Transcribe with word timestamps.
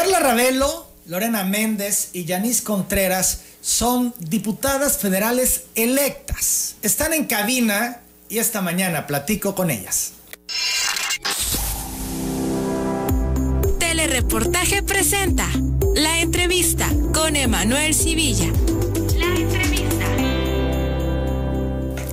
Carla 0.00 0.18
Ravelo, 0.18 0.86
Lorena 1.04 1.44
Méndez 1.44 2.08
y 2.14 2.24
Yanis 2.24 2.62
Contreras 2.62 3.42
son 3.60 4.14
diputadas 4.18 4.96
federales 4.96 5.64
electas. 5.74 6.76
Están 6.80 7.12
en 7.12 7.26
cabina 7.26 8.00
y 8.30 8.38
esta 8.38 8.62
mañana 8.62 9.06
platico 9.06 9.54
con 9.54 9.70
ellas. 9.70 10.12
Telereportaje 13.78 14.82
presenta 14.82 15.46
la 15.94 16.20
entrevista 16.20 16.88
con 17.12 17.36
Emanuel 17.36 17.94
Civilla. 17.94 18.50
La 19.18 19.26
entrevista. 19.36 20.06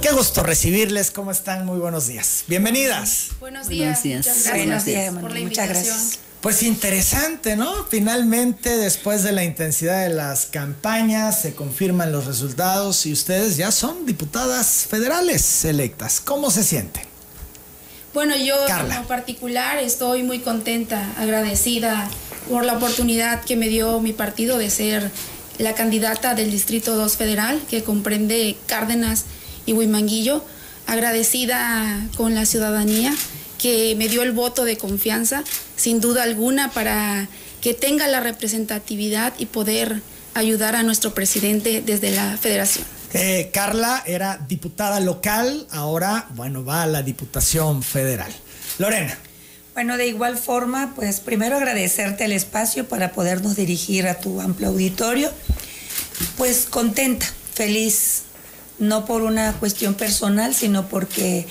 Qué 0.02 0.12
gusto 0.12 0.44
recibirles. 0.44 1.10
¿Cómo 1.12 1.32
están? 1.32 1.66
Muy 1.66 1.80
buenos 1.80 2.08
días. 2.08 2.44
Bienvenidas. 2.50 3.30
Buenos 3.40 3.70
días. 3.70 4.04
Buenos 4.04 4.26
días. 4.26 4.28
Muchas 4.28 4.44
gracias 4.44 4.66
Buenos 4.66 4.86
días, 4.86 5.14
por 5.14 5.32
la 5.32 5.40
Muchas 5.40 5.70
gracias. 5.70 6.20
Pues 6.42 6.62
interesante, 6.62 7.56
¿no? 7.56 7.86
Finalmente, 7.90 8.78
después 8.78 9.24
de 9.24 9.32
la 9.32 9.44
intensidad 9.44 10.04
de 10.04 10.14
las 10.14 10.46
campañas, 10.46 11.42
se 11.42 11.56
confirman 11.56 12.12
los 12.12 12.26
resultados 12.26 13.06
y 13.08 13.12
ustedes 13.12 13.58
ya 13.58 13.72
son 13.72 14.06
diputadas 14.06 14.86
federales 14.90 15.66
electas. 15.66 16.22
¿Cómo 16.24 16.52
se 16.52 16.64
sienten? 16.64 17.04
Bueno, 18.14 18.36
yo 18.36 18.56
Carla. 18.68 18.98
en 18.98 19.06
particular 19.06 19.78
estoy 19.80 20.24
muy 20.24 20.40
contenta, 20.40 21.12
agradecida 21.18 22.08
por 22.50 22.66
la 22.66 22.74
oportunidad 22.74 23.44
que 23.44 23.56
me 23.56 23.68
dio 23.68 24.00
mi 24.00 24.14
partido 24.14 24.58
de 24.58 24.70
ser 24.70 25.12
la 25.58 25.74
candidata 25.74 26.36
del 26.36 26.52
Distrito 26.52 26.96
2 26.96 27.18
Federal, 27.18 27.62
que 27.70 27.84
comprende 27.84 28.58
Cárdenas 28.68 29.26
y 29.66 29.74
Huimanguillo. 29.74 30.44
Agradecida 30.86 32.08
con 32.16 32.36
la 32.36 32.46
ciudadanía 32.46 33.14
que 33.58 33.96
me 33.98 34.08
dio 34.08 34.24
el 34.24 34.32
voto 34.32 34.66
de 34.66 34.78
confianza, 34.78 35.44
sin 35.76 36.00
duda 36.00 36.24
alguna, 36.24 36.72
para 36.72 37.28
que 37.62 37.74
tenga 37.74 38.08
la 38.08 38.20
representatividad 38.20 39.34
y 39.38 39.48
poder 39.48 40.02
ayudar 40.34 40.76
a 40.76 40.84
nuestro 40.84 41.14
presidente 41.14 41.82
desde 41.82 42.12
la 42.12 42.38
federación. 42.38 42.86
Eh, 43.14 43.50
Carla 43.54 44.04
era 44.06 44.38
diputada 44.48 45.00
local, 45.00 45.66
ahora, 45.72 46.28
bueno, 46.36 46.64
va 46.64 46.84
a 46.84 46.88
la 46.88 47.02
Diputación 47.02 47.82
Federal. 47.82 48.32
Lorena, 48.78 49.18
Bueno, 49.74 49.98
de 49.98 50.08
igual 50.08 50.38
forma, 50.38 50.94
pues 50.96 51.20
primero 51.20 51.56
agradecerte 51.58 52.26
el 52.26 52.32
espacio 52.32 52.88
para 52.88 53.12
podernos 53.12 53.56
dirigir 53.56 54.08
a 54.08 54.20
tu 54.20 54.42
amplio 54.42 54.70
auditorio. 54.70 55.32
Pues 56.36 56.66
contenta, 56.70 57.26
feliz, 57.54 58.24
no 58.80 59.06
por 59.06 59.22
una 59.22 59.54
cuestión 59.54 59.94
personal, 59.94 60.54
sino 60.54 60.88
porque 60.88 61.48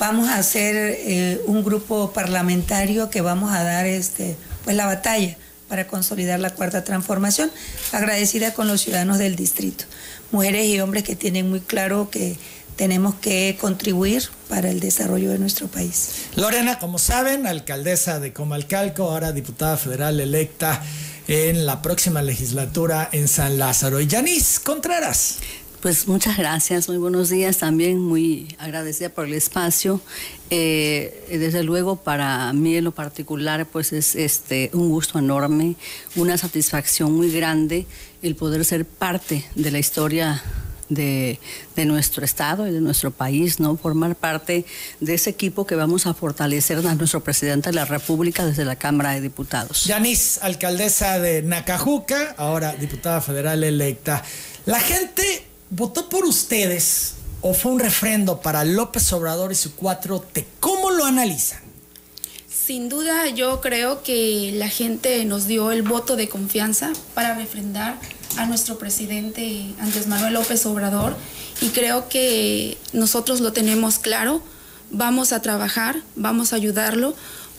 vamos 0.00 0.30
a 0.30 0.38
hacer 0.38 0.74
eh, 0.76 1.40
un 1.46 1.62
grupo 1.62 2.12
parlamentario 2.12 3.10
que 3.10 3.20
vamos 3.20 3.52
a 3.52 3.62
dar 3.62 3.86
este, 3.86 4.34
pues 4.64 4.74
la 4.74 4.86
batalla 4.86 5.36
para 5.68 5.86
consolidar 5.86 6.40
la 6.40 6.50
cuarta 6.50 6.82
transformación, 6.82 7.52
agradecida 7.92 8.54
con 8.54 8.66
los 8.66 8.80
ciudadanos 8.80 9.18
del 9.18 9.36
distrito, 9.36 9.84
mujeres 10.32 10.66
y 10.66 10.80
hombres 10.80 11.04
que 11.04 11.14
tienen 11.14 11.48
muy 11.48 11.60
claro 11.60 12.08
que 12.10 12.36
tenemos 12.74 13.14
que 13.16 13.58
contribuir 13.60 14.24
para 14.48 14.70
el 14.70 14.80
desarrollo 14.80 15.30
de 15.30 15.38
nuestro 15.38 15.68
país. 15.68 16.24
Lorena, 16.34 16.78
como 16.78 16.98
saben, 16.98 17.46
alcaldesa 17.46 18.20
de 18.20 18.32
Comalcalco, 18.32 19.04
ahora 19.04 19.32
diputada 19.32 19.76
federal 19.76 20.18
electa 20.18 20.82
en 21.28 21.66
la 21.66 21.82
próxima 21.82 22.22
legislatura 22.22 23.10
en 23.12 23.28
San 23.28 23.58
Lázaro. 23.58 24.00
Y 24.00 24.06
Yanis 24.06 24.58
Contreras. 24.60 25.36
Pues 25.80 26.06
muchas 26.08 26.36
gracias, 26.36 26.88
muy 26.88 26.98
buenos 26.98 27.30
días 27.30 27.56
también, 27.56 27.98
muy 28.00 28.54
agradecida 28.58 29.08
por 29.08 29.24
el 29.24 29.32
espacio. 29.32 30.02
Eh, 30.50 31.24
desde 31.30 31.62
luego 31.62 31.96
para 31.96 32.52
mí 32.52 32.76
en 32.76 32.84
lo 32.84 32.92
particular 32.92 33.64
pues 33.64 33.94
es 33.94 34.14
este 34.14 34.70
un 34.74 34.90
gusto 34.90 35.18
enorme, 35.18 35.76
una 36.16 36.36
satisfacción 36.36 37.12
muy 37.12 37.32
grande 37.32 37.86
el 38.20 38.36
poder 38.36 38.62
ser 38.66 38.84
parte 38.84 39.46
de 39.54 39.70
la 39.70 39.78
historia 39.78 40.42
de, 40.90 41.40
de 41.76 41.84
nuestro 41.86 42.26
estado 42.26 42.66
y 42.66 42.72
de 42.72 42.80
nuestro 42.82 43.10
país, 43.10 43.58
¿no? 43.58 43.78
Formar 43.78 44.16
parte 44.16 44.66
de 44.98 45.14
ese 45.14 45.30
equipo 45.30 45.66
que 45.66 45.76
vamos 45.76 46.06
a 46.06 46.12
fortalecer 46.12 46.76
a 46.86 46.94
nuestro 46.94 47.24
presidente 47.24 47.70
de 47.70 47.76
la 47.76 47.86
República 47.86 48.44
desde 48.44 48.66
la 48.66 48.76
Cámara 48.76 49.12
de 49.12 49.22
Diputados. 49.22 49.86
Yanis, 49.86 50.40
alcaldesa 50.42 51.18
de 51.18 51.40
Nacajuca, 51.40 52.34
ahora 52.36 52.74
diputada 52.74 53.22
federal 53.22 53.64
electa. 53.64 54.22
La 54.66 54.80
gente 54.80 55.49
votó 55.70 56.08
por 56.08 56.24
ustedes 56.24 57.14
o 57.40 57.54
fue 57.54 57.72
un 57.72 57.78
refrendo 57.78 58.40
para 58.40 58.64
López 58.64 59.12
Obrador 59.12 59.52
y 59.52 59.54
su 59.54 59.74
4T. 59.76 60.44
¿Cómo 60.58 60.90
lo 60.90 61.06
analizan? 61.06 61.60
Sin 62.48 62.88
duda, 62.88 63.28
yo 63.28 63.60
creo 63.60 64.02
que 64.02 64.52
la 64.54 64.68
gente 64.68 65.24
nos 65.24 65.46
dio 65.46 65.72
el 65.72 65.82
voto 65.82 66.16
de 66.16 66.28
confianza 66.28 66.92
para 67.14 67.34
refrendar 67.34 67.98
a 68.36 68.46
nuestro 68.46 68.78
presidente 68.78 69.66
Andrés 69.80 70.06
Manuel 70.06 70.34
López 70.34 70.66
Obrador 70.66 71.16
y 71.60 71.68
creo 71.68 72.08
que 72.08 72.76
nosotros 72.92 73.40
lo 73.40 73.52
tenemos 73.52 73.98
claro. 73.98 74.42
Vamos 74.90 75.32
a 75.32 75.40
trabajar, 75.40 76.02
vamos 76.16 76.52
a 76.52 76.56
ayudarlo 76.56 77.14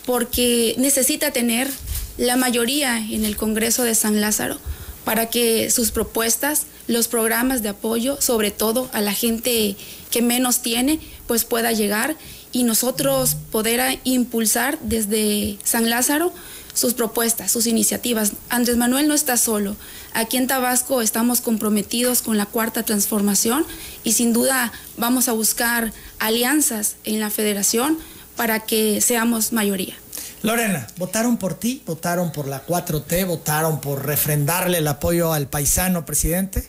porque 0.06 0.76
necesita 0.78 1.32
tener 1.32 1.70
la 2.18 2.36
mayoría 2.36 2.98
en 2.98 3.26
el 3.26 3.38
Congreso 3.38 3.84
de 3.84 3.96
San 3.96 4.22
Lázaro 4.22 4.60
para 5.03 5.29
que 5.29 5.72
sus 5.72 5.91
propuestas, 5.91 6.66
los 6.88 7.07
programas 7.07 7.62
de 7.63 7.69
apoyo, 7.69 8.19
sobre 8.22 8.51
todo 8.51 8.89
a 8.94 9.01
la 9.01 9.13
gente 9.13 9.75
que 10.09 10.22
menos 10.22 10.62
tiene, 10.62 11.00
pues 11.28 11.45
pueda 11.45 11.72
llegar 11.72 12.16
y 12.51 12.63
nosotros 12.63 13.35
poder 13.51 14.00
impulsar 14.03 14.78
desde 14.81 15.57
San 15.63 15.89
Lázaro 15.89 16.34
sus 16.73 16.94
propuestas, 16.94 17.51
sus 17.51 17.67
iniciativas. 17.67 18.34
Andrés 18.50 18.78
Manuel 18.78 19.07
no 19.07 19.13
está 19.13 19.38
solo. 19.38 19.75
Aquí 20.13 20.38
en 20.38 20.47
Tabasco 20.47 21.01
estamos 21.01 21.41
comprometidos 21.41 22.22
con 22.22 22.38
la 22.38 22.45
cuarta 22.45 22.83
transformación 22.83 23.66
y 24.03 24.13
sin 24.13 24.33
duda 24.33 24.72
vamos 24.97 25.28
a 25.28 25.33
buscar 25.33 25.91
alianzas 26.19 26.95
en 27.03 27.19
la 27.19 27.29
federación 27.29 27.97
para 28.35 28.62
que 28.62 29.01
seamos 29.01 29.51
mayoría. 29.53 29.95
Lorena, 30.44 30.88
¿votaron 30.97 31.38
por 31.38 31.53
ti? 31.53 31.84
¿Votaron 31.85 32.31
por 32.31 32.47
la 32.47 32.66
4T? 32.66 33.28
¿Votaron 33.28 33.79
por 33.79 34.06
refrendarle 34.06 34.79
el 34.79 34.88
apoyo 34.88 35.34
al 35.34 35.47
paisano 35.47 36.06
presidente? 36.06 36.68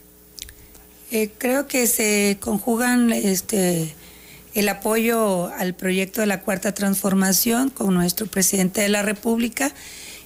Eh, 1.10 1.30
creo 1.38 1.66
que 1.66 1.86
se 1.86 2.38
conjugan 2.40 3.12
este, 3.12 3.94
el 4.54 4.68
apoyo 4.68 5.46
al 5.58 5.74
proyecto 5.74 6.20
de 6.20 6.26
la 6.26 6.40
Cuarta 6.40 6.72
Transformación 6.74 7.70
con 7.70 7.94
nuestro 7.94 8.26
presidente 8.26 8.82
de 8.82 8.88
la 8.88 9.02
República 9.02 9.72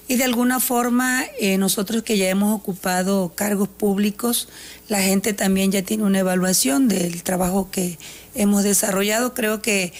y 0.09 0.15
de 0.15 0.23
alguna 0.23 0.59
forma 0.59 1.25
eh, 1.39 1.57
nosotros 1.57 2.03
que 2.03 2.17
ya 2.17 2.29
hemos 2.29 2.55
ocupado 2.55 3.33
cargos 3.35 3.67
públicos, 3.67 4.47
la 4.87 5.01
gente 5.01 5.33
también 5.33 5.71
ya 5.71 5.81
tiene 5.81 6.03
una 6.03 6.19
evaluación 6.19 6.87
del 6.87 7.23
trabajo 7.23 7.69
que 7.71 7.97
hemos 8.33 8.63
desarrollado. 8.63 9.33
Creo 9.33 9.61
que 9.61 9.91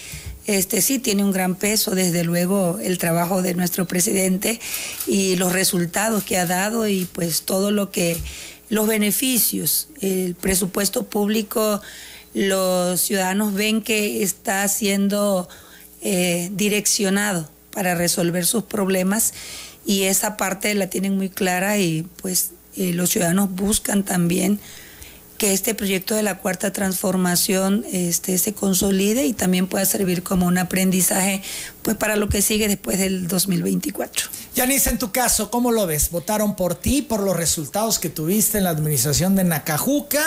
este 0.48 0.80
sí 0.80 0.98
tiene 0.98 1.22
un 1.22 1.30
gran 1.30 1.56
peso, 1.56 1.94
desde 1.94 2.24
luego, 2.24 2.78
el 2.82 2.96
trabajo 2.96 3.42
de 3.42 3.52
nuestro 3.52 3.86
presidente 3.86 4.58
y 5.06 5.36
los 5.36 5.52
resultados 5.52 6.24
que 6.24 6.38
ha 6.38 6.46
dado 6.46 6.88
y 6.88 7.04
pues 7.04 7.42
todo 7.42 7.70
lo 7.70 7.90
que 7.90 8.16
los 8.70 8.88
beneficios, 8.88 9.88
el 10.00 10.34
presupuesto 10.34 11.04
público, 11.04 11.82
los 12.32 12.98
ciudadanos 12.98 13.52
ven 13.52 13.82
que 13.82 14.22
está 14.22 14.66
siendo 14.68 15.50
eh, 16.00 16.48
direccionado 16.54 17.50
para 17.70 17.94
resolver 17.94 18.46
sus 18.46 18.64
problemas 18.64 19.34
y 19.84 20.04
esa 20.04 20.38
parte 20.38 20.74
la 20.74 20.88
tienen 20.88 21.14
muy 21.14 21.28
clara 21.28 21.76
y 21.76 22.06
pues 22.22 22.52
eh, 22.74 22.94
los 22.94 23.10
ciudadanos 23.10 23.50
buscan 23.50 24.02
también 24.02 24.60
que 25.38 25.52
este 25.52 25.74
proyecto 25.74 26.14
de 26.16 26.22
la 26.24 26.38
cuarta 26.38 26.72
transformación 26.72 27.84
este, 27.92 28.36
se 28.38 28.52
consolide 28.54 29.24
y 29.24 29.32
también 29.32 29.68
pueda 29.68 29.84
servir 29.86 30.22
como 30.24 30.46
un 30.46 30.58
aprendizaje 30.58 31.42
pues 31.82 31.96
para 31.96 32.16
lo 32.16 32.28
que 32.28 32.42
sigue 32.42 32.66
después 32.68 32.98
del 32.98 33.28
2024. 33.28 34.28
Yanis, 34.56 34.86
en 34.88 34.98
tu 34.98 35.12
caso, 35.12 35.50
¿cómo 35.50 35.70
lo 35.70 35.86
ves? 35.86 36.10
¿Votaron 36.10 36.56
por 36.56 36.74
ti, 36.74 37.02
por 37.02 37.20
los 37.22 37.36
resultados 37.36 37.98
que 37.98 38.08
tuviste 38.10 38.58
en 38.58 38.64
la 38.64 38.70
administración 38.70 39.36
de 39.36 39.44
Nacajuca? 39.44 40.24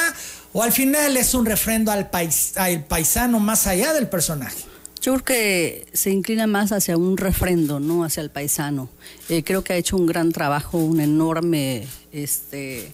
¿O 0.54 0.63
al 0.63 0.72
final 0.72 1.16
es 1.18 1.34
un 1.34 1.46
refrendo 1.46 1.92
al, 1.92 2.10
pais- 2.10 2.54
al 2.58 2.84
paisano 2.86 3.40
más 3.40 3.68
allá 3.68 3.94
del 3.94 4.08
personaje? 4.08 4.58
Yo 5.02 5.13
creo 5.13 5.24
que 5.25 5.88
se 5.94 6.12
inclina 6.12 6.46
más 6.46 6.72
hacia 6.72 6.96
un 6.96 7.18
refrendo, 7.18 7.80
no 7.80 8.04
hacia 8.04 8.22
el 8.22 8.30
paisano. 8.30 8.88
Eh, 9.30 9.44
creo 9.44 9.63
que 9.63 9.74
ha 9.74 9.75
hecho 9.75 9.98
un 9.98 10.06
gran 10.06 10.31
trabajo, 10.31 10.78
un 10.78 11.00
enorme 11.00 11.88
este, 12.12 12.92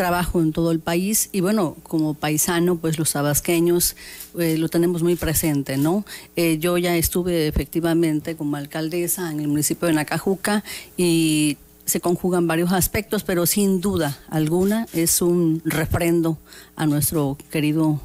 trabajo 0.00 0.40
en 0.40 0.50
todo 0.54 0.70
el 0.70 0.80
país 0.80 1.28
y 1.30 1.42
bueno, 1.42 1.76
como 1.82 2.14
paisano, 2.14 2.76
pues 2.76 2.98
los 2.98 3.12
tabasqueños 3.12 3.96
eh, 4.38 4.56
lo 4.56 4.70
tenemos 4.70 5.02
muy 5.02 5.14
presente, 5.14 5.76
¿no? 5.76 6.06
Eh, 6.36 6.56
yo 6.58 6.78
ya 6.78 6.96
estuve 6.96 7.48
efectivamente 7.48 8.34
como 8.34 8.56
alcaldesa 8.56 9.30
en 9.30 9.40
el 9.40 9.48
municipio 9.48 9.88
de 9.88 9.92
Nacajuca 9.92 10.64
y 10.96 11.58
se 11.84 12.00
conjugan 12.00 12.46
varios 12.46 12.72
aspectos, 12.72 13.24
pero 13.24 13.44
sin 13.44 13.82
duda 13.82 14.18
alguna 14.30 14.86
es 14.94 15.20
un 15.20 15.60
refrendo 15.66 16.38
a 16.76 16.86
nuestro 16.86 17.36
querido 17.50 18.00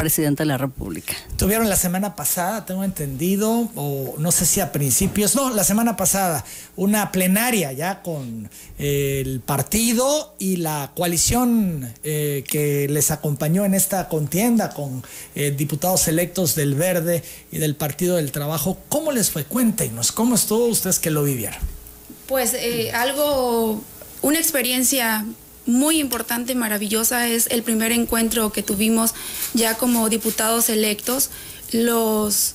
presidente 0.00 0.44
de 0.44 0.46
la 0.46 0.56
República. 0.56 1.14
Tuvieron 1.36 1.68
la 1.68 1.76
semana 1.76 2.16
pasada, 2.16 2.64
tengo 2.64 2.84
entendido, 2.84 3.68
o 3.74 4.14
no 4.16 4.32
sé 4.32 4.46
si 4.46 4.60
a 4.60 4.72
principios, 4.72 5.36
no, 5.36 5.50
la 5.50 5.62
semana 5.62 5.96
pasada, 5.98 6.42
una 6.76 7.12
plenaria 7.12 7.72
ya 7.72 8.00
con 8.00 8.48
eh, 8.78 9.20
el 9.20 9.40
partido 9.40 10.34
y 10.38 10.56
la 10.56 10.92
coalición 10.96 11.92
eh, 12.02 12.44
que 12.48 12.88
les 12.88 13.10
acompañó 13.10 13.66
en 13.66 13.74
esta 13.74 14.08
contienda 14.08 14.70
con 14.70 15.02
eh, 15.34 15.50
diputados 15.50 16.08
electos 16.08 16.54
del 16.54 16.74
Verde 16.74 17.22
y 17.52 17.58
del 17.58 17.74
Partido 17.76 18.16
del 18.16 18.32
Trabajo. 18.32 18.78
¿Cómo 18.88 19.12
les 19.12 19.30
fue? 19.30 19.44
Cuéntenos, 19.44 20.12
¿cómo 20.12 20.34
estuvo 20.34 20.64
ustedes 20.64 20.98
que 20.98 21.10
lo 21.10 21.24
vivieron? 21.24 21.60
Pues 22.26 22.56
algo, 22.94 23.82
una 24.22 24.38
experiencia 24.38 25.26
muy 25.70 26.00
importante, 26.00 26.54
maravillosa, 26.54 27.28
es 27.28 27.46
el 27.48 27.62
primer 27.62 27.92
encuentro 27.92 28.52
que 28.52 28.62
tuvimos 28.62 29.14
ya 29.54 29.76
como 29.76 30.08
diputados 30.08 30.68
electos, 30.68 31.30
los 31.72 32.54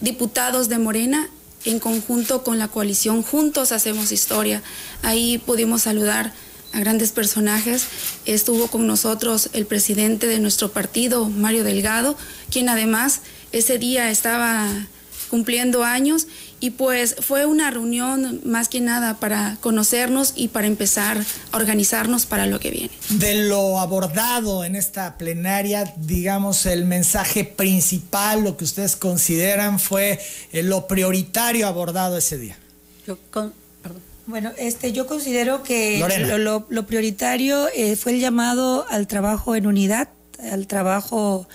diputados 0.00 0.68
de 0.68 0.78
Morena 0.78 1.28
en 1.64 1.78
conjunto 1.78 2.42
con 2.42 2.58
la 2.58 2.68
coalición, 2.68 3.22
juntos 3.22 3.72
hacemos 3.72 4.12
historia. 4.12 4.62
Ahí 5.02 5.38
pudimos 5.38 5.82
saludar 5.82 6.32
a 6.72 6.80
grandes 6.80 7.12
personajes. 7.12 7.84
Estuvo 8.26 8.68
con 8.68 8.86
nosotros 8.86 9.50
el 9.52 9.66
presidente 9.66 10.26
de 10.26 10.38
nuestro 10.38 10.72
partido, 10.72 11.28
Mario 11.28 11.64
Delgado, 11.64 12.16
quien 12.50 12.68
además 12.68 13.20
ese 13.52 13.78
día 13.78 14.10
estaba 14.10 14.68
cumpliendo 15.28 15.84
años 15.84 16.26
y 16.60 16.70
pues 16.70 17.16
fue 17.20 17.46
una 17.46 17.70
reunión 17.70 18.40
más 18.44 18.68
que 18.68 18.80
nada 18.80 19.18
para 19.18 19.56
conocernos 19.60 20.34
y 20.36 20.48
para 20.48 20.66
empezar 20.66 21.18
a 21.50 21.56
organizarnos 21.56 22.26
para 22.26 22.46
lo 22.46 22.60
que 22.60 22.70
viene. 22.70 22.90
De 23.08 23.48
lo 23.48 23.80
abordado 23.80 24.62
en 24.64 24.76
esta 24.76 25.16
plenaria, 25.16 25.94
digamos, 25.96 26.66
el 26.66 26.84
mensaje 26.84 27.44
principal, 27.44 28.44
lo 28.44 28.58
que 28.58 28.64
ustedes 28.64 28.94
consideran 28.94 29.80
fue 29.80 30.20
eh, 30.52 30.62
lo 30.62 30.86
prioritario 30.86 31.66
abordado 31.66 32.18
ese 32.18 32.36
día. 32.36 32.58
Yo 33.06 33.18
Bueno, 34.26 34.52
este, 34.58 34.92
yo 34.92 35.06
considero 35.06 35.62
que 35.62 35.98
lo, 36.38 36.86
prioritario 36.86 37.68
eh, 37.74 37.96
fue 37.96 38.12
el 38.12 38.20
llamado 38.20 38.86
al 38.90 39.06
trabajo 39.06 39.56
en 39.56 39.66
unidad, 39.66 40.10
al 40.52 40.66
trabajo 40.66 41.48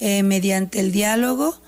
eh, 0.00 0.24
mediante 0.24 0.80
el 0.80 0.90
diálogo, 0.90 1.60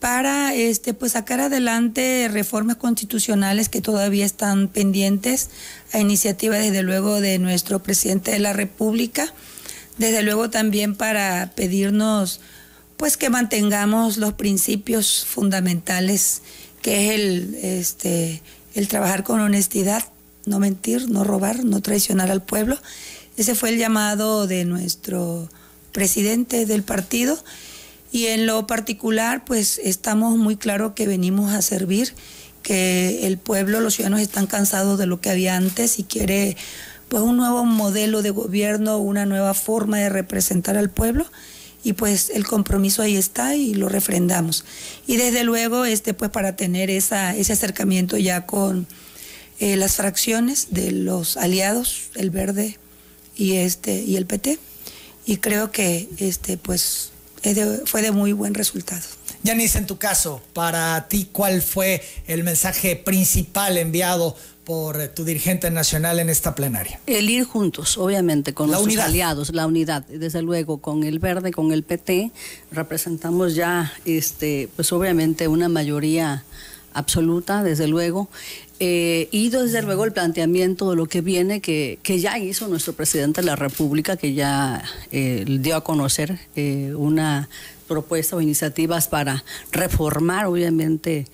para 0.00 0.54
este, 0.54 0.94
pues 0.94 1.12
sacar 1.12 1.40
adelante 1.40 2.28
reformas 2.30 2.76
constitucionales 2.76 3.68
que 3.68 3.80
todavía 3.80 4.26
están 4.26 4.68
pendientes 4.68 5.50
a 5.92 5.98
iniciativa 5.98 6.56
desde 6.56 6.82
luego 6.82 7.20
de 7.20 7.38
nuestro 7.38 7.82
presidente 7.82 8.30
de 8.30 8.38
la 8.38 8.52
República, 8.52 9.32
desde 9.98 10.22
luego 10.22 10.50
también 10.50 10.94
para 10.94 11.52
pedirnos 11.56 12.40
pues 12.96 13.16
que 13.16 13.30
mantengamos 13.30 14.16
los 14.16 14.34
principios 14.34 15.26
fundamentales 15.26 16.42
que 16.82 17.06
es 17.06 17.14
el 17.14 17.58
este 17.62 18.42
el 18.74 18.88
trabajar 18.88 19.24
con 19.24 19.40
honestidad, 19.40 20.04
no 20.44 20.58
mentir, 20.58 21.10
no 21.10 21.24
robar, 21.24 21.64
no 21.64 21.80
traicionar 21.80 22.30
al 22.30 22.42
pueblo. 22.42 22.78
Ese 23.38 23.54
fue 23.54 23.70
el 23.70 23.78
llamado 23.78 24.46
de 24.46 24.66
nuestro 24.66 25.48
presidente 25.92 26.66
del 26.66 26.82
partido 26.82 27.42
y 28.16 28.28
en 28.28 28.46
lo 28.46 28.66
particular, 28.66 29.44
pues 29.44 29.78
estamos 29.84 30.38
muy 30.38 30.56
claros 30.56 30.94
que 30.94 31.06
venimos 31.06 31.52
a 31.52 31.60
servir, 31.60 32.14
que 32.62 33.26
el 33.26 33.36
pueblo, 33.36 33.80
los 33.80 33.92
ciudadanos 33.92 34.22
están 34.22 34.46
cansados 34.46 34.98
de 34.98 35.04
lo 35.04 35.20
que 35.20 35.28
había 35.28 35.54
antes 35.54 35.98
y 35.98 36.04
quiere 36.04 36.56
pues 37.10 37.22
un 37.22 37.36
nuevo 37.36 37.66
modelo 37.66 38.22
de 38.22 38.30
gobierno, 38.30 38.96
una 38.96 39.26
nueva 39.26 39.52
forma 39.52 39.98
de 39.98 40.08
representar 40.08 40.78
al 40.78 40.88
pueblo 40.88 41.26
y 41.84 41.92
pues 41.92 42.30
el 42.30 42.46
compromiso 42.46 43.02
ahí 43.02 43.18
está 43.18 43.54
y 43.54 43.74
lo 43.74 43.90
refrendamos. 43.90 44.64
Y 45.06 45.18
desde 45.18 45.44
luego, 45.44 45.84
este, 45.84 46.14
pues 46.14 46.30
para 46.30 46.56
tener 46.56 46.88
esa, 46.88 47.36
ese 47.36 47.52
acercamiento 47.52 48.16
ya 48.16 48.46
con 48.46 48.86
eh, 49.58 49.76
las 49.76 49.96
fracciones 49.96 50.68
de 50.70 50.90
los 50.90 51.36
aliados, 51.36 52.08
el 52.14 52.30
Verde 52.30 52.78
y, 53.36 53.56
este, 53.56 54.02
y 54.02 54.16
el 54.16 54.24
PT, 54.24 54.58
y 55.26 55.36
creo 55.36 55.70
que 55.70 56.08
este, 56.16 56.56
pues 56.56 57.12
fue 57.84 58.02
de 58.02 58.10
muy 58.10 58.32
buen 58.32 58.54
resultado. 58.54 59.02
Yanis, 59.42 59.76
en 59.76 59.86
tu 59.86 59.96
caso, 59.98 60.42
para 60.52 61.06
ti, 61.08 61.28
¿cuál 61.30 61.62
fue 61.62 62.02
el 62.26 62.42
mensaje 62.42 62.96
principal 62.96 63.78
enviado 63.78 64.36
por 64.64 65.08
tu 65.08 65.24
dirigente 65.24 65.70
nacional 65.70 66.18
en 66.18 66.28
esta 66.28 66.56
plenaria? 66.56 66.98
El 67.06 67.30
ir 67.30 67.44
juntos, 67.44 67.96
obviamente, 67.96 68.52
con 68.52 68.72
los 68.72 68.84
aliados, 68.98 69.54
la 69.54 69.66
unidad, 69.66 70.02
desde 70.06 70.42
luego, 70.42 70.78
con 70.78 71.04
el 71.04 71.20
Verde, 71.20 71.52
con 71.52 71.70
el 71.72 71.84
PT, 71.84 72.32
representamos 72.72 73.54
ya, 73.54 73.92
este, 74.04 74.68
pues 74.74 74.92
obviamente, 74.92 75.46
una 75.46 75.68
mayoría 75.68 76.44
absoluta, 76.96 77.62
desde 77.62 77.86
luego. 77.86 78.28
Eh, 78.78 79.28
y 79.30 79.48
desde 79.48 79.80
luego 79.82 80.04
el 80.04 80.12
planteamiento 80.12 80.90
de 80.90 80.96
lo 80.96 81.06
que 81.06 81.22
viene, 81.22 81.60
que, 81.60 81.98
que 82.02 82.20
ya 82.20 82.38
hizo 82.38 82.68
nuestro 82.68 82.92
presidente 82.92 83.40
de 83.40 83.46
la 83.46 83.56
República, 83.56 84.16
que 84.16 84.34
ya 84.34 84.84
eh, 85.12 85.44
dio 85.46 85.76
a 85.76 85.84
conocer 85.84 86.38
eh, 86.56 86.92
una 86.94 87.48
propuesta 87.88 88.36
o 88.36 88.40
iniciativas 88.40 89.08
para 89.08 89.44
reformar, 89.72 90.46
obviamente, 90.46 91.26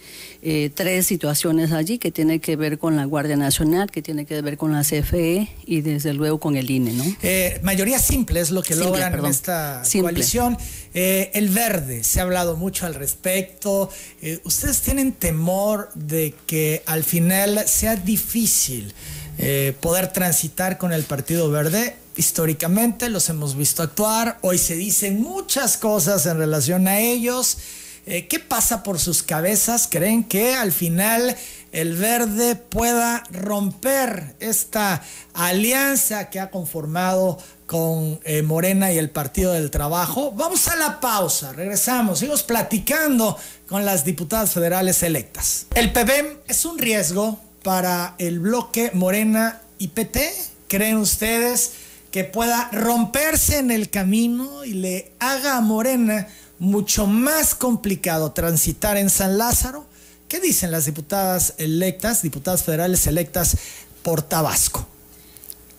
eh, 0.45 0.71
tres 0.75 1.07
situaciones 1.07 1.71
allí 1.71 1.99
que 1.99 2.11
tiene 2.11 2.41
que 2.41 2.57
ver 2.57 2.81
con 2.81 2.97
la 2.97 3.05
Guardia 3.05 3.37
Nacional, 3.37 3.93
que 3.93 4.03
tiene 4.03 4.27
que 4.27 4.43
ver 4.43 4.57
con 4.57 4.73
la 4.73 4.83
CFE 4.83 5.49
y 5.65 5.83
desde 5.83 6.15
luego 6.15 6.41
con 6.41 6.57
el 6.57 6.69
INE, 6.69 6.93
¿no? 6.95 7.05
Eh, 7.23 7.61
mayoría 7.63 8.01
simple 8.01 8.41
es 8.41 8.51
lo 8.51 8.61
que 8.61 8.75
logran 8.75 9.17
en 9.17 9.27
esta 9.27 9.83
coalición. 10.01 10.59
Eh, 10.95 11.31
el 11.35 11.49
verde, 11.49 12.03
se 12.03 12.19
ha 12.19 12.25
hablado 12.25 12.57
mucho 12.57 12.87
al 12.87 12.97
respecto. 12.97 13.89
¿Ustedes 14.43 14.81
tienen 14.81 15.13
temor 15.13 15.91
de 15.95 16.35
que 16.47 16.83
al 16.87 17.05
final 17.05 17.63
sea 17.67 17.95
difícil 17.95 18.93
poder 19.81 20.13
transitar 20.13 20.77
con 20.77 20.93
el 20.93 21.05
Partido 21.05 21.51
Verde? 21.51 21.97
históricamente 22.17 23.09
los 23.09 23.29
hemos 23.31 23.57
visto 23.57 23.83
actuar, 23.83 24.39
hoy 24.43 24.59
se 24.59 24.77
dicen 24.77 25.23
muchas 25.23 25.79
cosas 25.79 26.27
en 26.27 26.37
relación 26.37 26.87
a 26.87 27.01
ellos. 27.01 27.57
Eh, 28.05 28.27
¿Qué 28.27 28.41
pasa 28.41 28.83
por 28.83 28.99
sus 28.99 29.23
cabezas? 29.23 29.87
¿Creen 29.89 30.25
que 30.25 30.55
al 30.55 30.73
final 30.73 31.37
el 31.71 31.97
verde 31.97 32.57
pueda 32.57 33.23
romper 33.31 34.35
esta 34.41 35.03
alianza 35.35 36.29
que 36.29 36.41
ha 36.41 36.51
conformado 36.51 37.39
con 37.67 38.19
eh, 38.25 38.43
Morena 38.43 38.93
y 38.93 38.99
el 38.99 39.11
Partido 39.11 39.53
del 39.53 39.71
Trabajo? 39.71 40.33
Vamos 40.33 40.67
a 40.67 40.75
la 40.75 40.99
pausa, 40.99 41.53
regresamos, 41.53 42.19
seguimos 42.19 42.43
platicando 42.43 43.39
con 43.69 43.85
las 43.85 44.05
diputadas 44.05 44.51
federales 44.51 45.05
electas. 45.05 45.67
¿El 45.73 45.93
PBM 45.93 46.39
es 46.49 46.65
un 46.65 46.79
riesgo 46.79 47.39
para 47.63 48.17
el 48.19 48.41
bloque 48.41 48.91
Morena 48.95 49.61
y 49.79 49.89
PT? 49.89 50.33
¿Creen 50.67 50.97
ustedes? 50.97 51.75
que 52.11 52.25
pueda 52.25 52.69
romperse 52.73 53.59
en 53.59 53.71
el 53.71 53.89
camino 53.89 54.67
y 54.67 54.75
le 54.75 55.13
haga 55.19 55.57
a 55.57 55.63
Morena 55.63 56.29
mucho 56.63 57.09
más 57.09 57.57
complicado 57.57 58.31
transitar 58.31 58.97
en 58.97 59.11
San 59.11 59.37
Lázaro. 59.37 59.85
¿Qué 60.29 60.39
dicen 60.39 60.71
las 60.71 60.85
diputadas 60.85 61.55
electas, 61.59 62.23
diputadas 62.23 62.63
federales 62.63 63.09
electas 63.09 63.57
por 64.05 64.23
Tabasco? 64.23 64.87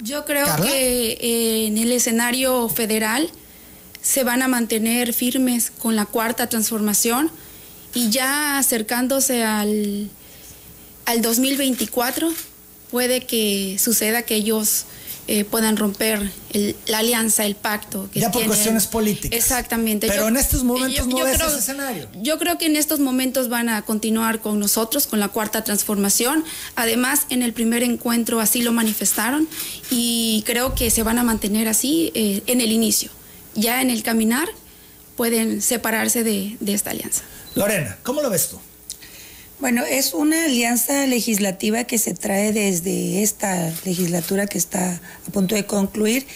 Yo 0.01 0.25
creo 0.25 0.45
que 0.57 1.11
eh, 1.13 1.67
en 1.67 1.77
el 1.77 1.93
escenario 1.93 2.67
federal 2.67 3.29
se 4.01 4.25
van 4.25 4.41
a 4.41 4.49
mantener 4.49 5.13
firmes 5.13 5.71
con 5.71 5.95
la 5.95 6.05
cuarta 6.05 6.49
transformación 6.49 7.31
y 7.93 8.09
ya 8.09 8.57
acercándose 8.57 9.41
al, 9.45 10.09
al 11.05 11.21
2024 11.21 12.29
puede 12.91 13.25
que 13.25 13.77
suceda 13.79 14.23
que 14.23 14.35
ellos 14.35 14.83
eh, 15.27 15.45
puedan 15.45 15.77
romper 15.77 16.31
la 16.87 16.97
alianza, 16.99 17.45
el 17.45 17.55
pacto. 17.55 18.09
Que 18.11 18.19
ya 18.19 18.31
por 18.31 18.45
cuestiones 18.45 18.87
políticas. 18.87 19.37
Exactamente. 19.37 20.07
Pero 20.07 20.27
en 20.27 20.37
estos 20.37 20.63
momentos 20.63 21.07
no 21.07 21.23
ves 21.23 21.39
ese 21.39 21.59
escenario. 21.59 22.07
Yo 22.21 22.37
creo 22.37 22.57
que 22.57 22.65
en 22.65 22.75
estos 22.75 22.99
momentos 22.99 23.49
van 23.49 23.69
a 23.69 23.81
continuar 23.83 24.41
con 24.41 24.59
nosotros, 24.59 25.07
con 25.07 25.19
la 25.19 25.29
cuarta 25.29 25.63
transformación. 25.63 26.43
Además, 26.75 27.25
en 27.29 27.41
el 27.41 27.53
primer 27.53 27.83
encuentro 27.83 28.39
así 28.39 28.61
lo 28.61 28.71
manifestaron 28.71 29.47
y 29.89 30.43
creo 30.45 30.75
que 30.75 30.91
se 30.91 31.03
van 31.03 31.17
a 31.17 31.23
mantener 31.23 31.67
así 31.67 32.11
eh, 32.15 32.43
en 32.47 32.61
el 32.61 32.71
inicio. 32.71 33.09
Ya 33.55 33.81
en 33.81 33.89
el 33.89 34.03
caminar 34.03 34.49
pueden 35.15 35.61
separarse 35.61 36.23
de 36.23 36.57
esta 36.65 36.91
alianza. 36.91 37.23
Lorena, 37.55 37.97
¿cómo 38.03 38.21
lo 38.21 38.29
ves 38.29 38.49
tú? 38.49 38.59
Bueno, 39.63 39.85
es 39.85 40.13
una 40.13 40.43
alianza 40.43 41.07
legislativa 41.07 41.85
que 41.85 41.97
se 41.97 42.13
trae 42.13 42.51
desde 42.51 43.23
esta 43.23 43.71
legislatura 43.85 44.45
que 44.45 44.57
está 44.57 44.99
a 45.25 45.31
punto 45.31 45.55
de 45.55 45.65
concluir. 45.65 46.27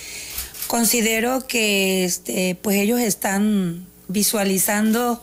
Considero 0.67 1.45
que 1.45 2.05
este, 2.05 2.55
pues 2.55 2.77
ellos 2.77 3.01
están 3.01 3.85
visualizando 4.07 5.21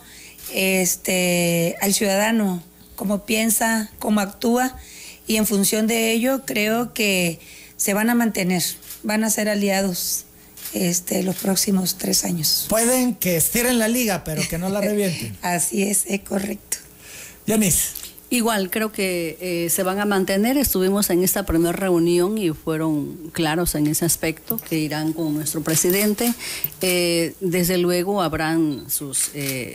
este, 0.53 1.77
al 1.81 1.95
ciudadano, 1.95 2.61
cómo 2.95 3.25
piensa, 3.25 3.89
cómo 3.97 4.19
actúa, 4.19 4.77
y 5.25 5.37
en 5.37 5.47
función 5.47 5.87
de 5.87 6.11
ello 6.11 6.45
creo 6.45 6.93
que 6.93 7.39
se 7.75 7.95
van 7.95 8.11
a 8.11 8.13
mantener, 8.13 8.61
van 9.01 9.23
a 9.23 9.31
ser 9.31 9.49
aliados 9.49 10.25
este, 10.73 11.23
los 11.23 11.37
próximos 11.37 11.97
tres 11.97 12.23
años. 12.23 12.67
Pueden 12.69 13.15
que 13.15 13.35
estiren 13.35 13.79
la 13.79 13.87
liga, 13.87 14.23
pero 14.23 14.47
que 14.47 14.59
no 14.59 14.69
la 14.69 14.79
revienten. 14.79 15.35
Así 15.41 15.81
es, 15.81 16.03
es 16.05 16.19
correcto. 16.19 16.84
Yanis. 17.45 18.05
Igual, 18.31 18.71
creo 18.71 18.91
que 18.91 19.37
eh, 19.39 19.69
se 19.69 19.83
van 19.83 19.99
a 19.99 20.05
mantener. 20.05 20.57
Estuvimos 20.57 21.09
en 21.11 21.23
esta 21.23 21.45
primera 21.45 21.71
reunión 21.71 22.37
y 22.37 22.49
fueron 22.49 23.29
claros 23.33 23.75
en 23.75 23.85
ese 23.85 24.03
aspecto 24.03 24.57
que 24.57 24.79
irán 24.79 25.13
con 25.13 25.35
nuestro 25.35 25.61
presidente. 25.61 26.33
Eh, 26.81 27.35
desde 27.39 27.77
luego 27.77 28.21
habrán 28.21 28.89
sus... 28.89 29.29
Eh, 29.33 29.73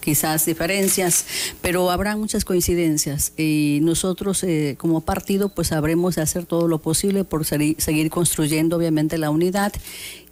quizás 0.00 0.46
diferencias, 0.46 1.26
pero 1.60 1.90
habrá 1.90 2.16
muchas 2.16 2.46
coincidencias 2.46 3.32
y 3.36 3.80
nosotros 3.82 4.42
eh, 4.42 4.76
como 4.78 5.02
partido 5.02 5.50
pues 5.50 5.70
habremos 5.70 6.14
de 6.14 6.22
hacer 6.22 6.46
todo 6.46 6.66
lo 6.66 6.78
posible 6.78 7.24
por 7.24 7.44
seguir 7.44 8.08
construyendo 8.08 8.76
obviamente 8.76 9.18
la 9.18 9.28
unidad 9.28 9.70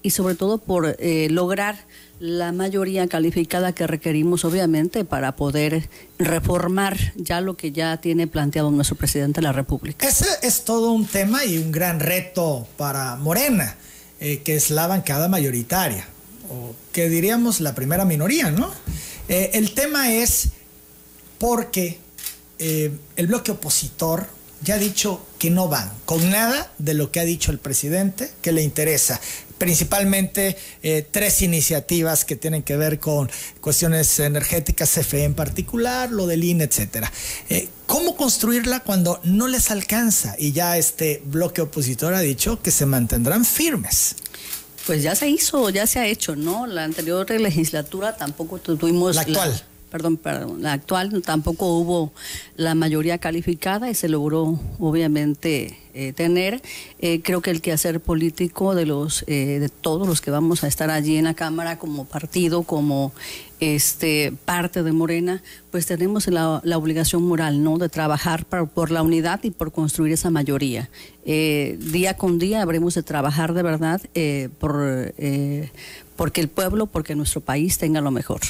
y 0.02 0.10
sobre 0.10 0.34
todo 0.34 0.56
por 0.56 0.96
lograr 1.28 1.76
la 2.18 2.52
mayoría 2.52 3.06
calificada 3.08 3.74
que 3.74 3.86
requerimos 3.86 4.44
obviamente 4.44 5.04
para 5.04 5.36
poder 5.36 5.88
reformar 6.18 6.96
ya 7.16 7.40
lo 7.40 7.56
que 7.56 7.72
ya 7.72 7.98
tiene 7.98 8.26
planteado 8.26 8.70
nuestro 8.70 8.96
presidente 8.96 9.40
de 9.40 9.46
la 9.46 9.52
República. 9.52 10.06
Ese 10.06 10.26
es 10.42 10.64
todo 10.64 10.92
un 10.92 11.06
tema 11.06 11.44
y 11.44 11.58
un 11.58 11.70
gran 11.72 12.00
reto 12.00 12.66
para 12.76 13.16
Morena, 13.16 13.76
eh, 14.20 14.40
que 14.42 14.56
es 14.56 14.70
la 14.70 14.86
bancada 14.86 15.28
mayoritaria, 15.28 16.06
o 16.48 16.74
que 16.92 17.08
diríamos 17.08 17.60
la 17.60 17.74
primera 17.74 18.04
minoría, 18.04 18.50
¿no? 18.50 18.72
Eh, 19.28 19.50
el 19.54 19.74
tema 19.74 20.12
es 20.12 20.50
porque 21.38 21.98
eh, 22.58 22.92
el 23.16 23.26
bloque 23.26 23.52
opositor 23.52 24.26
ya 24.62 24.76
ha 24.76 24.78
dicho 24.78 25.25
que 25.38 25.50
no 25.50 25.68
van 25.68 25.90
con 26.04 26.30
nada 26.30 26.72
de 26.78 26.94
lo 26.94 27.10
que 27.10 27.20
ha 27.20 27.24
dicho 27.24 27.52
el 27.52 27.58
presidente 27.58 28.30
que 28.42 28.52
le 28.52 28.62
interesa. 28.62 29.20
Principalmente 29.58 30.56
eh, 30.82 31.06
tres 31.10 31.40
iniciativas 31.40 32.24
que 32.24 32.36
tienen 32.36 32.62
que 32.62 32.76
ver 32.76 33.00
con 33.00 33.30
cuestiones 33.60 34.18
energéticas, 34.20 34.90
CFE 34.90 35.24
en 35.24 35.34
particular, 35.34 36.10
lo 36.10 36.26
del 36.26 36.44
INE, 36.44 36.64
etcétera. 36.64 37.10
¿Cómo 37.86 38.16
construirla 38.16 38.80
cuando 38.80 39.20
no 39.22 39.46
les 39.46 39.70
alcanza? 39.70 40.34
Y 40.38 40.52
ya 40.52 40.76
este 40.76 41.22
bloque 41.24 41.62
opositor 41.62 42.14
ha 42.14 42.20
dicho 42.20 42.60
que 42.60 42.70
se 42.70 42.84
mantendrán 42.84 43.44
firmes. 43.44 44.16
Pues 44.86 45.02
ya 45.02 45.14
se 45.14 45.28
hizo, 45.28 45.70
ya 45.70 45.86
se 45.86 45.98
ha 45.98 46.06
hecho, 46.06 46.36
¿no? 46.36 46.66
La 46.66 46.84
anterior 46.84 47.28
legislatura 47.30 48.16
tampoco 48.16 48.58
tuvimos... 48.58 49.16
La 49.16 49.22
actual. 49.22 49.64
Perdón, 50.22 50.62
la 50.62 50.72
actual 50.72 51.22
tampoco 51.22 51.66
hubo 51.78 52.12
la 52.56 52.74
mayoría 52.74 53.18
calificada 53.18 53.90
y 53.90 53.94
se 53.94 54.08
logró 54.08 54.58
obviamente 54.78 55.78
eh, 55.98 56.12
tener. 56.12 56.60
Eh, 56.98 57.22
creo 57.22 57.40
que 57.40 57.50
el 57.50 57.62
quehacer 57.62 58.00
político 58.00 58.74
de 58.74 58.84
los 58.84 59.24
eh, 59.28 59.58
de 59.58 59.70
todos 59.70 60.06
los 60.06 60.20
que 60.20 60.30
vamos 60.30 60.62
a 60.62 60.68
estar 60.68 60.90
allí 60.90 61.16
en 61.16 61.24
la 61.24 61.32
Cámara 61.32 61.78
como 61.78 62.04
partido, 62.04 62.64
como 62.64 63.14
este 63.60 64.34
parte 64.44 64.82
de 64.82 64.92
Morena, 64.92 65.42
pues 65.70 65.86
tenemos 65.86 66.26
la, 66.28 66.60
obligación 66.76 67.22
moral 67.22 67.64
no 67.64 67.78
de 67.78 67.88
trabajar 67.88 68.44
por 68.44 68.90
la 68.90 69.02
unidad 69.02 69.42
y 69.44 69.50
por 69.50 69.72
construir 69.72 70.12
esa 70.12 70.28
mayoría. 70.28 70.90
día 71.24 72.14
con 72.18 72.38
día 72.38 72.60
habremos 72.60 72.94
de 72.94 73.02
trabajar 73.02 73.54
de 73.54 73.62
verdad 73.62 74.02
por 74.58 75.14
porque 76.16 76.42
el 76.42 76.48
pueblo, 76.48 76.86
porque 76.86 77.14
nuestro 77.14 77.40
país 77.40 77.78
tenga 77.78 78.02
lo 78.02 78.10
mejor. 78.10 78.42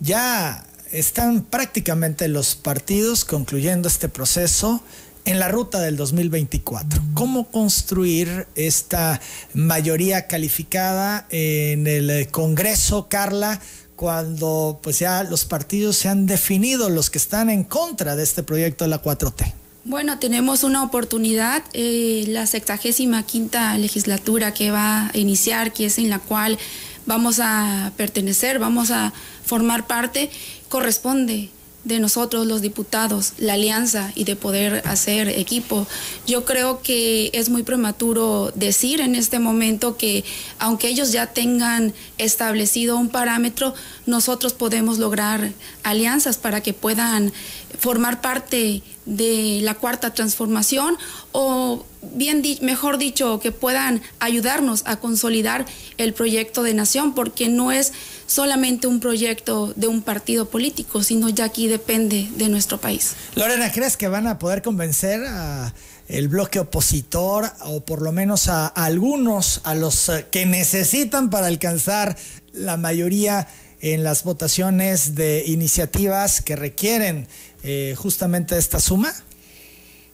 Ya 0.00 0.66
están 0.92 1.42
prácticamente 1.42 2.28
los 2.28 2.54
partidos 2.54 3.24
concluyendo 3.24 3.88
este 3.88 4.08
proceso 4.08 4.82
en 5.24 5.38
la 5.38 5.48
ruta 5.48 5.80
del 5.80 5.96
2024. 5.96 7.02
¿Cómo 7.14 7.50
construir 7.50 8.46
esta 8.54 9.20
mayoría 9.54 10.26
calificada 10.26 11.26
en 11.30 11.86
el 11.86 12.28
Congreso, 12.30 13.08
Carla? 13.08 13.60
cuando 13.94 14.80
pues 14.82 14.98
ya 14.98 15.22
los 15.22 15.44
partidos 15.44 15.96
se 15.96 16.08
han 16.08 16.26
definido 16.26 16.90
los 16.90 17.08
que 17.08 17.18
están 17.18 17.48
en 17.50 17.62
contra 17.62 18.16
de 18.16 18.24
este 18.24 18.42
proyecto 18.42 18.82
de 18.82 18.90
la 18.90 19.00
4T? 19.00 19.52
Bueno, 19.84 20.18
tenemos 20.18 20.64
una 20.64 20.82
oportunidad, 20.82 21.62
eh, 21.72 22.24
la 22.26 22.46
sexagésima 22.46 23.24
quinta 23.24 23.78
legislatura 23.78 24.54
que 24.54 24.72
va 24.72 25.08
a 25.08 25.16
iniciar, 25.16 25.72
que 25.72 25.86
es 25.86 25.98
en 25.98 26.10
la 26.10 26.18
cual 26.18 26.58
vamos 27.06 27.40
a 27.40 27.92
pertenecer, 27.96 28.58
vamos 28.58 28.90
a 28.90 29.12
formar 29.44 29.86
parte, 29.86 30.30
corresponde 30.68 31.50
de 31.84 31.98
nosotros 31.98 32.46
los 32.46 32.62
diputados, 32.62 33.32
la 33.38 33.54
alianza 33.54 34.12
y 34.14 34.24
de 34.24 34.36
poder 34.36 34.82
hacer 34.86 35.28
equipo. 35.28 35.86
Yo 36.26 36.44
creo 36.44 36.80
que 36.80 37.30
es 37.34 37.48
muy 37.48 37.64
prematuro 37.64 38.52
decir 38.54 39.00
en 39.00 39.16
este 39.16 39.38
momento 39.38 39.96
que 39.96 40.24
aunque 40.58 40.88
ellos 40.88 41.10
ya 41.12 41.26
tengan 41.26 41.92
establecido 42.18 42.96
un 42.96 43.08
parámetro, 43.08 43.74
nosotros 44.06 44.52
podemos 44.52 44.98
lograr 44.98 45.52
alianzas 45.82 46.38
para 46.38 46.60
que 46.60 46.72
puedan 46.72 47.32
formar 47.78 48.20
parte 48.20 48.82
de 49.04 49.60
la 49.62 49.74
cuarta 49.74 50.14
transformación 50.14 50.96
o 51.32 51.84
bien 52.02 52.42
mejor 52.60 52.98
dicho 52.98 53.38
que 53.40 53.52
puedan 53.52 54.02
ayudarnos 54.18 54.82
a 54.86 54.96
consolidar 54.96 55.64
el 55.98 56.12
proyecto 56.12 56.62
de 56.62 56.74
nación 56.74 57.14
porque 57.14 57.48
no 57.48 57.72
es 57.72 57.92
solamente 58.26 58.86
un 58.86 59.00
proyecto 59.00 59.72
de 59.76 59.86
un 59.86 60.02
partido 60.02 60.48
político 60.48 61.02
sino 61.02 61.28
ya 61.28 61.44
aquí 61.44 61.68
depende 61.68 62.28
de 62.36 62.48
nuestro 62.48 62.78
país. 62.78 63.14
Lorena, 63.36 63.70
¿crees 63.70 63.96
que 63.96 64.08
van 64.08 64.26
a 64.26 64.38
poder 64.38 64.62
convencer 64.62 65.24
a 65.26 65.72
el 66.08 66.28
bloque 66.28 66.58
opositor 66.58 67.50
o 67.64 67.80
por 67.80 68.02
lo 68.02 68.12
menos 68.12 68.48
a, 68.48 68.66
algunos 68.66 69.60
a 69.64 69.74
los 69.74 70.08
eh, 70.08 70.26
que 70.30 70.44
necesitan 70.44 71.30
para 71.30 71.46
alcanzar 71.46 72.16
la 72.52 72.76
mayoría 72.76 73.48
en 73.80 74.04
las 74.04 74.22
votaciones 74.22 75.14
de 75.14 75.44
iniciativas 75.46 76.40
que 76.40 76.54
requieren 76.56 77.26
eh, 77.62 77.94
justamente 77.96 78.58
esta 78.58 78.78
suma? 78.78 79.12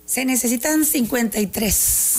Se 0.08 0.24
necesitan 0.24 0.86
53 0.86 2.14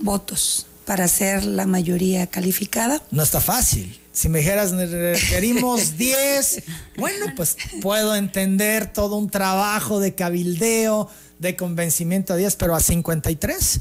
votos 0.00 0.66
para 0.84 1.04
hacer 1.04 1.44
la 1.44 1.64
mayoría 1.64 2.26
calificada. 2.26 3.00
No 3.12 3.22
está 3.22 3.40
fácil. 3.40 3.96
Si 4.12 4.28
me 4.28 4.40
dijeras, 4.40 4.72
requerimos 4.72 5.96
10, 5.98 6.64
bueno, 6.96 7.26
pues 7.36 7.56
puedo 7.80 8.16
entender 8.16 8.92
todo 8.92 9.16
un 9.18 9.30
trabajo 9.30 10.00
de 10.00 10.16
cabildeo, 10.16 11.08
de 11.38 11.54
convencimiento 11.54 12.32
a 12.32 12.36
10, 12.36 12.56
pero 12.56 12.74
a 12.74 12.80
53. 12.80 13.80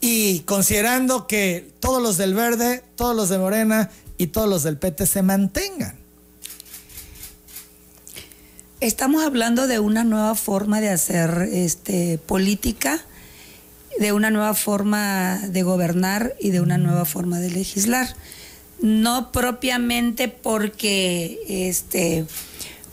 Y 0.00 0.40
considerando 0.40 1.28
que 1.28 1.70
todos 1.78 2.02
los 2.02 2.16
del 2.16 2.34
verde, 2.34 2.82
todos 2.96 3.14
los 3.14 3.28
de 3.28 3.38
Morena 3.38 3.90
y 4.18 4.26
todos 4.26 4.48
los 4.48 4.64
del 4.64 4.76
PT 4.76 5.06
se 5.06 5.22
mantengan. 5.22 6.05
Estamos 8.82 9.24
hablando 9.24 9.66
de 9.66 9.78
una 9.78 10.04
nueva 10.04 10.34
forma 10.34 10.82
de 10.82 10.90
hacer 10.90 11.48
este, 11.50 12.18
política, 12.18 13.02
de 13.98 14.12
una 14.12 14.28
nueva 14.28 14.52
forma 14.52 15.38
de 15.48 15.62
gobernar 15.62 16.34
y 16.38 16.50
de 16.50 16.60
una 16.60 16.76
nueva 16.76 17.06
forma 17.06 17.38
de 17.38 17.50
legislar. 17.50 18.14
No 18.82 19.32
propiamente 19.32 20.28
porque 20.28 21.38
este, 21.48 22.26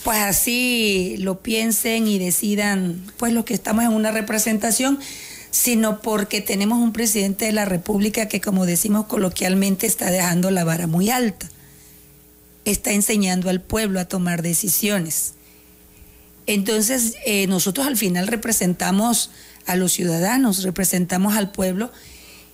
pues 0.05 0.19
así 0.19 1.17
lo 1.19 1.41
piensen 1.41 2.07
y 2.07 2.17
decidan, 2.17 3.03
pues 3.17 3.33
lo 3.33 3.43
que 3.43 3.53
estamos 3.53 3.83
en 3.83 3.91
una 3.91 4.11
representación, 4.11 4.99
sino 5.51 6.01
porque 6.01 6.39
tenemos 6.39 6.79
un 6.79 6.93
presidente 6.93 7.43
de 7.43 7.51
la 7.51 7.65
República 7.65 8.29
que, 8.29 8.39
como 8.39 8.65
decimos 8.65 9.07
coloquialmente, 9.07 9.85
está 9.85 10.11
dejando 10.11 10.49
la 10.49 10.63
vara 10.63 10.87
muy 10.87 11.09
alta. 11.09 11.49
Está 12.63 12.93
enseñando 12.93 13.49
al 13.49 13.59
pueblo 13.59 13.99
a 13.99 14.05
tomar 14.05 14.43
decisiones 14.43 15.33
entonces, 16.47 17.15
eh, 17.25 17.47
nosotros 17.47 17.87
al 17.87 17.97
final 17.97 18.27
representamos 18.27 19.31
a 19.65 19.75
los 19.75 19.93
ciudadanos, 19.93 20.63
representamos 20.63 21.35
al 21.35 21.51
pueblo, 21.51 21.91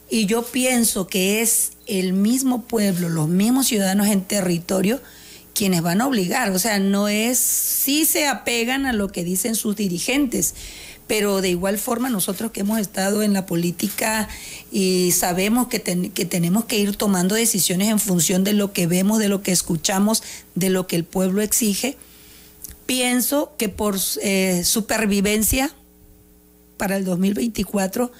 y 0.10 0.26
yo 0.26 0.44
pienso 0.44 1.08
que 1.08 1.42
es 1.42 1.74
el 1.86 2.14
mismo 2.14 2.64
pueblo, 2.64 3.10
los 3.10 3.28
mismos 3.28 3.68
ciudadanos 3.68 4.08
en 4.08 4.22
territorio, 4.22 5.02
quienes 5.54 5.82
van 5.82 6.02
a 6.02 6.08
obligar. 6.08 6.52
O 6.52 6.60
sea, 6.60 6.80
no 6.80 7.08
es, 7.08 7.38
sí 7.38 8.06
se 8.06 8.28
apegan 8.28 8.86
a 8.86 8.94
lo 8.94 9.10
que 9.10 9.24
dicen 9.24 9.56
sus 9.56 9.76
dirigentes, 9.76 10.56
pero 11.06 11.42
de 11.42 11.50
igual 11.50 11.80
forma 11.80 12.10
nosotros 12.10 12.52
que 12.52 12.62
hemos 12.62 12.80
estado 12.80 13.24
en 13.24 13.34
la 13.34 13.46
política 13.48 14.30
y 14.72 15.12
sabemos 15.12 15.68
que, 15.68 15.82
que 15.82 16.26
tenemos 16.26 16.66
que 16.66 16.78
ir 16.78 16.96
tomando 16.96 17.34
decisiones 17.36 17.90
en 17.90 18.00
función 18.00 18.44
de 18.44 18.54
lo 18.54 18.74
que 18.74 18.88
vemos, 18.88 19.18
de 19.18 19.30
lo 19.30 19.42
que 19.42 19.52
escuchamos, 19.52 20.24
de 20.54 20.70
lo 20.70 20.86
que 20.86 20.96
el 20.96 21.04
pueblo 21.04 21.42
exige 21.42 21.98
pienso 22.90 23.54
que 23.56 23.70
por 23.70 24.00
eh, 24.24 24.64
supervivencia 24.66 25.72
para 26.76 26.98
el 26.98 27.06
2024 27.06 28.12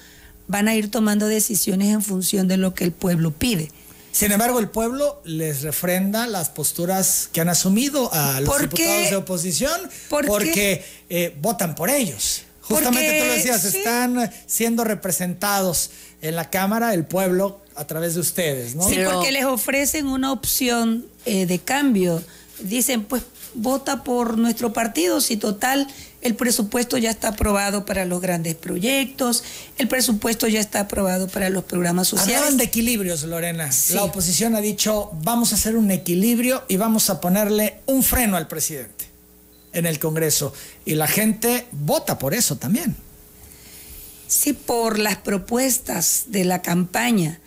van 0.46 0.68
a 0.68 0.76
ir 0.76 0.92
tomando 0.92 1.26
decisiones 1.26 1.88
en 1.88 2.02
función 2.02 2.46
de 2.46 2.56
lo 2.56 2.72
que 2.72 2.84
el 2.84 2.92
pueblo 2.92 3.32
pide. 3.32 3.72
Sin 4.12 4.30
embargo, 4.30 4.60
el 4.60 4.68
pueblo 4.68 5.20
les 5.24 5.62
refrenda 5.62 6.28
las 6.28 6.50
posturas 6.50 7.28
que 7.32 7.40
han 7.40 7.48
asumido 7.48 8.14
a 8.14 8.40
los 8.40 8.60
diputados 8.60 9.10
de 9.10 9.16
oposición 9.16 9.80
porque 10.08 10.84
eh, 11.08 11.36
votan 11.40 11.74
por 11.74 11.90
ellos 11.90 12.42
Justamente 12.60 13.20
tú 13.20 13.26
lo 13.26 13.32
decías, 13.32 13.62
sí. 13.62 13.78
están 13.78 14.30
siendo 14.46 14.84
representados 14.84 15.90
en 16.22 16.36
la 16.36 16.48
Cámara 16.48 16.94
el 16.94 17.04
pueblo 17.06 17.60
a 17.74 17.88
través 17.88 18.14
de 18.14 18.20
ustedes, 18.20 18.76
¿no? 18.76 18.88
Sí, 18.88 18.94
Pero- 18.94 19.14
porque 19.14 19.32
les 19.32 19.46
ofrecen 19.46 20.06
una 20.06 20.30
opción 20.30 21.06
eh, 21.26 21.46
de 21.46 21.58
cambio. 21.58 22.22
Dicen, 22.60 23.02
pues 23.02 23.24
vota 23.54 24.04
por 24.04 24.38
nuestro 24.38 24.72
partido 24.72 25.20
si 25.20 25.36
total 25.36 25.86
el 26.20 26.34
presupuesto 26.34 26.98
ya 26.98 27.10
está 27.10 27.28
aprobado 27.28 27.86
para 27.86 28.04
los 28.04 28.20
grandes 28.20 28.54
proyectos, 28.54 29.42
el 29.78 29.88
presupuesto 29.88 30.46
ya 30.48 30.60
está 30.60 30.80
aprobado 30.80 31.28
para 31.28 31.48
los 31.48 31.64
programas 31.64 32.08
sociales. 32.08 32.36
Hablaban 32.36 32.58
de 32.58 32.64
equilibrios, 32.64 33.22
Lorena. 33.24 33.72
Sí. 33.72 33.94
La 33.94 34.04
oposición 34.04 34.54
ha 34.54 34.60
dicho, 34.60 35.10
vamos 35.22 35.52
a 35.52 35.54
hacer 35.54 35.76
un 35.76 35.90
equilibrio 35.90 36.64
y 36.68 36.76
vamos 36.76 37.08
a 37.08 37.20
ponerle 37.20 37.80
un 37.86 38.02
freno 38.02 38.36
al 38.36 38.48
presidente 38.48 39.06
en 39.72 39.86
el 39.86 39.98
Congreso. 39.98 40.52
Y 40.84 40.94
la 40.94 41.06
gente 41.06 41.66
vota 41.72 42.18
por 42.18 42.34
eso 42.34 42.56
también. 42.56 42.96
Sí, 44.26 44.52
por 44.52 44.98
las 44.98 45.16
propuestas 45.16 46.24
de 46.28 46.44
la 46.44 46.62
campaña, 46.62 47.40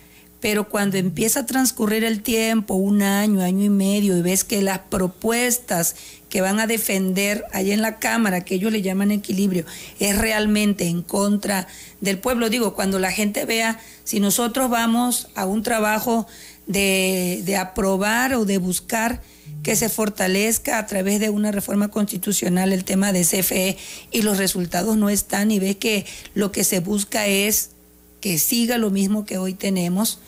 pero 0.44 0.68
cuando 0.68 0.98
empieza 0.98 1.40
a 1.40 1.46
transcurrir 1.46 2.04
el 2.04 2.20
tiempo, 2.22 2.74
un 2.74 3.00
año, 3.00 3.40
año 3.40 3.64
y 3.64 3.70
medio, 3.70 4.14
y 4.14 4.20
ves 4.20 4.44
que 4.44 4.60
las 4.60 4.78
propuestas 4.78 5.96
que 6.28 6.42
van 6.42 6.60
a 6.60 6.66
defender 6.66 7.46
allá 7.54 7.72
en 7.72 7.80
la 7.80 7.98
Cámara, 7.98 8.44
que 8.44 8.56
ellos 8.56 8.70
le 8.70 8.82
llaman 8.82 9.10
equilibrio, 9.10 9.64
es 10.00 10.18
realmente 10.18 10.84
en 10.86 11.00
contra 11.00 11.66
del 12.02 12.18
pueblo. 12.18 12.50
Digo, 12.50 12.74
cuando 12.74 12.98
la 12.98 13.10
gente 13.10 13.46
vea, 13.46 13.80
si 14.04 14.20
nosotros 14.20 14.68
vamos 14.68 15.28
a 15.34 15.46
un 15.46 15.62
trabajo 15.62 16.26
de, 16.66 17.40
de 17.46 17.56
aprobar 17.56 18.34
o 18.34 18.44
de 18.44 18.58
buscar 18.58 19.22
que 19.62 19.76
se 19.76 19.88
fortalezca 19.88 20.78
a 20.78 20.84
través 20.84 21.20
de 21.20 21.30
una 21.30 21.52
reforma 21.52 21.88
constitucional 21.88 22.74
el 22.74 22.84
tema 22.84 23.14
de 23.14 23.22
CFE 23.22 23.78
y 24.10 24.20
los 24.20 24.36
resultados 24.36 24.98
no 24.98 25.08
están 25.08 25.50
y 25.50 25.58
ves 25.58 25.76
que 25.76 26.04
lo 26.34 26.52
que 26.52 26.64
se 26.64 26.80
busca 26.80 27.28
es 27.28 27.70
que 28.20 28.38
siga 28.38 28.76
lo 28.76 28.90
mismo 28.90 29.24
que 29.24 29.38
hoy 29.38 29.54
tenemos, 29.54 30.18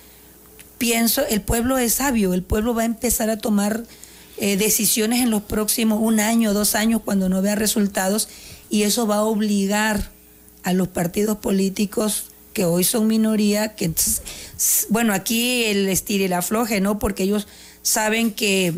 pienso, 0.79 1.27
el 1.27 1.41
pueblo 1.41 1.79
es 1.79 1.95
sabio, 1.95 2.35
el 2.35 2.43
pueblo 2.43 2.75
va 2.75 2.83
a 2.83 2.87
empezar 2.87 3.31
a 3.31 3.39
tomar 3.39 3.85
eh, 4.39 4.57
decisiones 4.57 5.23
en 5.23 5.31
los 5.31 5.43
próximos 5.43 5.99
un 6.03 6.21
año, 6.21 6.53
dos 6.53 6.75
años, 6.75 7.01
cuando 7.05 7.29
no 7.29 7.43
vea 7.43 7.55
resultados, 7.55 8.29
y 8.69 8.83
eso 8.83 9.07
va 9.07 9.17
a 9.17 9.23
obligar 9.23 10.11
a 10.63 10.73
los 10.73 10.89
partidos 10.89 11.39
políticos 11.39 12.25
que 12.53 12.65
hoy 12.65 12.85
son 12.85 13.07
minoría, 13.07 13.75
que 13.75 13.93
bueno, 14.89 15.13
aquí 15.13 15.65
el 15.65 15.89
estire 15.89 16.25
y 16.25 16.29
la 16.29 16.39
afloje, 16.39 16.81
¿no? 16.81 16.99
Porque 16.99 17.23
ellos 17.23 17.47
saben 17.83 18.33
que, 18.33 18.75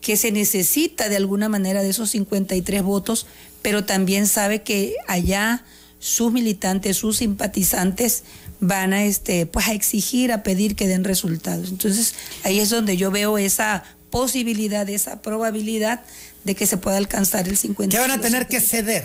que 0.00 0.16
se 0.16 0.30
necesita 0.30 1.08
de 1.08 1.16
alguna 1.16 1.48
manera 1.48 1.82
de 1.82 1.88
esos 1.88 2.10
53 2.10 2.82
votos, 2.82 3.26
pero 3.62 3.84
también 3.84 4.26
sabe 4.26 4.62
que 4.62 4.94
allá 5.08 5.64
sus 5.98 6.32
militantes, 6.32 6.98
sus 6.98 7.16
simpatizantes 7.16 8.24
van 8.60 8.92
a 8.92 9.04
este 9.04 9.46
pues 9.46 9.68
a 9.68 9.72
exigir, 9.72 10.32
a 10.32 10.42
pedir 10.42 10.76
que 10.76 10.88
den 10.88 11.04
resultados. 11.04 11.70
Entonces, 11.70 12.14
ahí 12.42 12.60
es 12.60 12.70
donde 12.70 12.96
yo 12.96 13.10
veo 13.10 13.38
esa 13.38 13.84
posibilidad, 14.10 14.88
esa 14.88 15.22
probabilidad 15.22 16.02
de 16.44 16.54
que 16.54 16.66
se 16.66 16.76
pueda 16.76 16.96
alcanzar 16.96 17.48
el 17.48 17.56
50. 17.56 17.96
Que 17.96 18.00
van 18.00 18.10
a 18.10 18.20
tener 18.20 18.46
que 18.46 18.60
ceder 18.60 19.04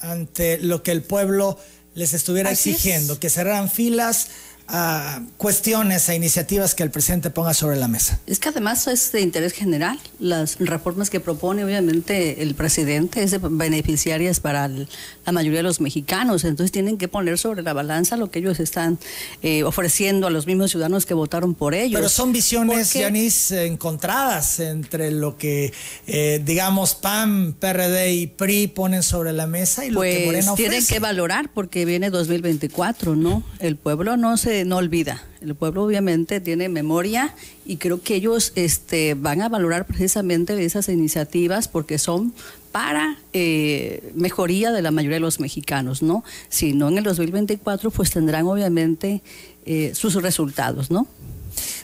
ante 0.00 0.58
lo 0.58 0.82
que 0.82 0.92
el 0.92 1.02
pueblo 1.02 1.58
les 1.94 2.14
estuviera 2.14 2.50
Así 2.50 2.70
es. 2.70 2.76
exigiendo, 2.76 3.18
que 3.18 3.30
cerraran 3.30 3.70
filas 3.70 4.28
a 4.68 5.22
cuestiones, 5.38 6.08
a 6.10 6.14
iniciativas 6.14 6.74
que 6.74 6.82
el 6.82 6.90
presidente 6.90 7.30
ponga 7.30 7.54
sobre 7.54 7.76
la 7.76 7.88
mesa. 7.88 8.20
Es 8.26 8.38
que 8.38 8.50
además 8.50 8.86
es 8.86 9.12
de 9.12 9.22
interés 9.22 9.52
general. 9.54 9.98
Las 10.20 10.56
reformas 10.58 11.08
que 11.08 11.20
propone, 11.20 11.64
obviamente, 11.64 12.42
el 12.42 12.54
presidente 12.54 13.22
es 13.22 13.30
de 13.30 13.38
beneficiarias 13.38 14.40
para 14.40 14.66
el- 14.66 14.88
la 15.24 15.32
mayoría 15.32 15.60
de 15.60 15.62
los 15.62 15.80
mexicanos. 15.80 16.44
Entonces 16.44 16.70
tienen 16.70 16.98
que 16.98 17.08
poner 17.08 17.38
sobre 17.38 17.62
la 17.62 17.72
balanza 17.72 18.16
lo 18.18 18.30
que 18.30 18.40
ellos 18.40 18.60
están 18.60 18.98
eh, 19.42 19.62
ofreciendo 19.62 20.26
a 20.26 20.30
los 20.30 20.46
mismos 20.46 20.70
ciudadanos 20.70 21.06
que 21.06 21.14
votaron 21.14 21.54
por 21.54 21.74
ellos. 21.74 21.98
Pero 21.98 22.08
son 22.10 22.32
visiones, 22.32 22.92
Yanis, 22.92 23.50
encontradas 23.52 24.60
entre 24.60 25.10
lo 25.10 25.38
que, 25.38 25.72
eh, 26.06 26.42
digamos, 26.44 26.94
PAN, 26.94 27.54
PRD 27.58 28.12
y 28.12 28.26
PRI 28.26 28.66
ponen 28.68 29.02
sobre 29.02 29.32
la 29.32 29.46
mesa 29.46 29.86
y 29.86 29.90
lo 29.90 30.00
que 30.02 30.08
Pues 30.14 30.26
Morena 30.26 30.54
tienen 30.56 30.78
ofrece. 30.78 30.92
que 30.94 31.00
valorar 31.00 31.50
porque 31.54 31.84
viene 31.84 32.10
2024, 32.10 33.16
¿no? 33.16 33.42
El 33.60 33.76
pueblo 33.76 34.16
no 34.16 34.36
se 34.36 34.57
no 34.64 34.76
olvida. 34.76 35.22
El 35.40 35.54
pueblo 35.54 35.84
obviamente 35.84 36.40
tiene 36.40 36.68
memoria 36.68 37.34
y 37.64 37.76
creo 37.76 38.02
que 38.02 38.14
ellos 38.14 38.52
este, 38.54 39.14
van 39.14 39.42
a 39.42 39.48
valorar 39.48 39.86
precisamente 39.86 40.64
esas 40.64 40.88
iniciativas 40.88 41.68
porque 41.68 41.98
son 41.98 42.32
para 42.72 43.18
eh, 43.32 44.12
mejoría 44.14 44.72
de 44.72 44.82
la 44.82 44.90
mayoría 44.90 45.16
de 45.16 45.20
los 45.20 45.40
mexicanos, 45.40 46.02
¿no? 46.02 46.24
Si 46.48 46.72
no 46.72 46.88
en 46.88 46.98
el 46.98 47.04
2024, 47.04 47.90
pues 47.90 48.10
tendrán 48.10 48.46
obviamente 48.46 49.22
eh, 49.66 49.92
sus 49.94 50.14
resultados, 50.14 50.90
¿no? 50.90 51.06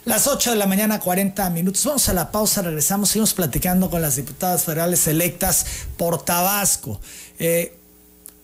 Las 0.05 0.27
8 0.27 0.51
de 0.51 0.55
la 0.55 0.67
mañana, 0.67 0.99
40 0.99 1.49
minutos. 1.49 1.83
Vamos 1.85 2.07
a 2.09 2.13
la 2.13 2.31
pausa, 2.31 2.61
regresamos, 2.61 3.09
seguimos 3.09 3.33
platicando 3.33 3.89
con 3.89 4.01
las 4.01 4.15
diputadas 4.15 4.63
federales 4.63 5.07
electas 5.07 5.65
por 5.97 6.23
Tabasco. 6.23 7.01
Eh, 7.39 7.75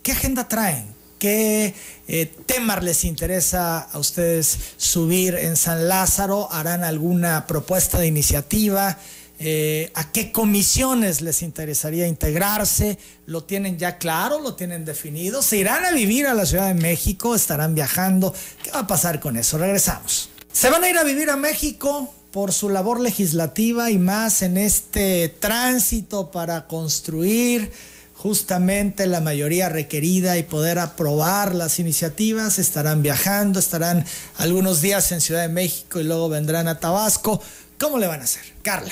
¿Qué 0.03 0.11
agenda 0.11 0.47
traen? 0.47 0.90
¿Qué 1.21 1.75
eh, 2.07 2.33
temas 2.47 2.83
les 2.83 3.03
interesa 3.03 3.77
a 3.77 3.99
ustedes 3.99 4.57
subir 4.77 5.35
en 5.35 5.55
San 5.55 5.87
Lázaro? 5.87 6.51
¿Harán 6.51 6.83
alguna 6.83 7.45
propuesta 7.45 7.99
de 7.99 8.07
iniciativa? 8.07 8.97
Eh, 9.37 9.91
¿A 9.93 10.11
qué 10.11 10.31
comisiones 10.31 11.21
les 11.21 11.43
interesaría 11.43 12.07
integrarse? 12.07 12.97
¿Lo 13.27 13.43
tienen 13.43 13.77
ya 13.77 13.99
claro? 13.99 14.39
¿Lo 14.39 14.55
tienen 14.55 14.83
definido? 14.83 15.43
¿Se 15.43 15.57
irán 15.57 15.85
a 15.85 15.91
vivir 15.91 16.25
a 16.25 16.33
la 16.33 16.47
Ciudad 16.47 16.69
de 16.69 16.81
México? 16.81 17.35
¿Estarán 17.35 17.75
viajando? 17.75 18.33
¿Qué 18.63 18.71
va 18.71 18.79
a 18.79 18.87
pasar 18.87 19.19
con 19.19 19.37
eso? 19.37 19.59
Regresamos. 19.59 20.31
Se 20.51 20.71
van 20.71 20.83
a 20.83 20.89
ir 20.89 20.97
a 20.97 21.03
vivir 21.03 21.29
a 21.29 21.37
México 21.37 22.11
por 22.31 22.51
su 22.51 22.67
labor 22.67 22.99
legislativa 22.99 23.91
y 23.91 23.99
más 23.99 24.41
en 24.41 24.57
este 24.57 25.29
tránsito 25.29 26.31
para 26.31 26.65
construir 26.65 27.71
justamente 28.21 29.07
la 29.07 29.19
mayoría 29.19 29.67
requerida 29.67 30.37
y 30.37 30.43
poder 30.43 30.77
aprobar 30.77 31.55
las 31.55 31.79
iniciativas. 31.79 32.59
Estarán 32.59 33.01
viajando, 33.01 33.57
estarán 33.59 34.05
algunos 34.37 34.81
días 34.81 35.11
en 35.11 35.21
Ciudad 35.21 35.41
de 35.41 35.49
México 35.49 35.99
y 35.99 36.03
luego 36.03 36.29
vendrán 36.29 36.67
a 36.67 36.79
Tabasco. 36.79 37.41
¿Cómo 37.79 37.97
le 37.97 38.05
van 38.05 38.21
a 38.21 38.25
hacer? 38.25 38.43
Carla. 38.61 38.91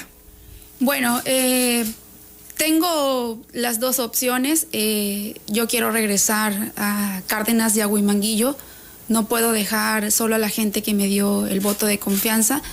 Bueno, 0.80 1.22
eh, 1.26 1.86
tengo 2.58 3.40
las 3.54 3.80
dos 3.80 4.00
opciones. 4.00 4.66
Eh, 4.72 5.36
yo 5.46 5.68
quiero 5.68 5.92
regresar 5.92 6.72
a 6.76 7.22
Cárdenas 7.28 7.76
de 7.76 7.84
Aguimanguillo. 7.84 8.58
No 9.10 9.28
puedo 9.28 9.52
dejar 9.52 10.12
solo 10.12 10.36
a 10.36 10.40
la 10.40 10.50
gente 10.50 10.82
que 10.82 10.96
me 10.96 11.06
dio 11.06 11.46
el 11.46 11.60
voto 11.60 11.86
de 11.86 12.00
confianza. 12.00 12.64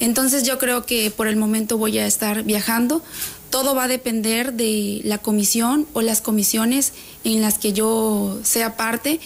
Entonces 0.00 0.44
yo 0.44 0.58
creo 0.58 0.86
que 0.86 1.10
por 1.10 1.26
el 1.26 1.36
momento 1.36 1.76
voy 1.76 1.98
a 1.98 2.06
estar 2.06 2.44
viajando. 2.44 3.02
Todo 3.50 3.74
va 3.74 3.84
a 3.84 3.88
depender 3.88 4.52
de 4.52 5.00
la 5.04 5.18
comisión 5.18 5.86
o 5.92 6.02
las 6.02 6.20
comisiones 6.20 6.92
en 7.24 7.40
las 7.40 7.58
que 7.58 7.72
yo 7.72 8.38
sea 8.42 8.76
parte, 8.76 9.20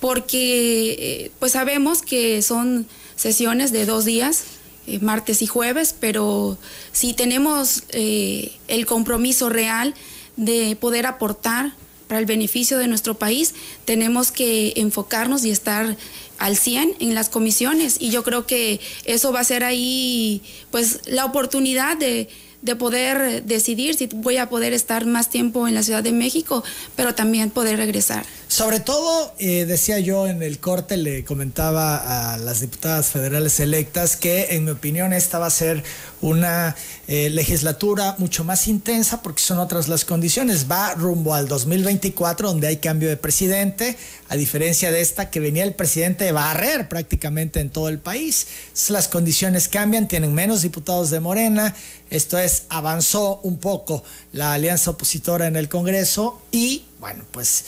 porque 0.00 0.96
eh, 0.98 1.30
pues 1.38 1.52
sabemos 1.52 2.02
que 2.02 2.42
son 2.42 2.86
sesiones 3.16 3.70
de 3.70 3.86
dos 3.86 4.04
días, 4.04 4.44
eh, 4.86 4.98
martes 5.00 5.42
y 5.42 5.46
jueves, 5.46 5.94
pero 5.98 6.58
si 6.92 7.12
tenemos 7.12 7.84
eh, 7.90 8.52
el 8.66 8.86
compromiso 8.86 9.50
real 9.50 9.94
de 10.36 10.74
poder 10.74 11.06
aportar 11.06 11.74
para 12.08 12.18
el 12.18 12.26
beneficio 12.26 12.78
de 12.78 12.88
nuestro 12.88 13.18
país, 13.18 13.54
tenemos 13.84 14.32
que 14.32 14.72
enfocarnos 14.76 15.44
y 15.44 15.50
estar 15.50 15.96
al 16.38 16.56
100 16.56 16.96
en 16.98 17.14
las 17.14 17.28
comisiones. 17.28 17.98
Y 18.00 18.10
yo 18.10 18.24
creo 18.24 18.46
que 18.46 18.80
eso 19.04 19.32
va 19.32 19.40
a 19.40 19.44
ser 19.44 19.62
ahí 19.62 20.42
pues 20.72 21.00
la 21.06 21.24
oportunidad 21.24 21.96
de, 21.98 22.28
de 22.62 22.76
poder 22.76 23.44
decidir 23.44 23.94
si 23.94 24.06
voy 24.06 24.36
a 24.36 24.48
poder 24.48 24.72
estar 24.72 25.06
más 25.06 25.30
tiempo 25.30 25.66
en 25.66 25.74
la 25.74 25.82
Ciudad 25.82 26.02
de 26.02 26.12
México, 26.12 26.62
pero 26.96 27.14
también 27.14 27.50
poder 27.50 27.76
regresar. 27.76 28.24
Sobre 28.50 28.80
todo, 28.80 29.32
eh, 29.38 29.64
decía 29.64 30.00
yo 30.00 30.26
en 30.26 30.42
el 30.42 30.58
corte, 30.58 30.96
le 30.96 31.24
comentaba 31.24 32.32
a 32.32 32.36
las 32.36 32.58
diputadas 32.58 33.06
federales 33.06 33.60
electas 33.60 34.16
que 34.16 34.56
en 34.56 34.64
mi 34.64 34.72
opinión 34.72 35.12
esta 35.12 35.38
va 35.38 35.46
a 35.46 35.50
ser 35.50 35.84
una 36.20 36.74
eh, 37.06 37.30
legislatura 37.30 38.16
mucho 38.18 38.42
más 38.42 38.66
intensa 38.66 39.22
porque 39.22 39.40
son 39.40 39.60
otras 39.60 39.86
las 39.86 40.04
condiciones. 40.04 40.68
Va 40.68 40.94
rumbo 40.94 41.32
al 41.32 41.46
2024 41.46 42.48
donde 42.48 42.66
hay 42.66 42.78
cambio 42.78 43.08
de 43.08 43.16
presidente, 43.16 43.96
a 44.28 44.34
diferencia 44.34 44.90
de 44.90 45.00
esta 45.00 45.30
que 45.30 45.38
venía 45.38 45.62
el 45.62 45.74
presidente 45.74 46.24
de 46.24 46.32
barrer 46.32 46.88
prácticamente 46.88 47.60
en 47.60 47.70
todo 47.70 47.88
el 47.88 48.00
país. 48.00 48.48
Las 48.88 49.06
condiciones 49.06 49.68
cambian, 49.68 50.08
tienen 50.08 50.34
menos 50.34 50.62
diputados 50.62 51.10
de 51.10 51.20
Morena, 51.20 51.76
esto 52.10 52.36
es, 52.36 52.64
avanzó 52.68 53.38
un 53.44 53.58
poco 53.58 54.02
la 54.32 54.54
alianza 54.54 54.90
opositora 54.90 55.46
en 55.46 55.54
el 55.54 55.68
Congreso 55.68 56.42
y 56.50 56.86
bueno, 56.98 57.24
pues 57.30 57.64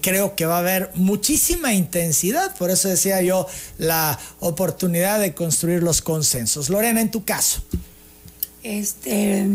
creo 0.00 0.36
que 0.36 0.46
va 0.46 0.56
a 0.56 0.60
haber 0.60 0.90
muchísima 0.94 1.74
intensidad, 1.74 2.56
por 2.56 2.70
eso 2.70 2.88
decía 2.88 3.20
yo 3.22 3.46
la 3.78 4.18
oportunidad 4.40 5.20
de 5.20 5.34
construir 5.34 5.82
los 5.82 6.00
consensos. 6.00 6.68
Lorena, 6.68 7.00
en 7.00 7.10
tu 7.10 7.24
caso. 7.24 7.62
Este, 8.62 9.46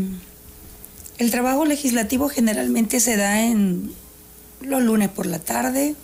el 1.18 1.32
trabajo 1.32 1.66
legislativo 1.66 2.30
generalmente 2.30 3.00
se 3.00 3.18
da 3.18 3.46
en 3.46 3.92
los 4.62 4.82
lunes 4.82 5.10
por 5.10 5.26
la 5.26 5.40
tarde, 5.40 5.96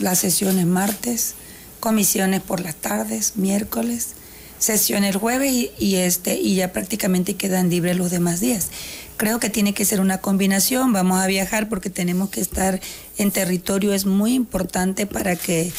las 0.00 0.18
sesiones 0.18 0.66
martes, 0.66 1.34
comisiones 1.80 2.42
por 2.42 2.60
las 2.60 2.76
tardes, 2.76 3.36
miércoles, 3.36 4.08
sesiones 4.58 5.16
jueves 5.16 5.70
y, 5.78 5.96
este, 5.96 6.36
y 6.36 6.54
ya 6.54 6.72
prácticamente 6.72 7.34
quedan 7.34 7.70
libres 7.70 7.96
los 7.96 8.10
demás 8.10 8.40
días. 8.40 8.68
Creo 9.16 9.38
que 9.38 9.50
tiene 9.50 9.74
que 9.74 9.84
ser 9.84 10.00
una 10.00 10.18
combinación, 10.18 10.92
vamos 10.92 11.20
a 11.20 11.26
viajar 11.26 11.68
porque 11.68 11.90
tenemos 11.90 12.30
que 12.30 12.40
estar 12.40 12.80
en 13.18 13.30
territorio, 13.30 13.92
es 13.92 14.06
muy 14.06 14.34
importante 14.34 15.06
para 15.06 15.36
que 15.36 15.72